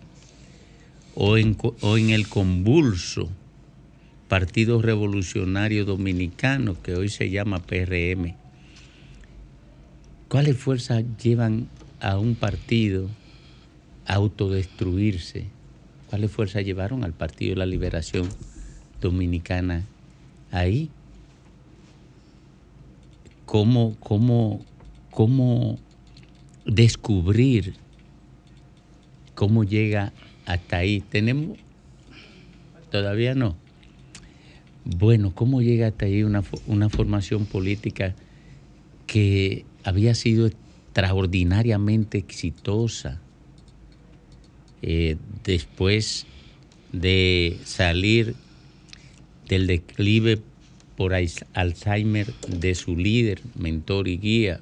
[1.15, 3.29] o en, o en el convulso
[4.27, 8.35] Partido Revolucionario Dominicano, que hoy se llama PRM.
[10.27, 11.67] ¿Cuáles fuerzas llevan
[11.99, 13.09] a un partido
[14.07, 15.45] a autodestruirse?
[16.09, 18.27] ¿Cuáles fuerzas llevaron al Partido de la Liberación
[18.99, 19.83] Dominicana
[20.51, 20.89] ahí?
[23.45, 24.65] ¿Cómo, cómo,
[25.11, 25.77] cómo
[26.65, 27.75] descubrir
[29.35, 30.13] cómo llega
[30.45, 31.01] hasta ahí?
[31.01, 31.57] ¿Tenemos?
[32.91, 33.55] Todavía no.
[34.85, 38.15] Bueno, ¿cómo llega hasta ahí una, una formación política
[39.07, 43.19] que había sido extraordinariamente exitosa
[44.81, 46.25] eh, después
[46.91, 48.35] de salir
[49.47, 50.39] del declive
[50.97, 54.59] por Alz- Alzheimer de su líder, mentor y guía,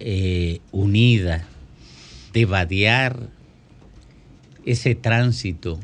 [0.00, 1.46] eh, unida,
[2.34, 3.30] de vadear
[4.66, 5.78] ese tránsito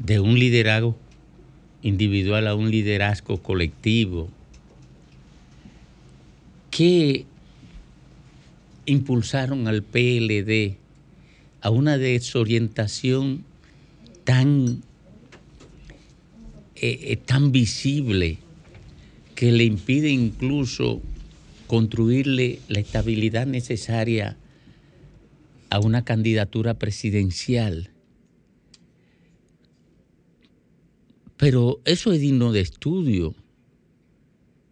[0.00, 0.96] de un liderazgo
[1.82, 4.28] individual a un liderazgo colectivo
[6.70, 7.26] que
[8.86, 10.76] impulsaron al PLD
[11.60, 13.44] a una desorientación
[14.24, 14.82] tan,
[16.74, 18.38] eh, eh, tan visible
[19.36, 21.00] que le impide incluso
[21.68, 24.36] construirle la estabilidad necesaria
[25.70, 27.90] a una candidatura presidencial.
[31.36, 33.34] Pero eso es digno de estudio,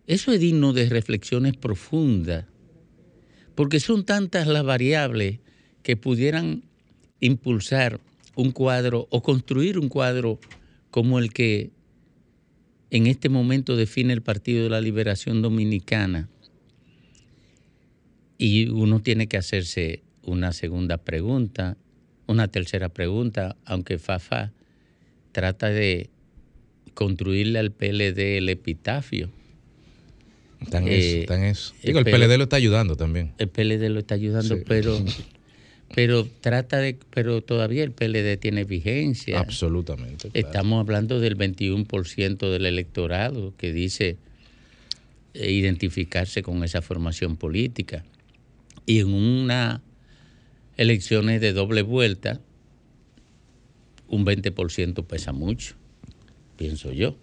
[0.06, 2.46] eso es digno de reflexiones profundas,
[3.54, 5.40] porque son tantas las variables
[5.82, 6.64] que pudieran
[7.20, 8.00] impulsar
[8.34, 10.38] un cuadro o construir un cuadro
[10.90, 11.70] como el que
[12.90, 16.28] en este momento define el Partido de la Liberación Dominicana.
[18.38, 21.76] Y uno tiene que hacerse una segunda pregunta,
[22.26, 24.52] una tercera pregunta, aunque Fafa
[25.32, 26.10] trata de
[26.94, 29.30] construirle al PLD el epitafio.
[30.70, 31.74] En Eh, eso, en eso.
[31.82, 33.32] Digo, el PLD lo está ayudando también.
[33.38, 34.62] El PLD lo está ayudando, Sí.
[34.66, 34.98] pero
[35.94, 39.38] pero trata de pero todavía el PLD tiene vigencia.
[39.40, 40.30] Absolutamente.
[40.30, 40.46] claro.
[40.46, 44.16] Estamos hablando del 21% del electorado que dice
[45.34, 48.04] eh, identificarse con esa formación política.
[48.86, 49.82] Y en una
[50.76, 52.40] elecciones de doble vuelta,
[54.08, 55.74] un 20% pesa mucho,
[56.56, 57.16] pienso yo.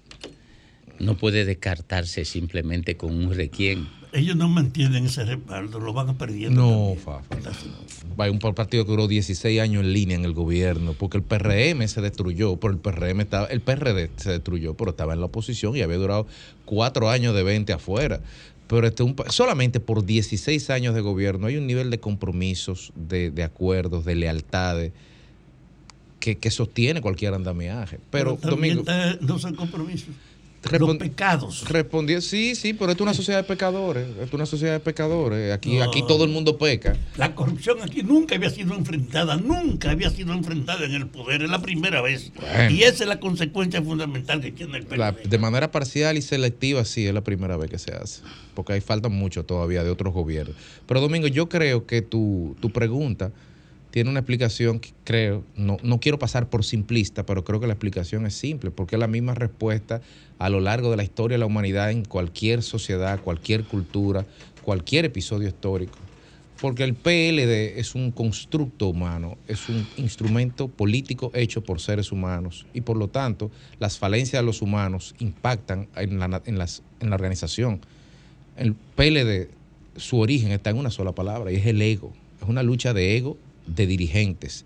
[0.99, 3.88] No puede descartarse simplemente con un requiem.
[4.14, 6.61] Ellos no mantienen ese respaldo, lo van perdiendo.
[6.61, 7.38] No, Fafa.
[8.18, 11.88] Vaya, un partido que duró 16 años en línea en el gobierno, porque el PRM
[11.88, 15.78] se destruyó, pero el PRM estaba, el PRD se destruyó, pero estaba en la oposición
[15.78, 16.28] y había durado
[16.65, 18.22] cuatro años de 20 afuera.
[18.72, 23.30] Pero este, un solamente por 16 años de gobierno hay un nivel de compromisos, de,
[23.30, 24.93] de acuerdos, de lealtades
[26.22, 27.99] que, que sostiene cualquier andamiaje.
[28.11, 30.15] Pero, también Domingo, está los compromisos.
[30.69, 31.67] Los pecados.
[31.69, 34.07] Respondió, sí, sí, pero esto es una sociedad de pecadores.
[34.09, 35.51] Esto es una sociedad de pecadores.
[35.53, 36.95] Aquí, aquí todo el mundo peca.
[37.17, 41.49] La corrupción aquí nunca había sido enfrentada, nunca había sido enfrentada en el poder, es
[41.49, 42.31] la primera vez.
[42.39, 42.69] Bueno.
[42.69, 44.97] Y esa es la consecuencia fundamental que tiene el PLD.
[44.99, 48.21] La- de manera parcial y selectiva, sí, es la primera vez que se hace.
[48.53, 50.55] Porque hay falta mucho todavía de otros gobiernos.
[50.85, 53.31] Pero Domingo, yo creo que tu, tu pregunta
[53.91, 57.73] tiene una explicación que creo, no, no quiero pasar por simplista, pero creo que la
[57.73, 60.01] explicación es simple, porque es la misma respuesta
[60.39, 64.26] a lo largo de la historia de la humanidad en cualquier sociedad, cualquier cultura,
[64.61, 65.99] cualquier episodio histórico.
[66.59, 72.68] Porque el PLD es un constructo humano, es un instrumento político hecho por seres humanos
[72.72, 73.49] y por lo tanto
[73.80, 77.81] las falencias de los humanos impactan en la, en las- en la organización.
[78.55, 79.49] El PLD,
[79.95, 82.13] su origen está en una sola palabra y es el ego.
[82.41, 84.65] Es una lucha de ego de dirigentes.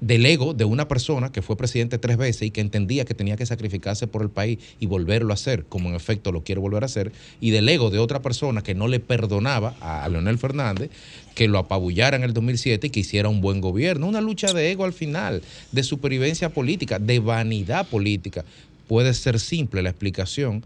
[0.00, 3.36] Del ego de una persona que fue presidente tres veces y que entendía que tenía
[3.36, 6.84] que sacrificarse por el país y volverlo a hacer, como en efecto lo quiere volver
[6.84, 10.90] a hacer, y del ego de otra persona que no le perdonaba a Leonel Fernández
[11.34, 14.06] que lo apabullara en el 2007 y que hiciera un buen gobierno.
[14.06, 18.44] Una lucha de ego al final, de supervivencia política, de vanidad política.
[18.88, 20.64] Puede ser simple la explicación,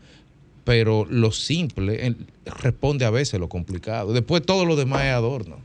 [0.64, 2.14] pero lo simple eh,
[2.44, 4.12] responde a veces lo complicado.
[4.12, 5.58] Después todo lo demás es adorno.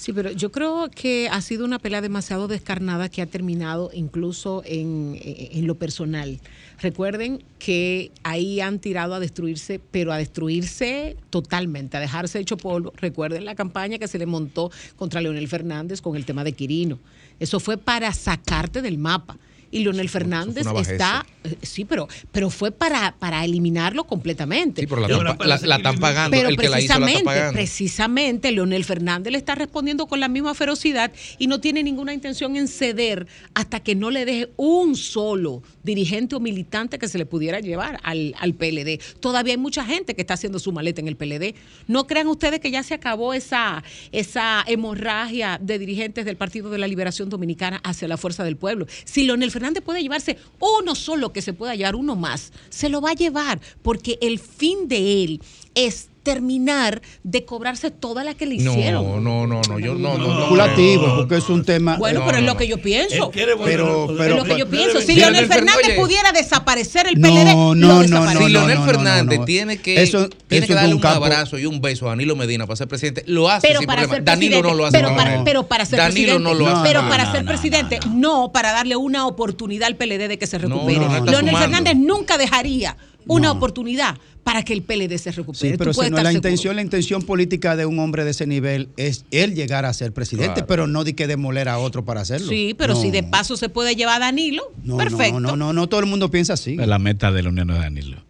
[0.00, 4.62] Sí, pero yo creo que ha sido una pelea demasiado descarnada que ha terminado incluso
[4.64, 6.40] en, en lo personal.
[6.80, 12.94] Recuerden que ahí han tirado a destruirse, pero a destruirse totalmente, a dejarse hecho polvo.
[12.96, 16.98] Recuerden la campaña que se le montó contra Leonel Fernández con el tema de Quirino.
[17.38, 19.36] Eso fue para sacarte del mapa.
[19.72, 24.80] Y Leonel Fernández está, eh, sí, pero, pero fue para, para eliminarlo completamente.
[24.82, 26.94] Sí, pero la están pa- la- la están pagando, Pero el que la hizo la
[26.94, 27.52] está precisamente, pagando.
[27.52, 32.56] precisamente Leonel Fernández le está respondiendo con la misma ferocidad y no tiene ninguna intención
[32.56, 37.26] en ceder hasta que no le deje un solo dirigente o militante que se le
[37.26, 39.00] pudiera llevar al, al PLD.
[39.20, 41.54] Todavía hay mucha gente que está haciendo su maleta en el PLD.
[41.86, 43.82] No crean ustedes que ya se acabó esa,
[44.12, 48.86] esa hemorragia de dirigentes del Partido de la Liberación Dominicana hacia la fuerza del pueblo.
[49.04, 53.00] Si Leonel Fernández puede llevarse uno solo que se pueda llevar, uno más, se lo
[53.00, 55.40] va a llevar porque el fin de él
[55.74, 59.04] es terminar de cobrarse toda la que le hicieron.
[59.06, 60.50] No, no, no, no, yo no, no, no.
[60.54, 61.96] No, porque es un tema.
[61.96, 62.58] Bueno, No, pero es no, lo no.
[62.58, 63.30] que yo pienso.
[63.32, 65.00] Pero, pero, es lo que yo pienso.
[65.00, 65.94] Si Leonel Fernández Oye.
[65.96, 68.34] pudiera desaparecer el No, PLD, no, no, desaparece.
[68.38, 69.44] no, si Leonel no, no, Fernández no.
[69.46, 72.36] tiene que, Eso- tiene eso que darle un campo- abrazo y un beso a Danilo
[72.36, 74.16] Medina para ser presidente, lo hace pero sin para problema.
[74.16, 75.40] ser Danilo presidente, no lo hace pero para, él.
[75.44, 78.52] pero para ser Danilo presidente, no lo hace pero para ser presidente, no.
[78.52, 80.98] para darle una oportunidad al PLD de que se recupere.
[80.98, 81.56] no, no está Leonel.
[81.56, 85.72] Fernández nunca dejaría una oportunidad para que el PLD se recupere.
[85.72, 86.32] Sí, pero si no es la seguro.
[86.32, 90.12] intención, la intención política de un hombre de ese nivel es él llegar a ser
[90.12, 90.66] presidente, Claro.
[90.66, 92.48] pero no de que demoler a otro para hacerlo.
[92.48, 95.38] Sí, pero No, si de paso se puede llevar a Danilo, no, perfecto.
[95.40, 96.76] No, no, no, no, todo el mundo piensa así.
[96.76, 98.22] La meta de la Unión de Danilo.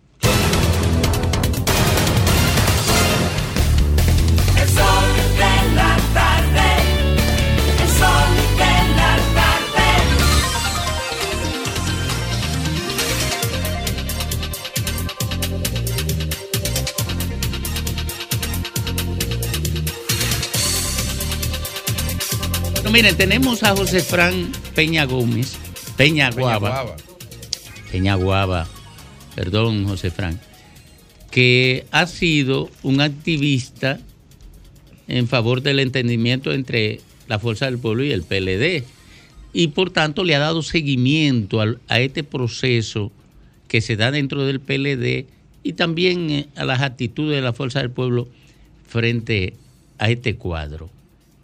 [22.91, 25.57] Miren, tenemos a José Fran Peña Gómez,
[25.97, 26.97] Peña Guava.
[27.93, 28.67] Peña Guava,
[29.35, 30.41] perdón, José Fran,
[31.31, 34.01] que ha sido un activista
[35.07, 38.85] en favor del entendimiento entre la Fuerza del Pueblo y el PLD.
[39.53, 43.13] Y por tanto le ha dado seguimiento a este proceso
[43.69, 45.27] que se da dentro del PLD
[45.63, 48.29] y también eh, a las actitudes de la Fuerza del Pueblo
[48.87, 49.55] frente
[49.99, 50.91] a este cuadro.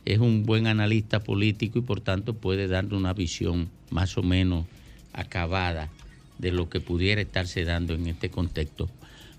[0.07, 4.65] Es un buen analista político y por tanto puede darle una visión más o menos
[5.13, 5.91] acabada
[6.39, 8.89] de lo que pudiera estarse dando en este contexto.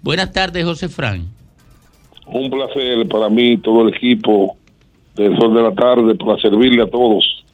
[0.02, 1.26] Buenas tardes, José Fran.
[2.26, 4.57] Un placer para mí, todo el equipo
[5.15, 7.45] del Sol de la Tarde, para servirle a todos.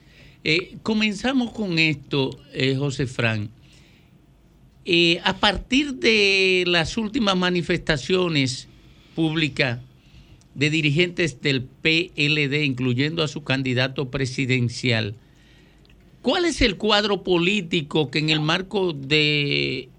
[0.43, 3.49] Eh, comenzamos con esto, eh, José Fran.
[4.85, 8.67] Eh, a partir de las últimas manifestaciones
[9.15, 9.79] públicas
[10.55, 15.15] de dirigentes del PLD, incluyendo a su candidato presidencial,
[16.21, 19.89] ¿cuál es el cuadro político que en el marco de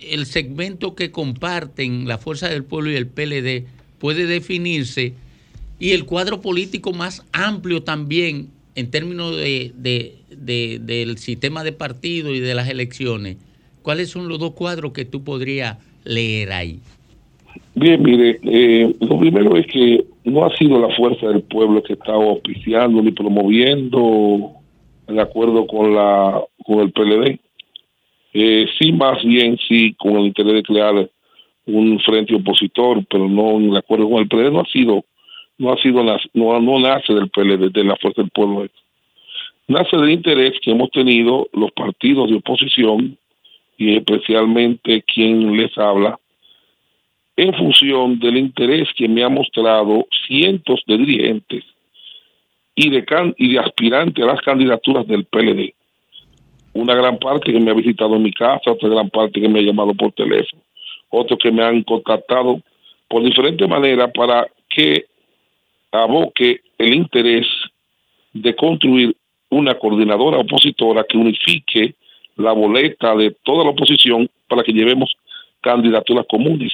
[0.00, 3.66] el segmento que comparten la Fuerza del Pueblo y el PLD
[3.98, 5.14] puede definirse
[5.80, 11.72] y el cuadro político más amplio también en términos de, de- de- del sistema de
[11.72, 13.36] partido y de las elecciones?
[13.82, 16.80] ¿Cuáles son los dos cuadros que tú podrías leer ahí?
[17.74, 21.94] Bien, mire, eh, lo primero es que no ha sido la fuerza del pueblo que
[21.94, 24.52] está auspiciando ni promoviendo,
[25.06, 27.38] de acuerdo con la con el PLD.
[28.34, 31.08] Eh, sí, más bien, sí, con el interés de crear
[31.66, 35.04] un frente opositor, pero no en acuerdo con el PLD, no ha sido,
[35.56, 38.66] no ha sido, no, no nace del PLD, de la Fuerza del Pueblo.
[39.66, 43.18] Nace del interés que hemos tenido los partidos de oposición
[43.76, 46.18] y especialmente quien les habla,
[47.38, 51.64] en función del interés que me han mostrado cientos de dirigentes
[52.74, 53.04] y de,
[53.36, 55.72] y de aspirantes a las candidaturas del PLD.
[56.72, 59.60] Una gran parte que me ha visitado en mi casa, otra gran parte que me
[59.60, 60.60] ha llamado por teléfono,
[61.10, 62.60] otros que me han contactado
[63.06, 65.06] por diferentes maneras para que
[65.92, 67.46] aboque el interés
[68.32, 69.14] de construir
[69.48, 71.94] una coordinadora opositora que unifique
[72.34, 75.14] la boleta de toda la oposición para que llevemos
[75.60, 76.72] candidaturas comunes.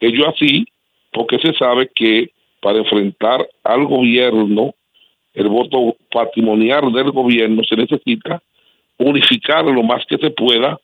[0.00, 0.66] Ello así,
[1.12, 2.30] porque se sabe que
[2.60, 4.74] para enfrentar al gobierno,
[5.34, 8.42] el voto patrimonial del gobierno se necesita
[8.98, 10.78] unificar lo más que se pueda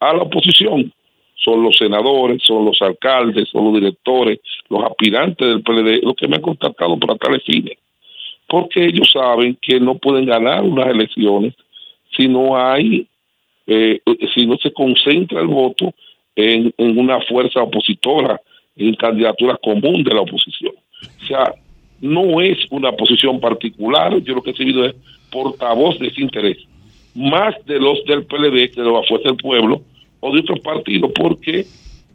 [0.00, 0.92] a la oposición.
[1.34, 6.28] Son los senadores, son los alcaldes, son los directores, los aspirantes del PLD, los que
[6.28, 7.78] me han contactado para tales fines.
[8.48, 11.54] Porque ellos saben que no pueden ganar unas elecciones
[12.16, 13.06] si no hay,
[13.66, 14.00] eh,
[14.34, 15.92] si no se concentra el voto
[16.36, 18.40] en, en una fuerza opositora,
[18.76, 20.74] en candidatura común de la oposición.
[21.02, 21.54] O sea,
[22.00, 24.94] no es una posición particular, yo lo que he recibido es
[25.30, 26.58] portavoz de ese interés,
[27.14, 29.82] más de los del PLD que de la Fuerza del Pueblo
[30.20, 31.66] o de otros partidos, porque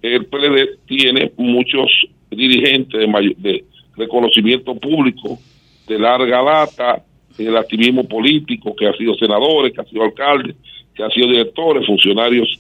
[0.02, 1.90] el PLD tiene muchos
[2.30, 3.66] dirigentes de, de
[3.98, 5.40] reconocimiento público
[5.88, 7.04] de larga data
[7.38, 10.56] el activismo político, que han sido senadores, que han sido alcaldes,
[10.94, 12.60] que han sido directores, funcionarios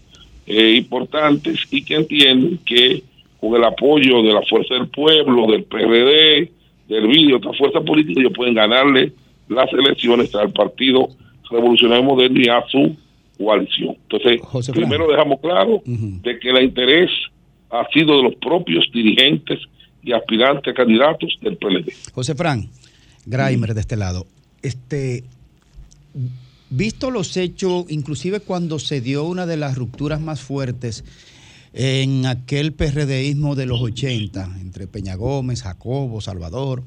[0.53, 3.03] eh, importantes y que entienden que
[3.39, 6.51] con el apoyo de la Fuerza del Pueblo, del PRD,
[6.89, 9.13] del BID y otras fuerzas políticas, ellos pueden ganarle
[9.47, 11.07] las elecciones al Partido
[11.49, 12.97] Revolucionario Moderno y a su
[13.37, 13.95] coalición.
[14.09, 14.41] Entonces,
[14.73, 17.09] primero dejamos claro de que el interés
[17.69, 19.59] ha sido de los propios dirigentes
[20.03, 21.93] y aspirantes a candidatos del PLD.
[22.13, 22.69] José Fran,
[23.25, 24.25] Graimer de este lado.
[24.61, 25.23] Este,
[26.71, 31.03] visto los hechos, inclusive cuando se dio una de las rupturas más fuertes
[31.73, 36.83] en aquel PRDismo de los 80, entre Peña Gómez, Jacobo, Salvador,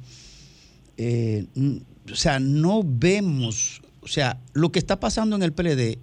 [0.97, 1.47] eh,
[2.11, 5.99] o sea, no vemos, o sea, lo que está pasando en el PLD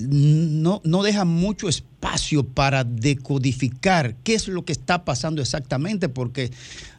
[0.00, 6.50] no, no deja mucho espacio para decodificar qué es lo que está pasando exactamente, porque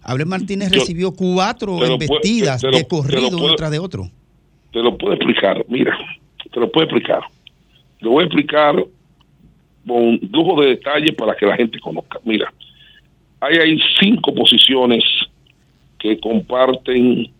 [0.03, 4.11] Abel Martínez recibió cuatro embestidas lo- de corrido uno tras de otro.
[4.72, 5.64] Te lo puedo explicar.
[5.68, 5.98] Mira,
[6.52, 7.22] te lo puedo explicar.
[7.99, 8.76] Lo voy a explicar
[9.85, 12.19] con lujo de detalle para que la gente conozca.
[12.23, 12.52] Mira,
[13.39, 15.03] hay ahí cinco posiciones
[15.98, 17.31] que comparten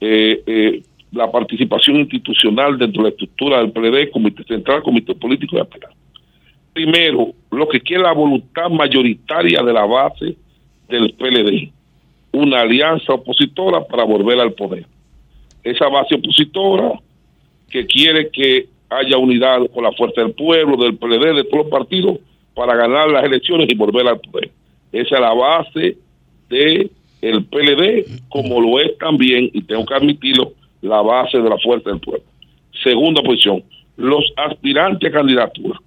[0.00, 0.82] eh, eh,
[1.12, 5.96] la participación institucional dentro de la estructura del PLD, Comité Central, Comité Político y Aspirante.
[6.72, 10.36] Primero, lo que quiere la voluntad mayoritaria de la base
[10.88, 11.70] del PLD,
[12.32, 14.86] una alianza opositora para volver al poder
[15.64, 16.92] esa base opositora
[17.70, 21.70] que quiere que haya unidad con la fuerza del pueblo, del PLD, de todos los
[21.70, 22.18] partidos
[22.54, 24.50] para ganar las elecciones y volver al poder.
[24.92, 25.96] Esa es la base
[26.50, 26.90] de
[27.20, 30.52] PLD, como lo es también, y tengo que admitirlo,
[30.82, 32.24] la base de la fuerza del pueblo.
[32.82, 33.62] Segunda posición,
[33.96, 35.78] los aspirantes a candidatura.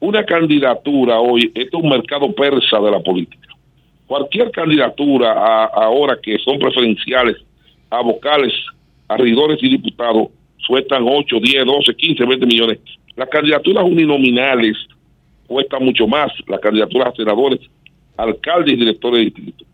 [0.00, 3.48] Una candidatura hoy, esto es un mercado persa de la política.
[4.06, 5.32] Cualquier candidatura
[5.66, 7.36] ahora que son preferenciales
[7.90, 8.52] a vocales,
[9.20, 10.28] a y diputados,
[10.58, 12.78] sueltan 8, 10, 12, 15, 20 millones.
[13.16, 14.76] Las candidaturas uninominales
[15.46, 17.60] cuestan mucho más, las candidaturas a senadores,
[18.16, 19.64] alcaldes y directores de distrito.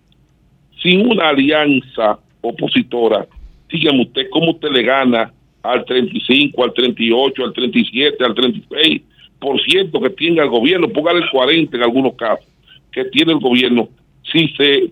[0.82, 3.26] Sin una alianza opositora,
[3.70, 9.02] dígame usted cómo usted le gana al 35, al 38, al 37, al 36
[9.40, 12.46] por ciento que tiene el gobierno, póngale el 40 en algunos casos,
[12.92, 13.88] que tiene el gobierno,
[14.30, 14.90] si se,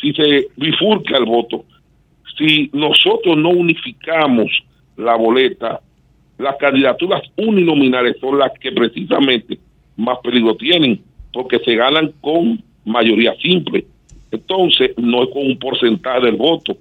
[0.00, 1.64] si se bifurca el voto,
[2.36, 4.50] si nosotros no unificamos
[4.96, 5.80] la boleta,
[6.38, 9.58] las candidaturas uninominales son las que precisamente
[9.96, 11.00] más peligro tienen,
[11.32, 13.84] porque se ganan con mayoría simple.
[14.30, 16.76] Entonces, no es con un porcentaje del voto.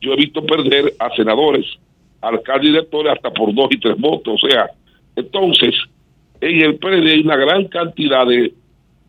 [0.00, 1.66] Yo he visto perder a senadores,
[2.20, 4.40] alcaldes y directores hasta por dos y tres votos.
[4.42, 4.70] O sea,
[5.16, 5.74] entonces,
[6.40, 8.52] en el PLD hay una gran cantidad de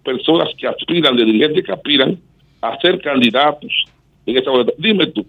[0.04, 2.18] personas que aspiran, de dirigentes que aspiran
[2.62, 3.72] a ser candidatos
[4.26, 4.74] en esa boleta.
[4.78, 5.26] Dime tú,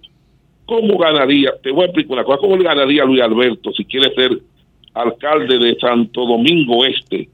[0.71, 1.53] ¿cómo ganaría?
[1.65, 2.39] Te voy a explicar una cosa.
[2.39, 4.39] ¿Cómo le ganaría Luis Alberto si quiere ser
[4.95, 7.29] alcalde de Santo Domingo Este?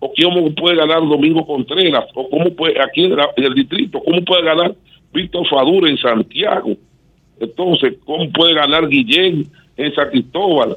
[0.00, 2.06] ¿O cómo puede ganar Domingo Contreras?
[2.14, 4.74] ¿O cómo puede, aquí en, el distrito, cómo puede ganar
[5.12, 6.72] Víctor Fadura en Santiago?
[7.38, 9.46] Entonces, ¿cómo puede ganar Guillén
[9.76, 10.76] en San Cristóbal?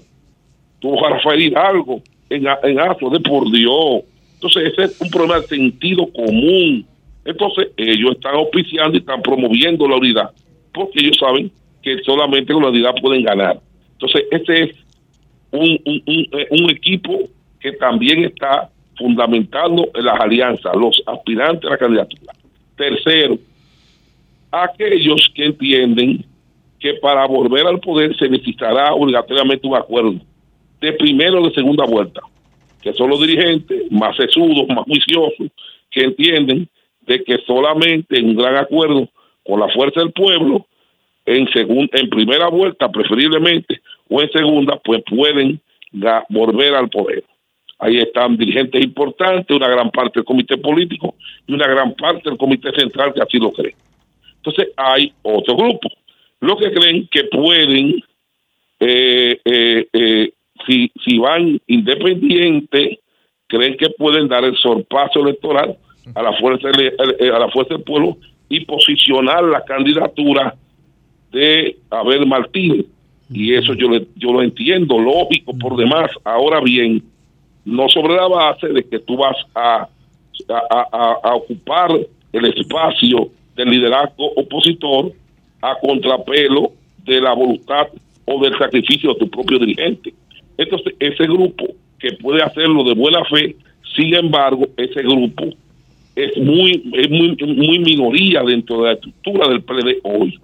[0.84, 4.04] a Rafael Hidalgo en, en Astro, de por Dios.
[4.36, 6.86] Entonces, ese es un problema de sentido común.
[7.26, 10.30] Entonces, ellos están auspiciando y están promoviendo la unidad,
[10.72, 11.52] porque ellos saben
[11.88, 13.62] que solamente con la unidad pueden ganar.
[13.94, 14.76] Entonces, este es
[15.54, 17.20] eh, un equipo
[17.62, 22.34] que también está fundamentando en las alianzas, los aspirantes a la candidatura.
[22.76, 23.38] Tercero,
[24.52, 26.26] aquellos que entienden
[26.80, 30.16] que para volver al poder se necesitará obligatoriamente un acuerdo
[30.82, 32.22] de primera o de segunda vuelta,
[32.82, 35.48] que son los dirigentes más sesudos, más juiciosos,
[35.90, 36.68] que entienden
[37.02, 39.08] de que solamente en un gran acuerdo
[39.46, 40.68] con la fuerza del pueblo,
[41.28, 45.60] en, segun- en primera vuelta preferiblemente, o en segunda, pues pueden
[46.30, 47.24] volver al poder.
[47.80, 51.14] Ahí están dirigentes importantes, una gran parte del comité político
[51.46, 53.76] y una gran parte del comité central que así lo cree.
[54.38, 55.90] Entonces hay otro grupo,
[56.40, 58.04] los que creen que pueden,
[58.80, 60.32] eh, eh, eh,
[60.66, 63.00] si, si van independientes,
[63.48, 65.78] creen que pueden dar el sorpaso electoral
[66.16, 68.18] a la fuerza a la fuerza del pueblo
[68.50, 70.56] y posicionar la candidatura
[71.32, 72.86] de Abel Martínez.
[73.30, 76.10] Y eso yo, le- yo lo entiendo, lógico por demás.
[76.24, 77.04] Ahora bien,
[77.66, 79.88] no sobre la base de que tú vas a,
[80.50, 81.90] a, a- a ocupar
[82.34, 85.12] el espacio del liderazgo opositor
[85.62, 86.72] a contrapelo
[87.06, 87.88] de la voluntad
[88.26, 90.14] o del sacrificio de tu propio dirigente.
[90.58, 91.66] Entonces, ese grupo
[92.00, 93.56] que puede hacerlo de buena fe,
[93.96, 95.46] sin embargo, ese grupo
[96.16, 100.40] es muy, es muy, muy minoría dentro de la estructura del PLD hoy.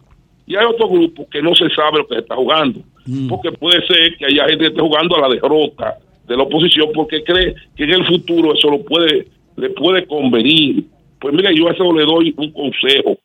[0.45, 2.81] Y hay otro grupo que no se sabe lo que se está jugando,
[3.29, 5.97] porque puede ser que haya gente que esté jugando a la derrota
[6.27, 10.85] de la oposición porque cree que en el futuro eso lo puede, le puede convenir.
[11.19, 13.17] Pues mira, yo a eso le doy un consejo,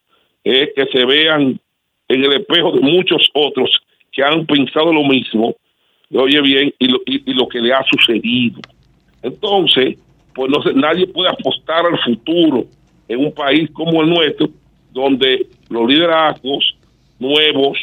[0.45, 1.61] es que se vean
[2.09, 3.71] en el espejo de muchos otros
[4.13, 5.55] que han pensado lo mismo,
[6.13, 8.61] oye bien, y lo, y- y lo que le ha sucedido.
[9.23, 9.99] Entonces,
[10.35, 12.65] pues no sé, nadie puede apostar al futuro
[13.09, 14.49] en un país como el nuestro,
[14.93, 16.77] donde los liderazgos
[17.19, 17.79] nuevos,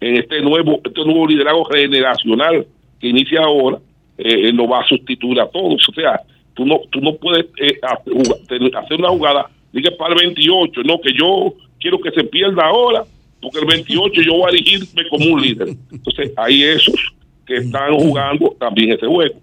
[0.00, 2.66] en este nuevo, este nuevo liderazgo generacional
[3.00, 3.78] que inicia ahora,
[4.18, 5.88] eh, no va a sustituir a todos.
[5.88, 6.20] O sea,
[6.54, 11.12] tú no, tú no puedes eh, hacer una jugada, diga para el 28, no, que
[11.12, 13.04] yo quiero que se pierda ahora,
[13.40, 15.68] porque el 28 yo voy a elegirme como un líder.
[15.92, 17.12] Entonces, hay esos
[17.46, 19.38] que están jugando también ese juego.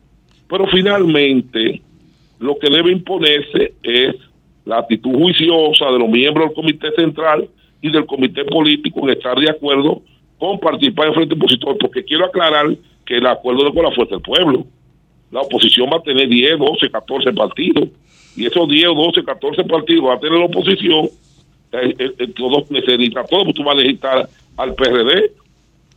[0.49, 1.81] Pero finalmente,
[2.39, 4.15] lo que debe imponerse es
[4.65, 7.47] la actitud juiciosa de los miembros del comité central
[7.83, 10.01] y del comité político en estar de acuerdo
[10.39, 14.15] con participar en frente opositor, porque quiero aclarar que el acuerdo es con la fuerza
[14.15, 14.65] del pueblo.
[15.31, 17.89] La oposición va a tener 10, 12, 14 partidos,
[18.35, 21.05] y esos 10, 12, 14 partidos va a tener la oposición,
[21.73, 25.31] eh, eh, eh, todos necesitan todo, pues tú vas a necesitar al PRD,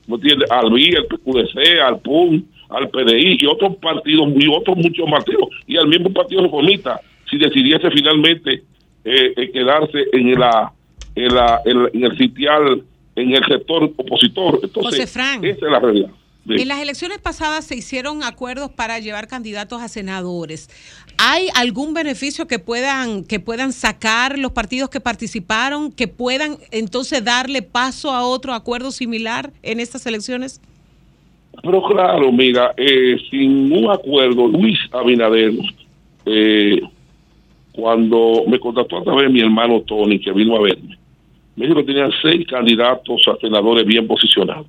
[0.06, 0.50] ¿me entiendes?
[0.50, 5.48] Al BI, al PQDC, al PUN, al PDI y otros partidos y otros muchos partidos
[5.66, 7.00] y al mismo partido reformista
[7.30, 8.62] si decidiese finalmente
[9.04, 10.72] eh, eh, quedarse en la,
[11.16, 12.82] en la en, la- en el sitial
[13.16, 15.44] en el sector opositor José entonces Fran.
[15.44, 16.10] esa es la realidad
[16.48, 16.62] Sí.
[16.62, 20.70] En las elecciones pasadas se hicieron acuerdos para llevar candidatos a senadores.
[21.18, 27.24] ¿Hay algún beneficio que puedan que puedan sacar los partidos que participaron, que puedan entonces
[27.24, 30.60] darle paso a otro acuerdo similar en estas elecciones?
[31.64, 35.50] Pero claro, mira, eh, sin un acuerdo, Luis Abinader,
[36.26, 36.80] eh,
[37.72, 40.96] cuando me contactó a través de mi hermano Tony, que vino a verme,
[41.56, 44.66] que tenían seis candidatos a senadores bien posicionados.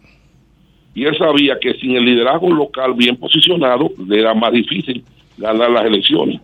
[0.96, 5.04] Y él sabía que sin el liderazgo local bien posicionado, le era más difícil
[5.38, 6.42] ganar las elecciones.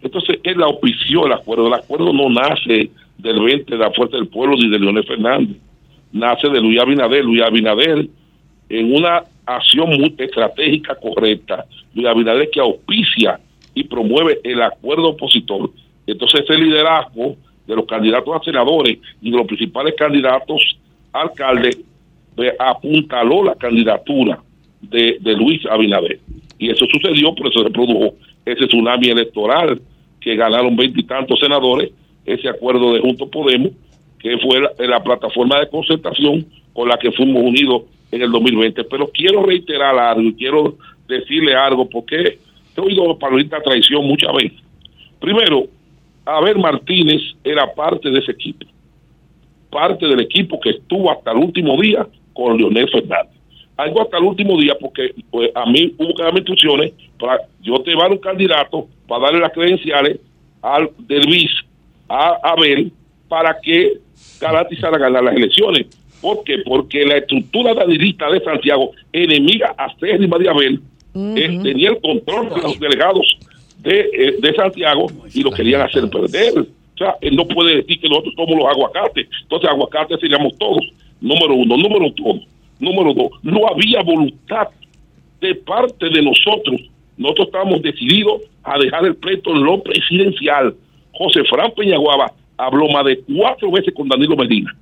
[0.00, 1.66] Entonces, él auspició el acuerdo.
[1.66, 5.56] El acuerdo no nace del 20 de la Fuerza del Pueblo ni de Leonel Fernández.
[6.12, 7.24] Nace de Luis Abinader.
[7.24, 8.06] Luis Abinader
[8.68, 11.64] en una acción estratégica correcta.
[11.94, 13.40] Luis Abinader que auspicia
[13.74, 15.70] y promueve el acuerdo opositor.
[16.06, 17.36] Entonces ese liderazgo
[17.66, 20.78] de los candidatos a senadores y de los principales candidatos
[21.12, 21.78] a alcaldes
[22.34, 24.40] pues, apuntaló la candidatura
[24.80, 26.20] de, Luis Abinader.
[26.58, 28.14] Y eso sucedió, por eso se produjo
[28.44, 29.80] ese tsunami electoral
[30.20, 31.90] que ganaron veintitantos senadores,
[32.24, 33.72] ese acuerdo de Juntos Podemos,
[34.18, 38.84] que fue la, la plataforma de concertación con la que fuimos unidos en el 2020.
[38.84, 40.76] Pero quiero reiterar algo y quiero
[41.08, 42.38] decirle algo porque
[42.76, 44.58] he oído palabras traición muchas veces.
[45.20, 45.66] Primero,
[46.26, 48.66] Abel Martínez era parte de ese equipo,
[49.70, 53.36] parte del equipo que estuvo hasta el último día con Leonel Fernández.
[53.76, 57.76] Algo hasta el último día porque pues, a mí hubo que darme instrucciones para yo
[57.84, 60.18] llevar un candidato para darle las credenciales
[60.62, 61.50] al del BIS
[62.08, 62.92] a Abel
[63.28, 63.98] para que
[64.40, 65.86] garantizara ganar las elecciones.
[66.20, 66.58] ¿Por qué?
[66.64, 70.80] Porque la estructura danilista de Santiago, enemiga acérrima de Abel,
[71.14, 73.38] eh, tenía el control de los delegados
[73.86, 76.58] de, eh, de Santiago y lo querían hacer perder.
[76.58, 79.28] O sea, él no puede decir que nosotros somos los aguacates.
[79.42, 80.82] Entonces, aguacates seríamos todos.
[81.20, 81.76] Número uno.
[81.76, 82.40] Número dos.
[82.80, 83.30] Número dos.
[83.42, 84.68] No había voluntad
[85.40, 86.80] de parte de nosotros.
[87.16, 90.74] Nosotros estábamos decididos a dejar el pleito en lo presidencial.
[91.12, 94.74] José Fran Peñaguaba habló más de cuatro veces con Danilo Medina.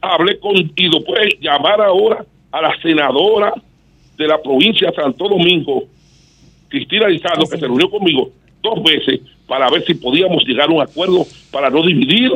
[0.00, 3.52] Hablé con, y después llamar ahora a la senadora
[4.16, 5.84] de la provincia de Santo Domingo,
[6.68, 8.30] Cristina Lizardo, que se reunió conmigo
[8.62, 12.32] dos veces para ver si podíamos llegar a un acuerdo para no dividir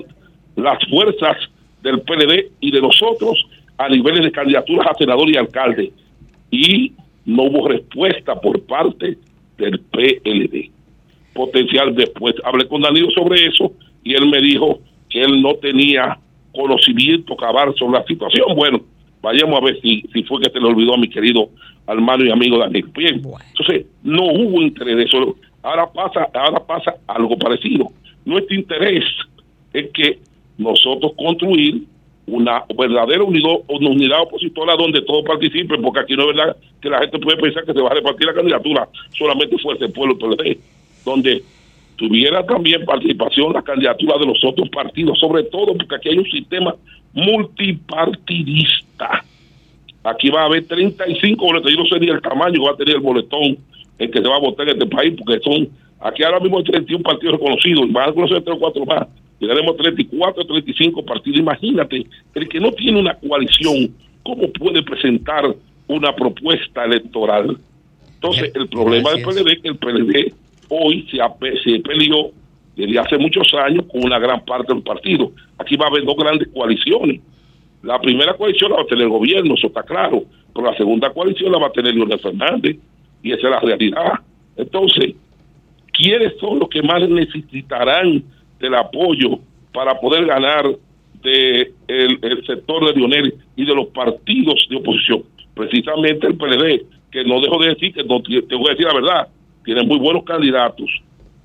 [0.56, 1.36] las fuerzas
[1.82, 3.44] del PLD y de nosotros
[3.76, 5.92] a niveles de candidaturas a senador y alcalde.
[6.50, 6.92] Y
[7.24, 9.18] no hubo respuesta por parte
[9.58, 10.70] del PLD.
[11.34, 12.34] Potencial después.
[12.44, 13.72] Hablé con Danilo sobre eso
[14.04, 16.18] y él me dijo que él no tenía
[16.54, 18.54] conocimiento cabal sobre la situación.
[18.54, 18.80] Bueno,
[19.22, 21.48] vayamos a ver si, si fue que se le olvidó a mi querido
[21.86, 22.86] hermano y amigo Daniel.
[22.96, 25.36] Bien, entonces no hubo interés de eso.
[25.62, 27.90] Ahora pasa, ahora pasa algo parecido.
[28.24, 29.04] Nuestro interés
[29.72, 30.18] es que
[30.58, 31.84] nosotros construir
[32.26, 36.88] una verdadera unidad, una unidad opositora donde todos participen, porque aquí no es verdad que
[36.88, 40.16] la gente puede pensar que se va a repartir la candidatura solamente fuerte el pueblo
[40.18, 40.58] PLD,
[41.04, 41.42] donde
[41.96, 46.30] tuviera también participación la candidatura de los otros partidos, sobre todo porque aquí hay un
[46.30, 46.74] sistema
[47.12, 49.24] multipartidista.
[50.04, 52.76] Aquí va a haber 35 boletos, yo no sé ni el tamaño que va a
[52.76, 53.58] tener el boletón
[53.98, 55.68] en que se va a votar en este país, porque son,
[56.00, 59.08] aquí ahora mismo hay 31 partidos reconocidos, y van a conocer 3 o 4 más,
[59.38, 61.40] llegaremos a 34 o 35 partidos.
[61.40, 65.54] Imagínate, el que no tiene una coalición, ¿cómo puede presentar
[65.86, 67.58] una propuesta electoral?
[68.14, 70.34] Entonces, el problema del PLD es que el PLD
[70.68, 71.18] hoy se,
[71.64, 72.30] se peleó
[72.76, 75.32] desde hace muchos años con una gran parte del partido.
[75.58, 77.20] Aquí va a haber dos grandes coaliciones.
[77.82, 80.22] La primera coalición la va a tener el gobierno, eso está claro,
[80.54, 82.76] pero la segunda coalición la va a tener Leonel Fernández,
[83.22, 84.12] y esa es la realidad.
[84.56, 85.14] Entonces,
[85.92, 88.22] ¿quiénes son los que más necesitarán
[88.60, 89.40] del apoyo
[89.72, 90.64] para poder ganar
[91.22, 95.24] de el, el sector de Lionel y de los partidos de oposición?
[95.54, 98.94] Precisamente el PLD, que no dejo de decir que no, te voy a decir la
[98.94, 99.28] verdad,
[99.64, 100.90] tienen muy buenos candidatos,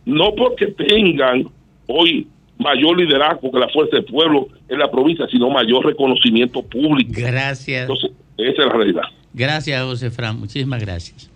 [0.06, 1.48] no porque tengan
[1.88, 2.28] hoy
[2.60, 7.14] mayor liderazgo que la fuerza del pueblo en la provincia, sino mayor reconocimiento público.
[7.16, 7.82] Gracias.
[7.82, 9.04] Entonces, esa es la realidad.
[9.34, 10.40] Gracias, José Fran.
[10.40, 11.30] Muchísimas gracias.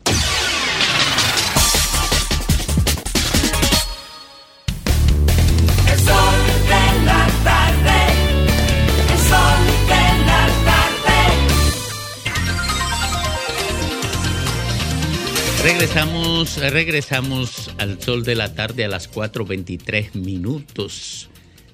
[15.64, 21.30] Regresamos, regresamos al sol de la tarde a las 4.23 minutos.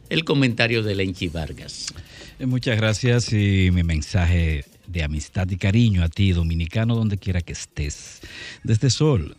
[0.09, 1.93] El comentario de Lenchi Vargas.
[2.37, 7.41] Eh, Muchas gracias y mi mensaje de amistad y cariño a ti, dominicano, donde quiera
[7.41, 8.19] que estés.
[8.61, 9.37] Desde Sol,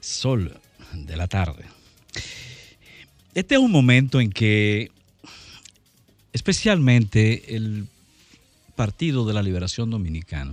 [0.00, 0.60] Sol
[0.92, 1.64] de la tarde.
[3.34, 4.90] Este es un momento en que
[6.34, 7.86] especialmente el
[8.74, 10.52] Partido de la Liberación Dominicana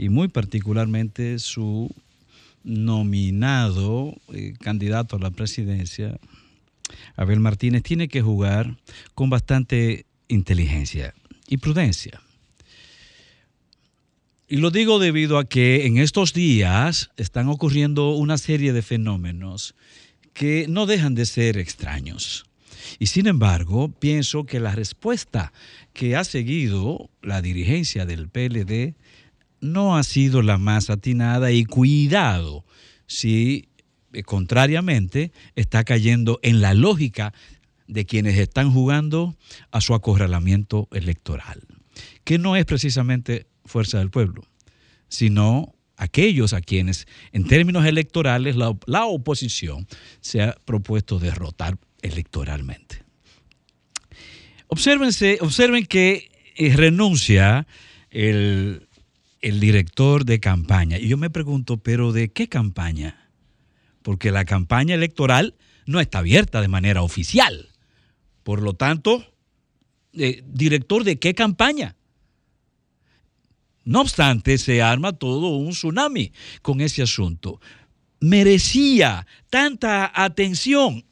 [0.00, 1.94] y muy particularmente su
[2.64, 6.18] nominado eh, candidato a la presidencia,
[7.16, 8.78] Abel Martínez, tiene que jugar
[9.14, 11.12] con bastante inteligencia
[11.48, 12.22] y prudencia.
[14.48, 19.74] Y lo digo debido a que en estos días están ocurriendo una serie de fenómenos
[20.32, 22.46] que no dejan de ser extraños.
[22.98, 25.52] Y sin embargo, pienso que la respuesta
[25.92, 28.94] que ha seguido la dirigencia del PLD
[29.60, 32.64] no ha sido la más atinada y cuidado
[33.06, 33.68] si
[34.12, 37.32] eh, contrariamente está cayendo en la lógica
[37.86, 39.36] de quienes están jugando
[39.70, 41.62] a su acorralamiento electoral,
[42.24, 44.42] que no es precisamente fuerza del pueblo,
[45.08, 49.86] sino aquellos a quienes en términos electorales la, oposición
[50.20, 53.02] se ha propuesto derrotar electoralmente.
[54.68, 57.66] Obsérvense, observen que eh, renuncia
[58.10, 58.88] el,
[59.40, 60.98] el director de campaña.
[60.98, 63.30] Y yo me pregunto, ¿pero de qué campaña?
[64.02, 65.54] Porque la campaña electoral
[65.86, 67.70] no está abierta de manera oficial.
[68.42, 69.24] Por lo tanto,
[70.12, 71.96] eh, ¿director de qué campaña?
[73.84, 77.60] No obstante, se arma todo un tsunami con ese asunto.
[78.20, 81.04] Merecía tanta atención,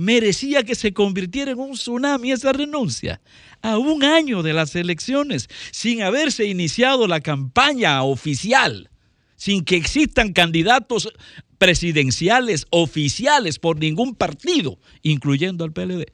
[0.00, 3.20] merecía que se convirtiera en un tsunami esa renuncia.
[3.60, 8.88] A un año de las elecciones, sin haberse iniciado la campaña oficial,
[9.36, 11.12] sin que existan candidatos
[11.58, 16.06] presidenciales oficiales por ningún partido, incluyendo al PLD.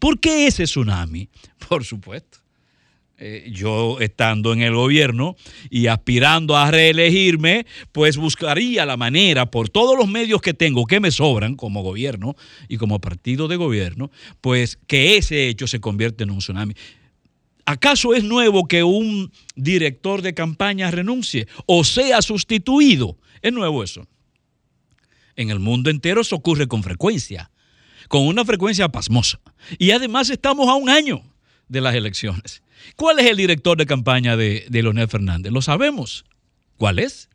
[0.00, 1.28] ¿Por qué ese tsunami?
[1.68, 2.39] Por supuesto
[3.22, 5.36] eh, yo estando en el gobierno
[5.68, 11.00] y aspirando a reelegirme, pues buscaría la manera por todos los medios que tengo que
[11.00, 12.34] me sobran como gobierno
[12.66, 14.10] y como partido de gobierno,
[14.40, 16.72] pues que ese hecho se convierta en un tsunami.
[17.66, 23.18] ¿Acaso es nuevo que un director de campaña renuncie o sea sustituido?
[23.42, 24.06] Es nuevo eso.
[25.36, 27.50] En el mundo entero eso ocurre con frecuencia,
[28.08, 29.40] con una frecuencia pasmosa.
[29.76, 31.22] Y además estamos a un año
[31.68, 32.62] de las elecciones.
[32.96, 35.52] ¿Cuál es el director de campaña de, de Leonel Fernández?
[35.52, 36.24] Lo sabemos.
[36.76, 37.28] ¿Cuál es?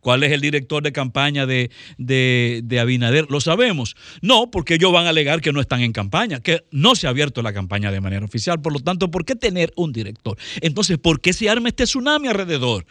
[0.00, 3.26] ¿Cuál es el director de campaña de, de, de, Abinader?
[3.28, 3.96] Lo sabemos.
[4.22, 7.10] No, porque ellos van a alegar que no están en campaña, que no se ha
[7.10, 8.60] abierto la campaña de manera oficial.
[8.60, 10.38] Por lo tanto, ¿por qué tener un director?
[10.60, 12.86] Entonces, ¿por qué se arma este tsunami alrededor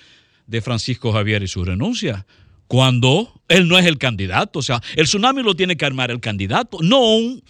[0.45, 2.25] de Francisco Javier y su renuncia?
[2.67, 4.59] Cuando él no es el candidato.
[4.59, 7.43] O sea, el tsunami lo tiene que armar el candidato, no un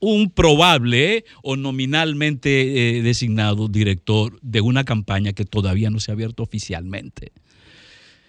[0.00, 6.14] un probable o nominalmente eh, designado director de una campaña que todavía no se ha
[6.14, 7.32] abierto oficialmente.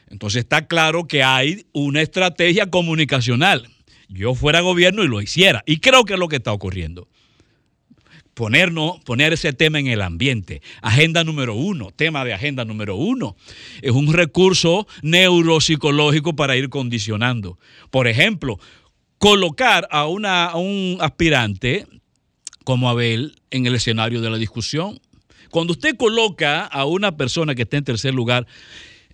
[0.10, 3.68] Entonces está claro que hay una estrategia comunicacional.
[4.07, 5.64] Yo fuera gobierno y lo hiciera.
[5.65, 7.10] Y creo que es lo que está ocurriendo.
[8.34, 10.61] Ponernos, poner ese tema en el ambiente.
[10.81, 13.35] Agenda número uno, tema de agenda número uno.
[13.81, 17.57] Es un recurso neuropsicológico para ir condicionando.
[17.89, 18.60] Por ejemplo,
[19.18, 21.88] colocar a, una, un aspirante
[22.64, 24.99] como Abel en el escenario de la discusión.
[25.49, 28.45] Cuando usted coloca a una persona que está en tercer lugar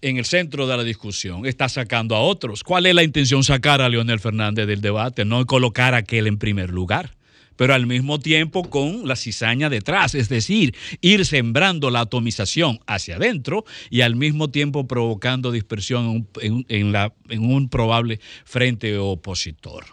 [0.01, 2.63] en el centro de la discusión, está sacando a otros.
[2.63, 3.43] ¿Cuál es la intención?
[3.43, 7.15] Sacar a Leonel Fernández del debate, no colocar a aquel en primer lugar
[7.55, 13.17] pero al mismo tiempo con la cizaña detrás, es decir, ir sembrando la atomización hacia
[13.17, 19.85] adentro y al mismo tiempo provocando dispersión en un, la, en un probable frente opositor.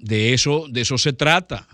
[0.00, 1.68] De eso, de eso se trata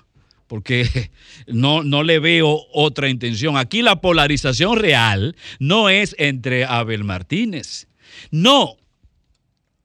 [0.46, 1.10] porque
[1.46, 3.56] no, no, le veo otra intención.
[3.56, 7.88] Aquí la polarización real no es entre Abel Martínez,
[8.30, 8.76] no,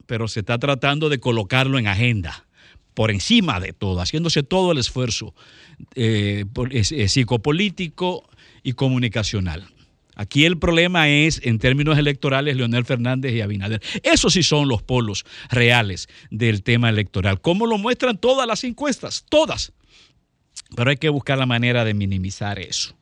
[0.05, 2.45] pero se está tratando de colocarlo en agenda
[2.93, 5.34] por encima de todo, haciéndose todo el esfuerzo
[5.95, 8.30] eh, eh, psicopolítico
[8.63, 9.68] y comunicacional.
[10.16, 13.82] Aquí el problema es, en términos electorales, Leonel Fernández y Abinader.
[14.04, 19.26] Esos sí son los polos reales del tema electoral, como lo muestran todas las encuestas,
[19.30, 19.74] todas.
[20.76, 22.96] Pero hay que buscar la manera de minimizar eso.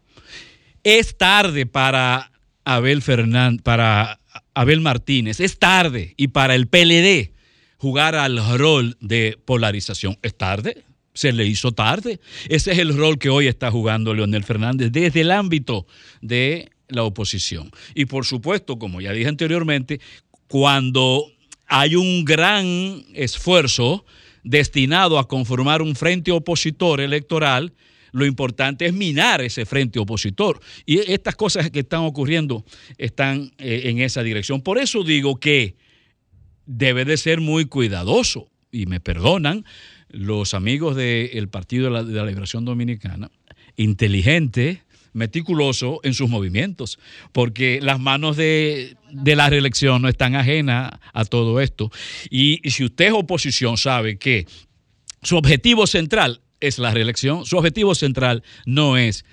[0.83, 2.31] Es tarde para
[2.63, 4.19] Abel Fernández, para
[4.53, 7.33] Abel Martínez, es tarde y para el PLD
[7.77, 10.17] jugar al rol de polarización.
[10.21, 10.83] ¿Es tarde?
[11.13, 12.19] Se le hizo tarde.
[12.47, 15.87] Ese es el rol que hoy está jugando Leonel Fernández desde el ámbito
[16.21, 17.71] de la oposición.
[17.95, 19.99] Y por supuesto, como ya dije anteriormente,
[20.47, 21.25] cuando
[21.67, 24.05] hay un gran esfuerzo
[24.43, 27.73] destinado a conformar un frente opositor electoral,
[28.11, 30.59] lo importante es minar ese frente opositor.
[30.85, 32.65] Y estas cosas que están ocurriendo
[32.97, 34.61] están eh, en esa dirección.
[34.61, 35.75] Por eso digo que
[36.65, 39.65] debe de ser muy cuidadoso, y me perdonan
[40.09, 43.31] los amigos del Partido de la, de la Liberación Dominicana,
[43.75, 44.83] inteligente,
[45.13, 46.99] meticuloso en sus movimientos,
[47.31, 51.91] porque las manos de, de, la reelección no están ajenas a todo esto.
[52.29, 54.47] Y, si usted es oposición, sabe que
[55.21, 59.25] su objetivo central es la reelección, su objetivo central no es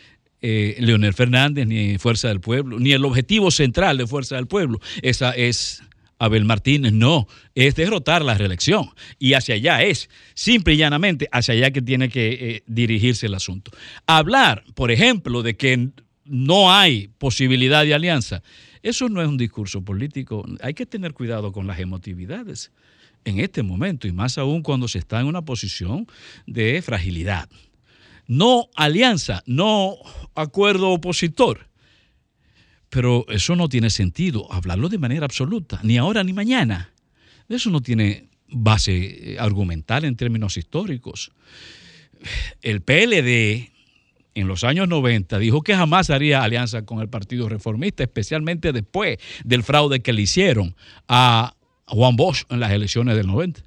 [0.42, 4.80] eh, Leonel Fernández ni Fuerza del Pueblo, ni el objetivo central de Fuerza del Pueblo,
[5.02, 5.82] esa es
[6.18, 8.90] Abel Martínez, no, es derrotar la reelección.
[9.18, 13.34] Y hacia allá es, simple y llanamente, hacia allá que tiene que eh, dirigirse el
[13.34, 13.70] asunto.
[14.06, 15.90] Hablar, por ejemplo, de que
[16.24, 18.42] no hay posibilidad de alianza,
[18.82, 20.44] eso no es un discurso político.
[20.60, 22.70] Hay que tener cuidado con las emotividades
[23.24, 26.06] en este momento y más aún cuando se está en una posición
[26.46, 27.48] de fragilidad.
[28.28, 29.96] No alianza, no
[30.34, 31.65] acuerdo opositor
[32.96, 36.94] pero eso no tiene sentido, hablarlo de manera absoluta, ni ahora ni mañana.
[37.46, 41.30] Eso no tiene base eh, argumental en términos históricos.
[42.62, 43.70] El PLD
[44.34, 49.18] en los años 90 dijo que jamás haría alianza con el Partido Reformista, especialmente después
[49.44, 50.74] del fraude que le hicieron
[51.06, 51.54] a
[51.84, 53.60] Juan Bosch en las elecciones del 90.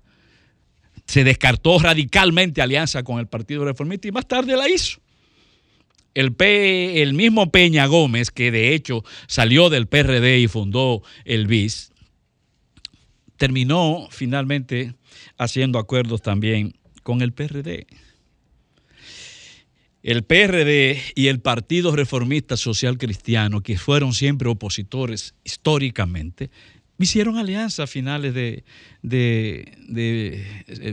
[1.06, 4.99] Se descartó radicalmente alianza con el Partido Reformista y más tarde la hizo
[6.14, 11.91] el, el mismo Peña Gómez, que de hecho salió del PRD y fundó el BIS,
[13.38, 14.95] terminó finalmente
[15.38, 17.88] haciendo acuerdos también con el PRD.
[20.02, 26.49] El PRD y el Partido Reformista Social Cristiano, que fueron siempre opositores históricamente,
[26.99, 28.64] hicieron alianza a finales de,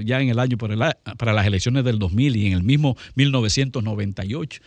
[0.05, 4.63] ya en el año para las elecciones del 2000 y en el mismo 1998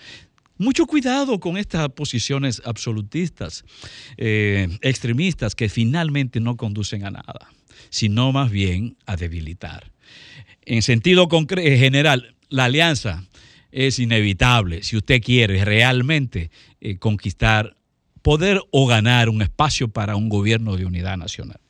[0.59, 3.63] Mucho cuidado con estas posiciones absolutistas,
[4.17, 7.49] eh, extremistas, que finalmente no conducen a nada,
[7.89, 9.93] sino más bien a debilitar.
[10.65, 13.23] En sentido eh, general, la alianza
[13.71, 17.77] es inevitable si usted quiere realmente eh, conquistar,
[18.21, 21.61] poder o ganar un espacio para un gobierno de unidad nacional.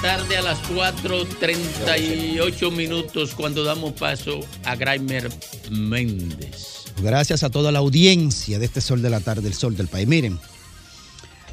[0.00, 5.28] Tarde a las 4.38 minutos cuando damos paso a Graimer
[5.70, 6.84] Méndez.
[7.02, 10.08] Gracias a toda la audiencia de este Sol de la Tarde, el Sol del País.
[10.08, 10.38] Miren,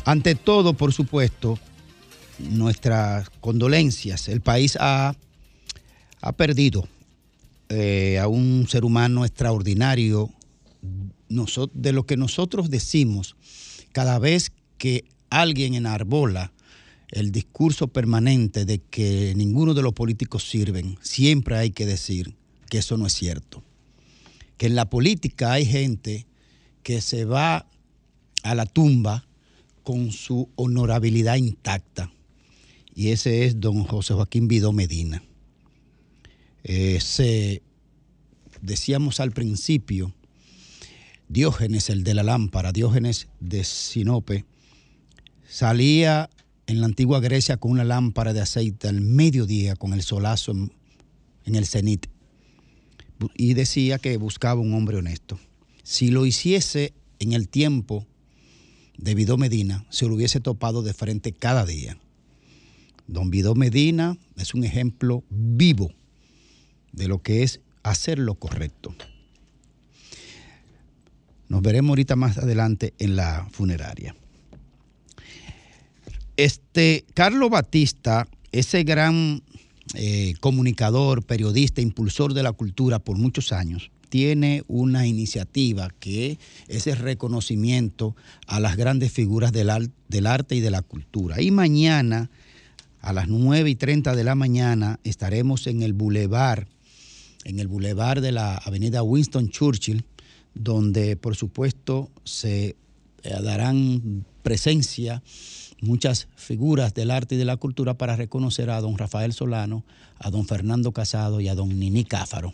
[0.06, 1.60] ante todo, por supuesto,
[2.38, 4.28] nuestras condolencias.
[4.28, 5.16] El país ha,
[6.22, 6.88] ha perdido
[7.70, 10.30] eh, a un ser humano extraordinario.
[11.74, 13.36] De lo que nosotros decimos
[13.92, 16.52] cada vez que alguien enarbola
[17.12, 22.36] el discurso permanente de que ninguno de los políticos sirven, siempre hay que decir
[22.70, 23.64] que eso no es cierto
[24.60, 26.28] que en la política hay gente
[26.84, 27.66] que se va
[28.44, 29.26] a la tumba
[29.84, 32.12] con su honorabilidad intacta.
[32.94, 35.24] Y ese es don José Joaquín Vidó Medina.
[38.62, 40.14] Decíamos al principio,
[41.30, 44.44] Diógenes, el de la lámpara, Diógenes de Sinope,
[45.48, 46.30] salía
[46.70, 51.56] en la antigua Grecia con una lámpara de aceite al mediodía con el solazo en,
[51.56, 52.06] el cenit
[53.34, 55.40] y decía que buscaba un hombre honesto.
[55.82, 58.06] Si lo hiciese en el tiempo
[59.00, 61.98] de Vidó Medina, se lo hubiese topado de frente cada día.
[63.08, 65.92] Don Vidó Medina es un ejemplo vivo
[66.92, 68.94] de lo que es hacer lo correcto.
[71.48, 74.16] Nos veremos ahorita más adelante en la funeraria.
[76.40, 79.44] Este Carlos Batista, ese gran
[79.96, 86.40] eh, comunicador, periodista, impulsor de la cultura por muchos años, tiene una iniciativa que
[86.70, 88.16] es el reconocimiento
[88.48, 91.42] a las grandes figuras del, arte y de la cultura.
[91.42, 92.30] Y mañana,
[93.02, 96.68] a las 9 y 30 de la mañana, estaremos en el Boulevard,
[97.44, 100.06] en el Boulevard de la Avenida Winston Churchill,
[100.54, 102.78] donde por supuesto se
[103.24, 105.22] eh, darán presencia
[105.82, 109.84] muchas figuras del arte y de la cultura para reconocer a don Rafael Solano,
[110.18, 112.54] a don Fernando Casado y a don Nini Cáfaro.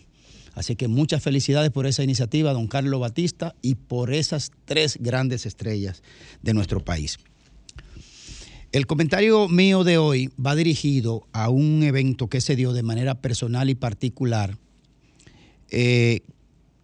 [0.53, 5.45] Así que muchas felicidades por esa iniciativa, don Carlos Batista, y por esas tres grandes
[5.45, 6.01] estrellas
[6.41, 7.19] de nuestro país.
[8.71, 13.15] El comentario mío de hoy va dirigido a un evento que se dio de manera
[13.21, 14.57] personal y particular,
[15.69, 16.21] eh,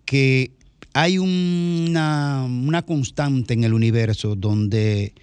[0.06, 0.52] que
[0.94, 5.14] hay una, una constante en el universo donde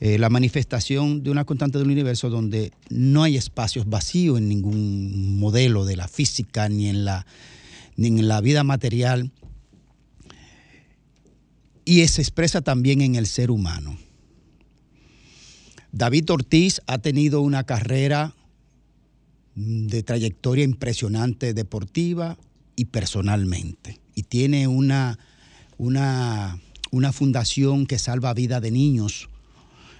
[0.00, 5.38] eh, la manifestación de una constante del universo donde no hay espacios vacíos en ningún
[5.38, 7.26] modelo de la física ni en la,
[7.96, 9.32] ni en la vida material
[11.86, 13.96] y se expresa también en el ser humano.
[15.92, 18.34] David Ortiz ha tenido una carrera
[19.54, 22.36] de trayectoria impresionante deportiva
[22.74, 23.98] y personalmente.
[24.14, 25.18] Y tiene una,
[25.78, 26.60] una,
[26.90, 29.30] una fundación que salva vida de niños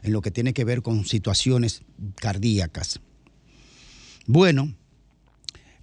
[0.06, 1.82] en lo que tiene que ver con situaciones
[2.14, 3.00] cardíacas.
[4.26, 4.72] Bueno,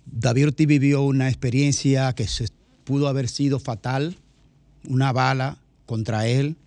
[0.05, 2.47] David Ortiz vivió una experiencia que se
[2.83, 4.17] pudo haber sido fatal.
[4.87, 6.57] Una bala contra él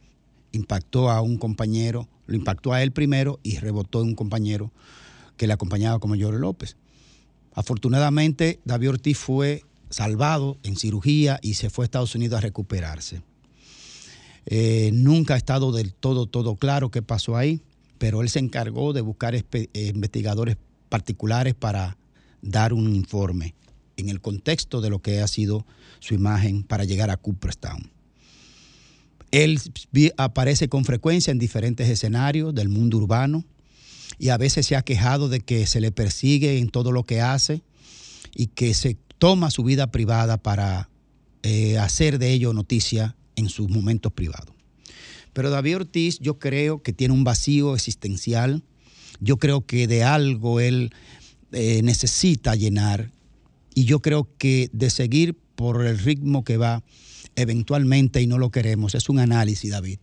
[0.53, 4.71] impactó a un compañero, lo impactó a él primero y rebotó en un compañero
[5.37, 6.77] que le acompañaba como Jorge López.
[7.55, 13.23] Afortunadamente, David Ortiz fue salvado en cirugía y se fue a Estados Unidos a recuperarse.
[14.47, 17.61] Eh, nunca ha estado del todo, todo claro qué pasó ahí,
[17.99, 19.45] pero él se encargó de buscar eh,
[19.75, 20.57] investigadores
[20.89, 21.97] particulares para
[22.43, 23.55] dar un informe
[23.97, 25.67] en el contexto de lo que ha sido
[25.99, 27.91] su imagen para llegar a Cooperstown.
[29.33, 29.61] Él
[30.17, 33.45] aparece con frecuencia en diferentes escenarios del mundo urbano
[34.19, 37.21] y a veces se ha quejado de que se le persigue en todo lo que
[37.21, 37.63] hace
[38.35, 40.89] y que se toma su vida privada para
[41.43, 44.55] eh, hacer de ello noticia en sus momentos privados.
[45.33, 48.63] Pero David Ortiz yo creo que tiene un vacío existencial,
[49.21, 50.93] yo creo que de algo él
[51.53, 53.13] eh, necesita llenar
[53.75, 56.83] y yo creo que de seguir por el ritmo que va,
[57.35, 59.99] eventualmente, y no lo queremos, es un análisis, David,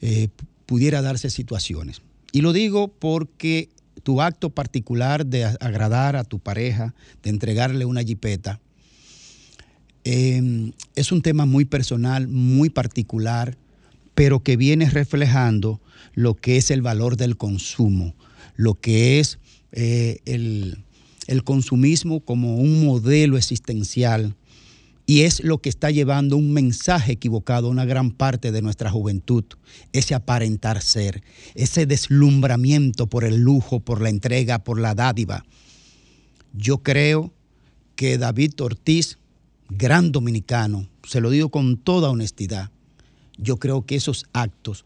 [0.00, 0.28] eh,
[0.66, 2.02] pudiera darse situaciones.
[2.32, 3.70] Y lo digo porque
[4.02, 8.60] tu acto particular de agradar a tu pareja, de entregarle una jipeta,
[10.10, 13.58] eh, es un tema muy personal, muy particular,
[14.14, 15.82] pero que viene reflejando
[16.14, 18.14] lo que es el valor del consumo,
[18.56, 19.38] lo que es
[19.72, 20.78] eh, el,
[21.26, 24.34] el consumismo como un modelo existencial
[25.04, 28.90] y es lo que está llevando un mensaje equivocado a una gran parte de nuestra
[28.90, 29.44] juventud,
[29.92, 31.22] ese aparentar ser,
[31.54, 35.44] ese deslumbramiento por el lujo, por la entrega, por la dádiva.
[36.54, 37.30] Yo creo
[37.94, 39.17] que David Ortiz,
[39.68, 42.70] gran dominicano, se lo digo con toda honestidad,
[43.36, 44.84] yo creo que esos actos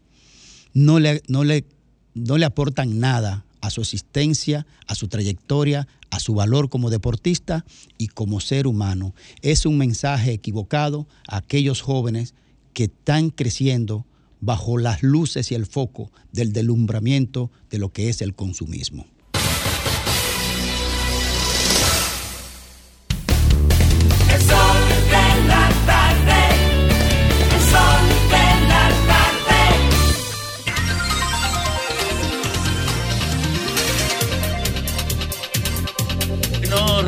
[0.73, 1.65] no le, no le,
[2.13, 7.65] no le aportan nada a su existencia, a su trayectoria, a su valor como deportista
[7.97, 9.15] y como ser humano.
[9.41, 12.35] Es un mensaje equivocado a aquellos jóvenes
[12.73, 14.05] que están creciendo
[14.41, 19.05] bajo las luces y el foco del delumbramiento de lo que es el consumismo.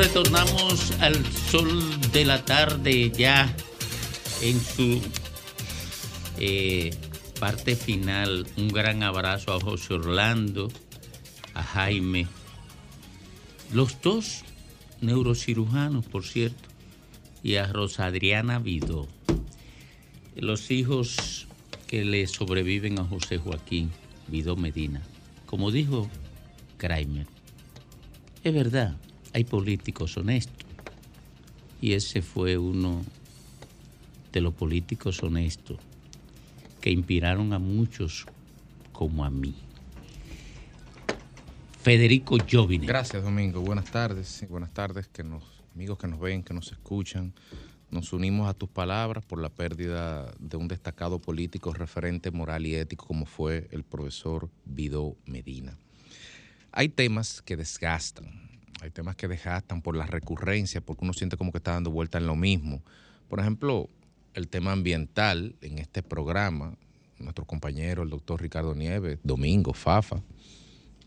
[0.06, 3.52] Retornamos al sol de la tarde ya
[4.40, 5.02] en su
[6.38, 6.94] eh,
[7.40, 8.46] parte final.
[8.56, 10.70] Un gran abrazo a José Orlando,
[11.54, 12.28] a Jaime,
[13.72, 14.44] los dos
[15.00, 16.68] neurocirujanos, por cierto,
[17.42, 19.08] y a Rosa Adriana Vidó,
[20.36, 21.48] los hijos
[21.88, 23.90] que le sobreviven a José Joaquín
[24.28, 25.02] Vidó Medina.
[25.46, 26.08] Como dijo
[26.76, 27.26] Kramer,
[28.44, 28.94] es verdad,
[29.36, 30.66] hay políticos honestos.
[31.82, 33.04] Y ese fue uno
[34.32, 35.78] de los políticos honestos
[36.80, 38.24] que inspiraron a muchos
[38.94, 39.54] como a mí.
[41.82, 42.86] Federico Jovine.
[42.86, 43.60] Gracias, Domingo.
[43.60, 44.46] Buenas tardes.
[44.48, 45.44] Buenas tardes, que nos,
[45.74, 47.34] amigos que nos ven, que nos escuchan.
[47.90, 52.74] Nos unimos a tus palabras por la pérdida de un destacado político referente moral y
[52.74, 55.76] ético como fue el profesor Vidó Medina.
[56.72, 58.45] Hay temas que desgastan,
[58.80, 62.18] hay temas que desgastan por la recurrencia, porque uno siente como que está dando vuelta
[62.18, 62.82] en lo mismo.
[63.28, 63.88] Por ejemplo,
[64.34, 66.76] el tema ambiental en este programa,
[67.18, 70.22] nuestro compañero, el doctor Ricardo Nieves, Domingo, Fafa,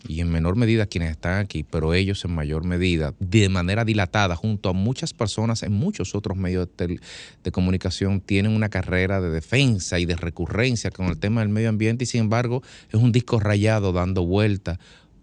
[0.07, 4.35] y en menor medida quienes están aquí, pero ellos en mayor medida, de manera dilatada,
[4.35, 6.99] junto a muchas personas en muchos otros medios de,
[7.43, 11.69] de comunicación, tienen una carrera de defensa y de recurrencia con el tema del medio
[11.69, 14.79] ambiente y sin embargo es un disco rayado dando vuelta.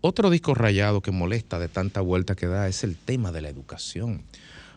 [0.08, 3.48] Otro disco rayado que molesta de tanta vuelta que da es el tema de la
[3.48, 4.22] educación.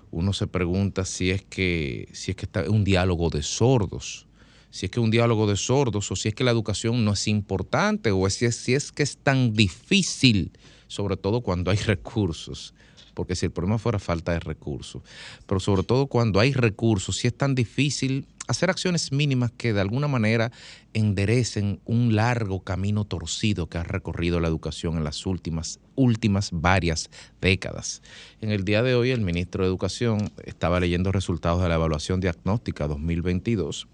[0.10, 4.26] Uno se pregunta si es que, si es que está un diálogo de sordos
[4.72, 7.28] si es que un diálogo de sordos o si es que la educación no es
[7.28, 10.52] importante o si es, si es que es tan difícil,
[10.88, 12.74] sobre todo cuando hay recursos.
[13.14, 15.04] Porque si el problema fuera falta de recursos,
[15.46, 19.82] pero sobre todo cuando hay recursos, si es tan difícil hacer acciones mínimas que de
[19.82, 20.52] alguna manera
[20.94, 27.12] enderecen un largo camino torcido que ha recorrido la educación en las últimas, últimas varias
[27.42, 28.02] décadas.
[28.42, 32.20] En el día de hoy, el ministro de Educación estaba leyendo resultados de la evaluación
[32.22, 33.88] diagnóstica 2022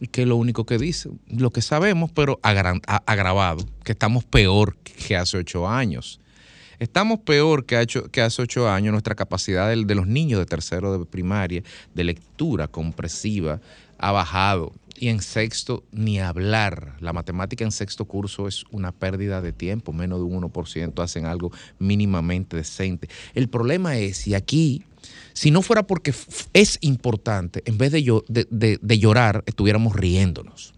[0.00, 5.14] y que lo único que dice, lo que sabemos, pero agravado, que estamos peor que
[5.14, 6.20] hace ocho años.
[6.78, 8.92] Estamos peor que, hace ocho años.
[8.92, 11.62] Nuestra capacidad de, los niños de tercero de primaria
[11.94, 13.60] de lectura compresiva
[13.98, 14.72] ha bajado.
[15.00, 16.96] Y en sexto, ni hablar.
[17.00, 19.92] La matemática en sexto curso es una pérdida de tiempo.
[19.92, 23.08] Menos de un 1% hacen algo mínimamente decente.
[23.34, 24.82] El problema es, y aquí
[25.32, 26.12] si no fuera porque
[26.52, 30.74] es importante, en vez de- de llorar, estuviéramos riéndonos.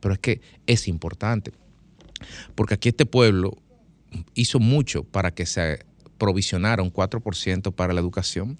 [0.00, 1.52] Pero es que es importante.
[2.54, 3.56] Porque aquí este pueblo
[4.34, 5.80] hizo mucho para que se
[6.18, 8.58] provisionara un 4% para la educación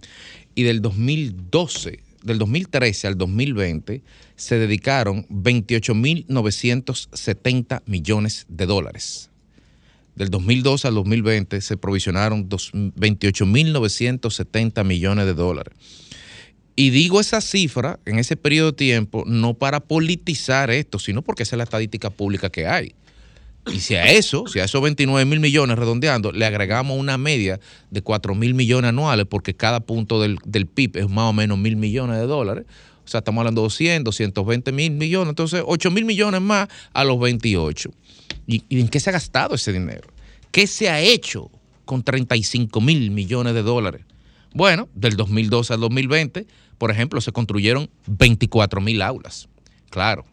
[0.54, 4.02] y del 2012, del 2013 al 2020
[4.36, 9.30] se dedicaron 28.970 millones de dólares.
[10.16, 15.74] Del 2012 al 2020 se provisionaron dos- 28.970 millones de dólares.
[16.76, 21.44] Y digo esa cifra en ese periodo de tiempo no para politizar esto, sino porque
[21.44, 22.94] esa es la estadística pública que hay.
[23.72, 27.60] Y si a eso, si a esos 29 mil millones redondeando, le agregamos una media
[27.90, 31.58] de 4 mil millones anuales, porque cada punto del, del PIB es más o menos
[31.58, 32.66] mil millones de dólares,
[33.04, 37.04] o sea, estamos hablando de 200, 220 mil millones, entonces 8 mil millones más a
[37.04, 37.90] los 28.
[38.46, 40.08] ¿Y, y en qué se ha gastado ese dinero?
[40.50, 41.50] ¿Qué se ha hecho
[41.84, 44.04] con 35 mil millones de dólares?
[44.54, 46.46] Bueno, del 2012 al 2020,
[46.78, 49.48] por ejemplo, se construyeron 24 mil aulas.
[49.90, 50.24] Claro,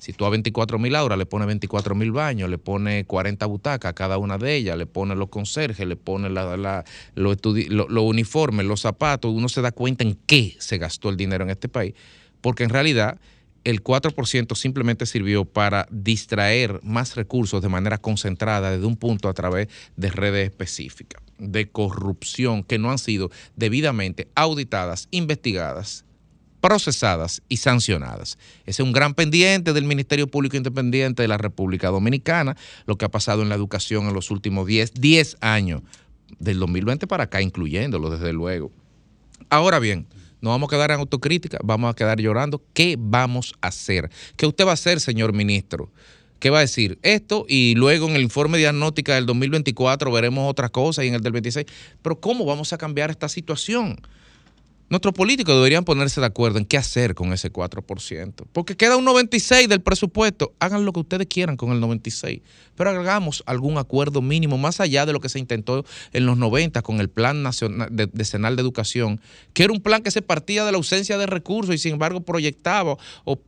[0.00, 3.90] si tú a 24 mil aulas le pones 24 mil baños, le pones 40 butacas
[3.90, 8.66] a cada una de ellas, le pones los conserjes, le pones la, lo- los uniformes,
[8.66, 11.94] los zapatos, uno se da cuenta en qué se gastó el dinero en este país.
[12.40, 13.20] Porque en realidad
[13.62, 19.34] el 4% simplemente sirvió para distraer más recursos de manera concentrada desde un punto a
[19.34, 26.06] través de redes específicas de corrupción que no han sido debidamente auditadas, investigadas
[26.60, 28.38] procesadas y sancionadas.
[28.66, 32.56] Ese es un gran pendiente del Ministerio Público Independiente de la República Dominicana,
[32.86, 35.82] lo que ha pasado en la educación en los últimos 10, 10 años,
[36.38, 38.70] del 2020 para acá, incluyéndolo desde luego.
[39.48, 40.06] Ahora bien,
[40.40, 42.62] no vamos a quedar en autocrítica, vamos a quedar llorando.
[42.72, 44.10] ¿Qué vamos a hacer?
[44.36, 45.90] ¿Qué usted va a hacer, señor ministro?
[46.38, 46.98] ¿Qué va a decir?
[47.02, 51.20] Esto y luego en el informe diagnóstica del 2024 veremos otras cosas y en el
[51.20, 51.66] del 26.
[52.00, 54.00] Pero ¿cómo vamos a cambiar esta situación?
[54.90, 58.46] Nuestros políticos deberían ponerse de acuerdo en qué hacer con ese 4%.
[58.52, 60.52] Porque queda un 96 del presupuesto.
[60.58, 62.40] Hagan lo que ustedes quieran con el 96.
[62.74, 66.82] Pero hagamos algún acuerdo mínimo más allá de lo que se intentó en los 90
[66.82, 69.20] con el Plan Nacional de, Decenal de Educación,
[69.52, 72.22] que era un plan que se partía de la ausencia de recursos y sin embargo
[72.22, 73.40] proyectaba o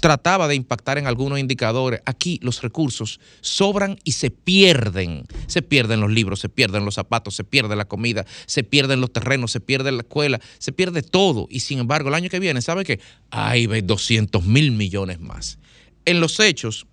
[0.00, 2.00] trataba de impactar en algunos indicadores.
[2.06, 5.26] Aquí los recursos sobran y se pierden.
[5.46, 9.12] Se pierden los libros, se pierden los zapatos, se pierde la comida, se pierden los
[9.12, 11.46] terrenos, se pierde la escuela, se pierde todo.
[11.50, 13.00] Y sin embargo, el año que viene, ¿sabe qué?
[13.30, 15.58] Hay 200 mil millones más.
[16.04, 16.86] En los hechos,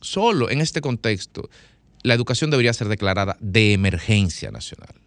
[0.00, 1.50] solo en este contexto,
[2.02, 4.99] la educación debería ser declarada de emergencia nacional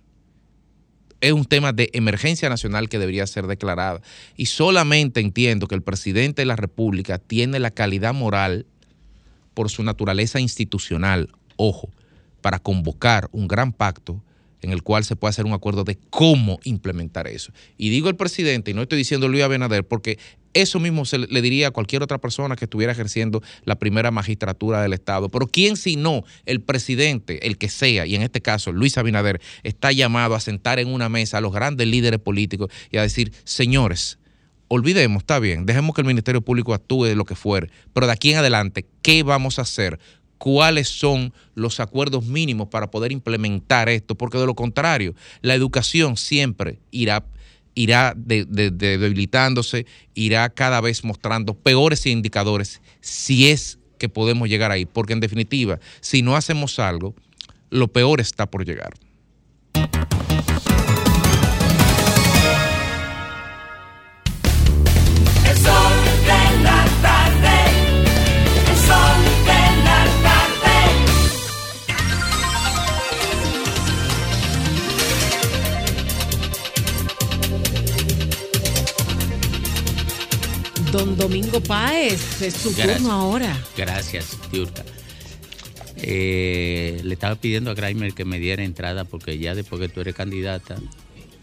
[1.23, 4.01] es un tema de emergencia nacional que debería ser declarada.
[4.35, 8.65] Y solamente entiendo que el presidente de la República tiene la calidad moral
[9.53, 11.89] por su naturaleza institucional, ojo,
[12.41, 14.21] para convocar un gran pacto
[14.63, 17.51] en el cual se pueda hacer un acuerdo de cómo implementar eso.
[17.77, 20.17] Y digo el presidente, y no estoy diciendo Luis Abinader, porque
[20.53, 24.81] eso mismo se le diría a cualquier otra persona que estuviera ejerciendo la primera magistratura
[24.81, 25.29] del Estado.
[25.29, 29.41] Pero ¿quién si no el presidente, el que sea, y en este caso Luis Abinader,
[29.63, 33.33] está llamado a sentar en una mesa a los grandes líderes políticos y a decir,
[33.43, 34.19] señores,
[34.67, 38.13] olvidemos, está bien, dejemos que el Ministerio Público actúe de lo que fuere, pero de
[38.13, 39.99] aquí en adelante, ¿qué vamos a hacer?
[40.43, 44.15] ¿Cuáles son los acuerdos mínimos para poder implementar esto?
[44.15, 47.23] Porque de lo contrario, la educación siempre irá
[47.75, 54.49] irá de- de- de- debilitándose, irá cada vez mostrando peores indicadores si es que podemos
[54.49, 54.85] llegar ahí.
[54.85, 57.15] Porque en definitiva, si no hacemos algo,
[57.69, 58.91] lo peor está por llegar.
[80.93, 82.97] Don Domingo Páez, es su Gracias.
[82.99, 83.57] turno ahora.
[83.75, 84.83] Gracias, Tiurka.
[85.97, 90.01] Eh, le estaba pidiendo a Grimer que me diera entrada porque ya después que tú
[90.01, 90.75] eres candidata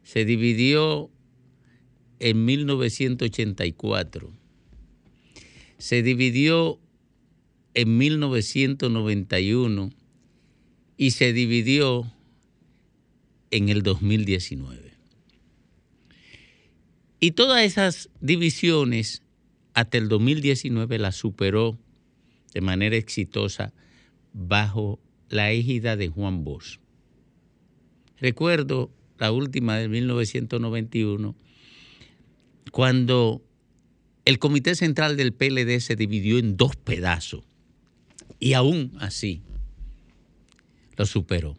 [0.03, 1.11] Se dividió
[2.19, 4.31] en 1984.
[5.79, 6.79] Se dividió
[7.79, 9.91] en 1991
[10.97, 12.13] y se dividió
[13.53, 14.95] en el 2019.
[17.21, 19.23] Y todas esas divisiones
[19.75, 21.79] hasta el 2019 las superó
[22.53, 23.73] de manera exitosa
[24.33, 24.99] bajo
[25.29, 26.81] la égida de Juan Bosch.
[28.17, 31.37] Recuerdo la última de 1991,
[32.73, 33.41] cuando
[34.25, 37.48] el Comité Central del PLD se dividió en dos pedazos
[38.41, 39.43] y aún así
[40.97, 41.57] lo superó.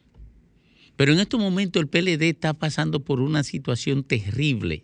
[0.95, 4.83] Pero en estos momentos el PLD está pasando por una situación terrible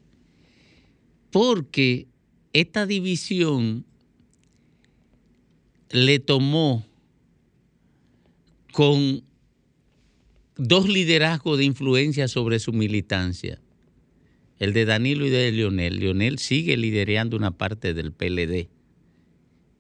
[1.32, 2.08] porque
[2.54, 3.86] esta división
[5.92, 6.86] le tomó
[8.72, 9.24] con
[10.56, 13.62] dos liderazgos de influencia sobre su militancia.
[14.58, 16.00] el de Danilo y de Leonel.
[16.00, 18.70] Leonel sigue liderando una parte del PLD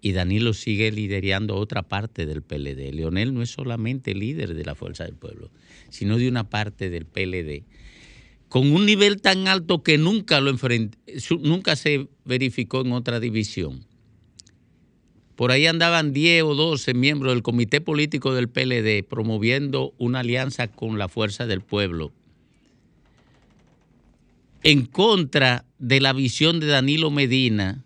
[0.06, 2.94] y Danilo sigue liderando otra parte del PLD.
[2.94, 5.49] Leonel no es solamente líder de la Fuerza del Pueblo,
[5.90, 7.64] sino de una parte del PLD
[8.49, 10.56] con un nivel tan alto que nunca, lo
[11.41, 13.84] nunca se verificó en otra división.
[15.36, 20.68] Por ahí andaban 10 o 12 miembros del comité político del PLD promoviendo una alianza
[20.68, 22.11] con la Fuerza del Pueblo
[24.61, 27.85] en contra de la visión de Danilo Medina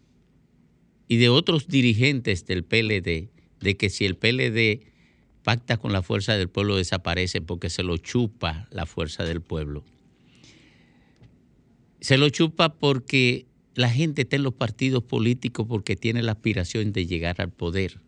[1.10, 3.30] y de otros dirigentes del PLD
[3.60, 4.86] de que si el PLD
[5.44, 9.84] pacta con la Fuerza del Pueblo desaparece porque se lo chupa la Fuerza del Pueblo.
[12.00, 16.94] Se lo chupa porque la gente está en los partidos políticos porque tiene la aspiración
[16.94, 18.00] de llegar al poder.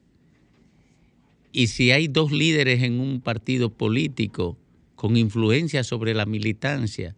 [1.52, 4.58] Y si hay dos líderes en un partido político
[4.96, 7.16] con influencia sobre la militancia,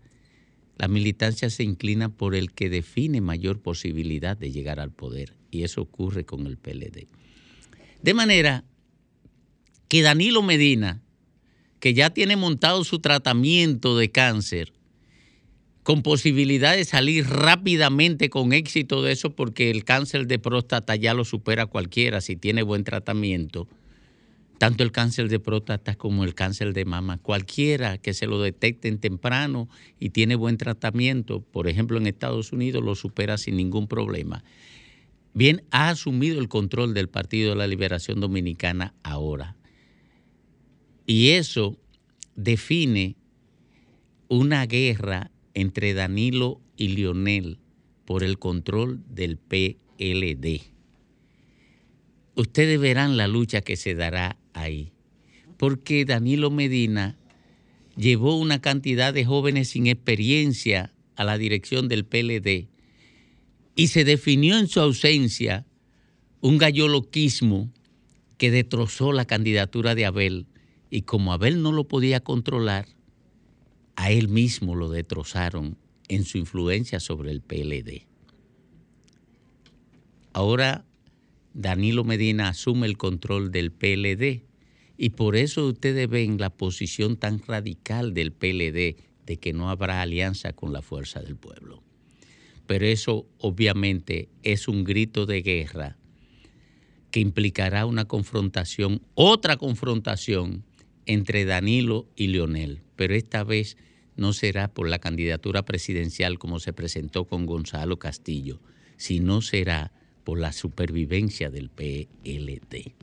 [0.77, 5.42] la militancia se inclina por el que define mayor posibilidad de llegar al poder.
[5.53, 7.07] Y eso ocurre con el PLD.
[8.01, 8.63] De manera
[9.87, 11.01] que Danilo Medina,
[11.79, 14.73] que ya tiene montado su tratamiento de cáncer,
[15.83, 21.13] con posibilidad de salir rápidamente con éxito de eso porque el cáncer de próstata ya
[21.13, 23.67] lo supera cualquiera si tiene buen tratamiento.
[24.57, 28.97] Tanto el cáncer de próstata como el cáncer de mama, cualquiera que se lo detecten
[28.97, 29.67] temprano
[29.99, 34.43] y tiene buen tratamiento, por ejemplo en Estados Unidos lo supera sin ningún problema.
[35.33, 39.55] Bien, ha asumido el control del Partido de la Liberación Dominicana ahora.
[41.07, 41.79] Y eso
[42.35, 43.15] define
[44.27, 47.59] una guerra entre Danilo y Lionel
[48.05, 50.61] por el control del PLD.
[52.35, 54.91] Ustedes verán la lucha que se dará ahí,
[55.57, 57.17] porque Danilo Medina
[57.95, 62.72] llevó una cantidad de jóvenes sin experiencia a la dirección del PLD
[63.75, 65.65] y se definió en su ausencia
[66.41, 67.71] un galloloquismo
[68.37, 70.47] que destrozó la candidatura de Abel
[70.89, 72.87] y como Abel no lo podía controlar,
[73.95, 75.77] a él mismo lo destrozaron
[76.07, 78.05] en su influencia sobre el PLD.
[80.33, 80.85] Ahora
[81.53, 84.45] Danilo Medina asume el control del PLD
[84.97, 90.01] y por eso ustedes ven la posición tan radical del PLD de que no habrá
[90.01, 91.82] alianza con la fuerza del pueblo.
[92.67, 95.97] Pero eso obviamente es un grito de guerra
[97.11, 100.63] que implicará una confrontación, otra confrontación
[101.05, 103.77] entre Danilo y Leonel, pero esta vez
[104.15, 108.61] no será por la candidatura presidencial como se presentó con Gonzalo Castillo,
[108.97, 109.91] sino será
[110.23, 112.93] por la supervivencia del PLD.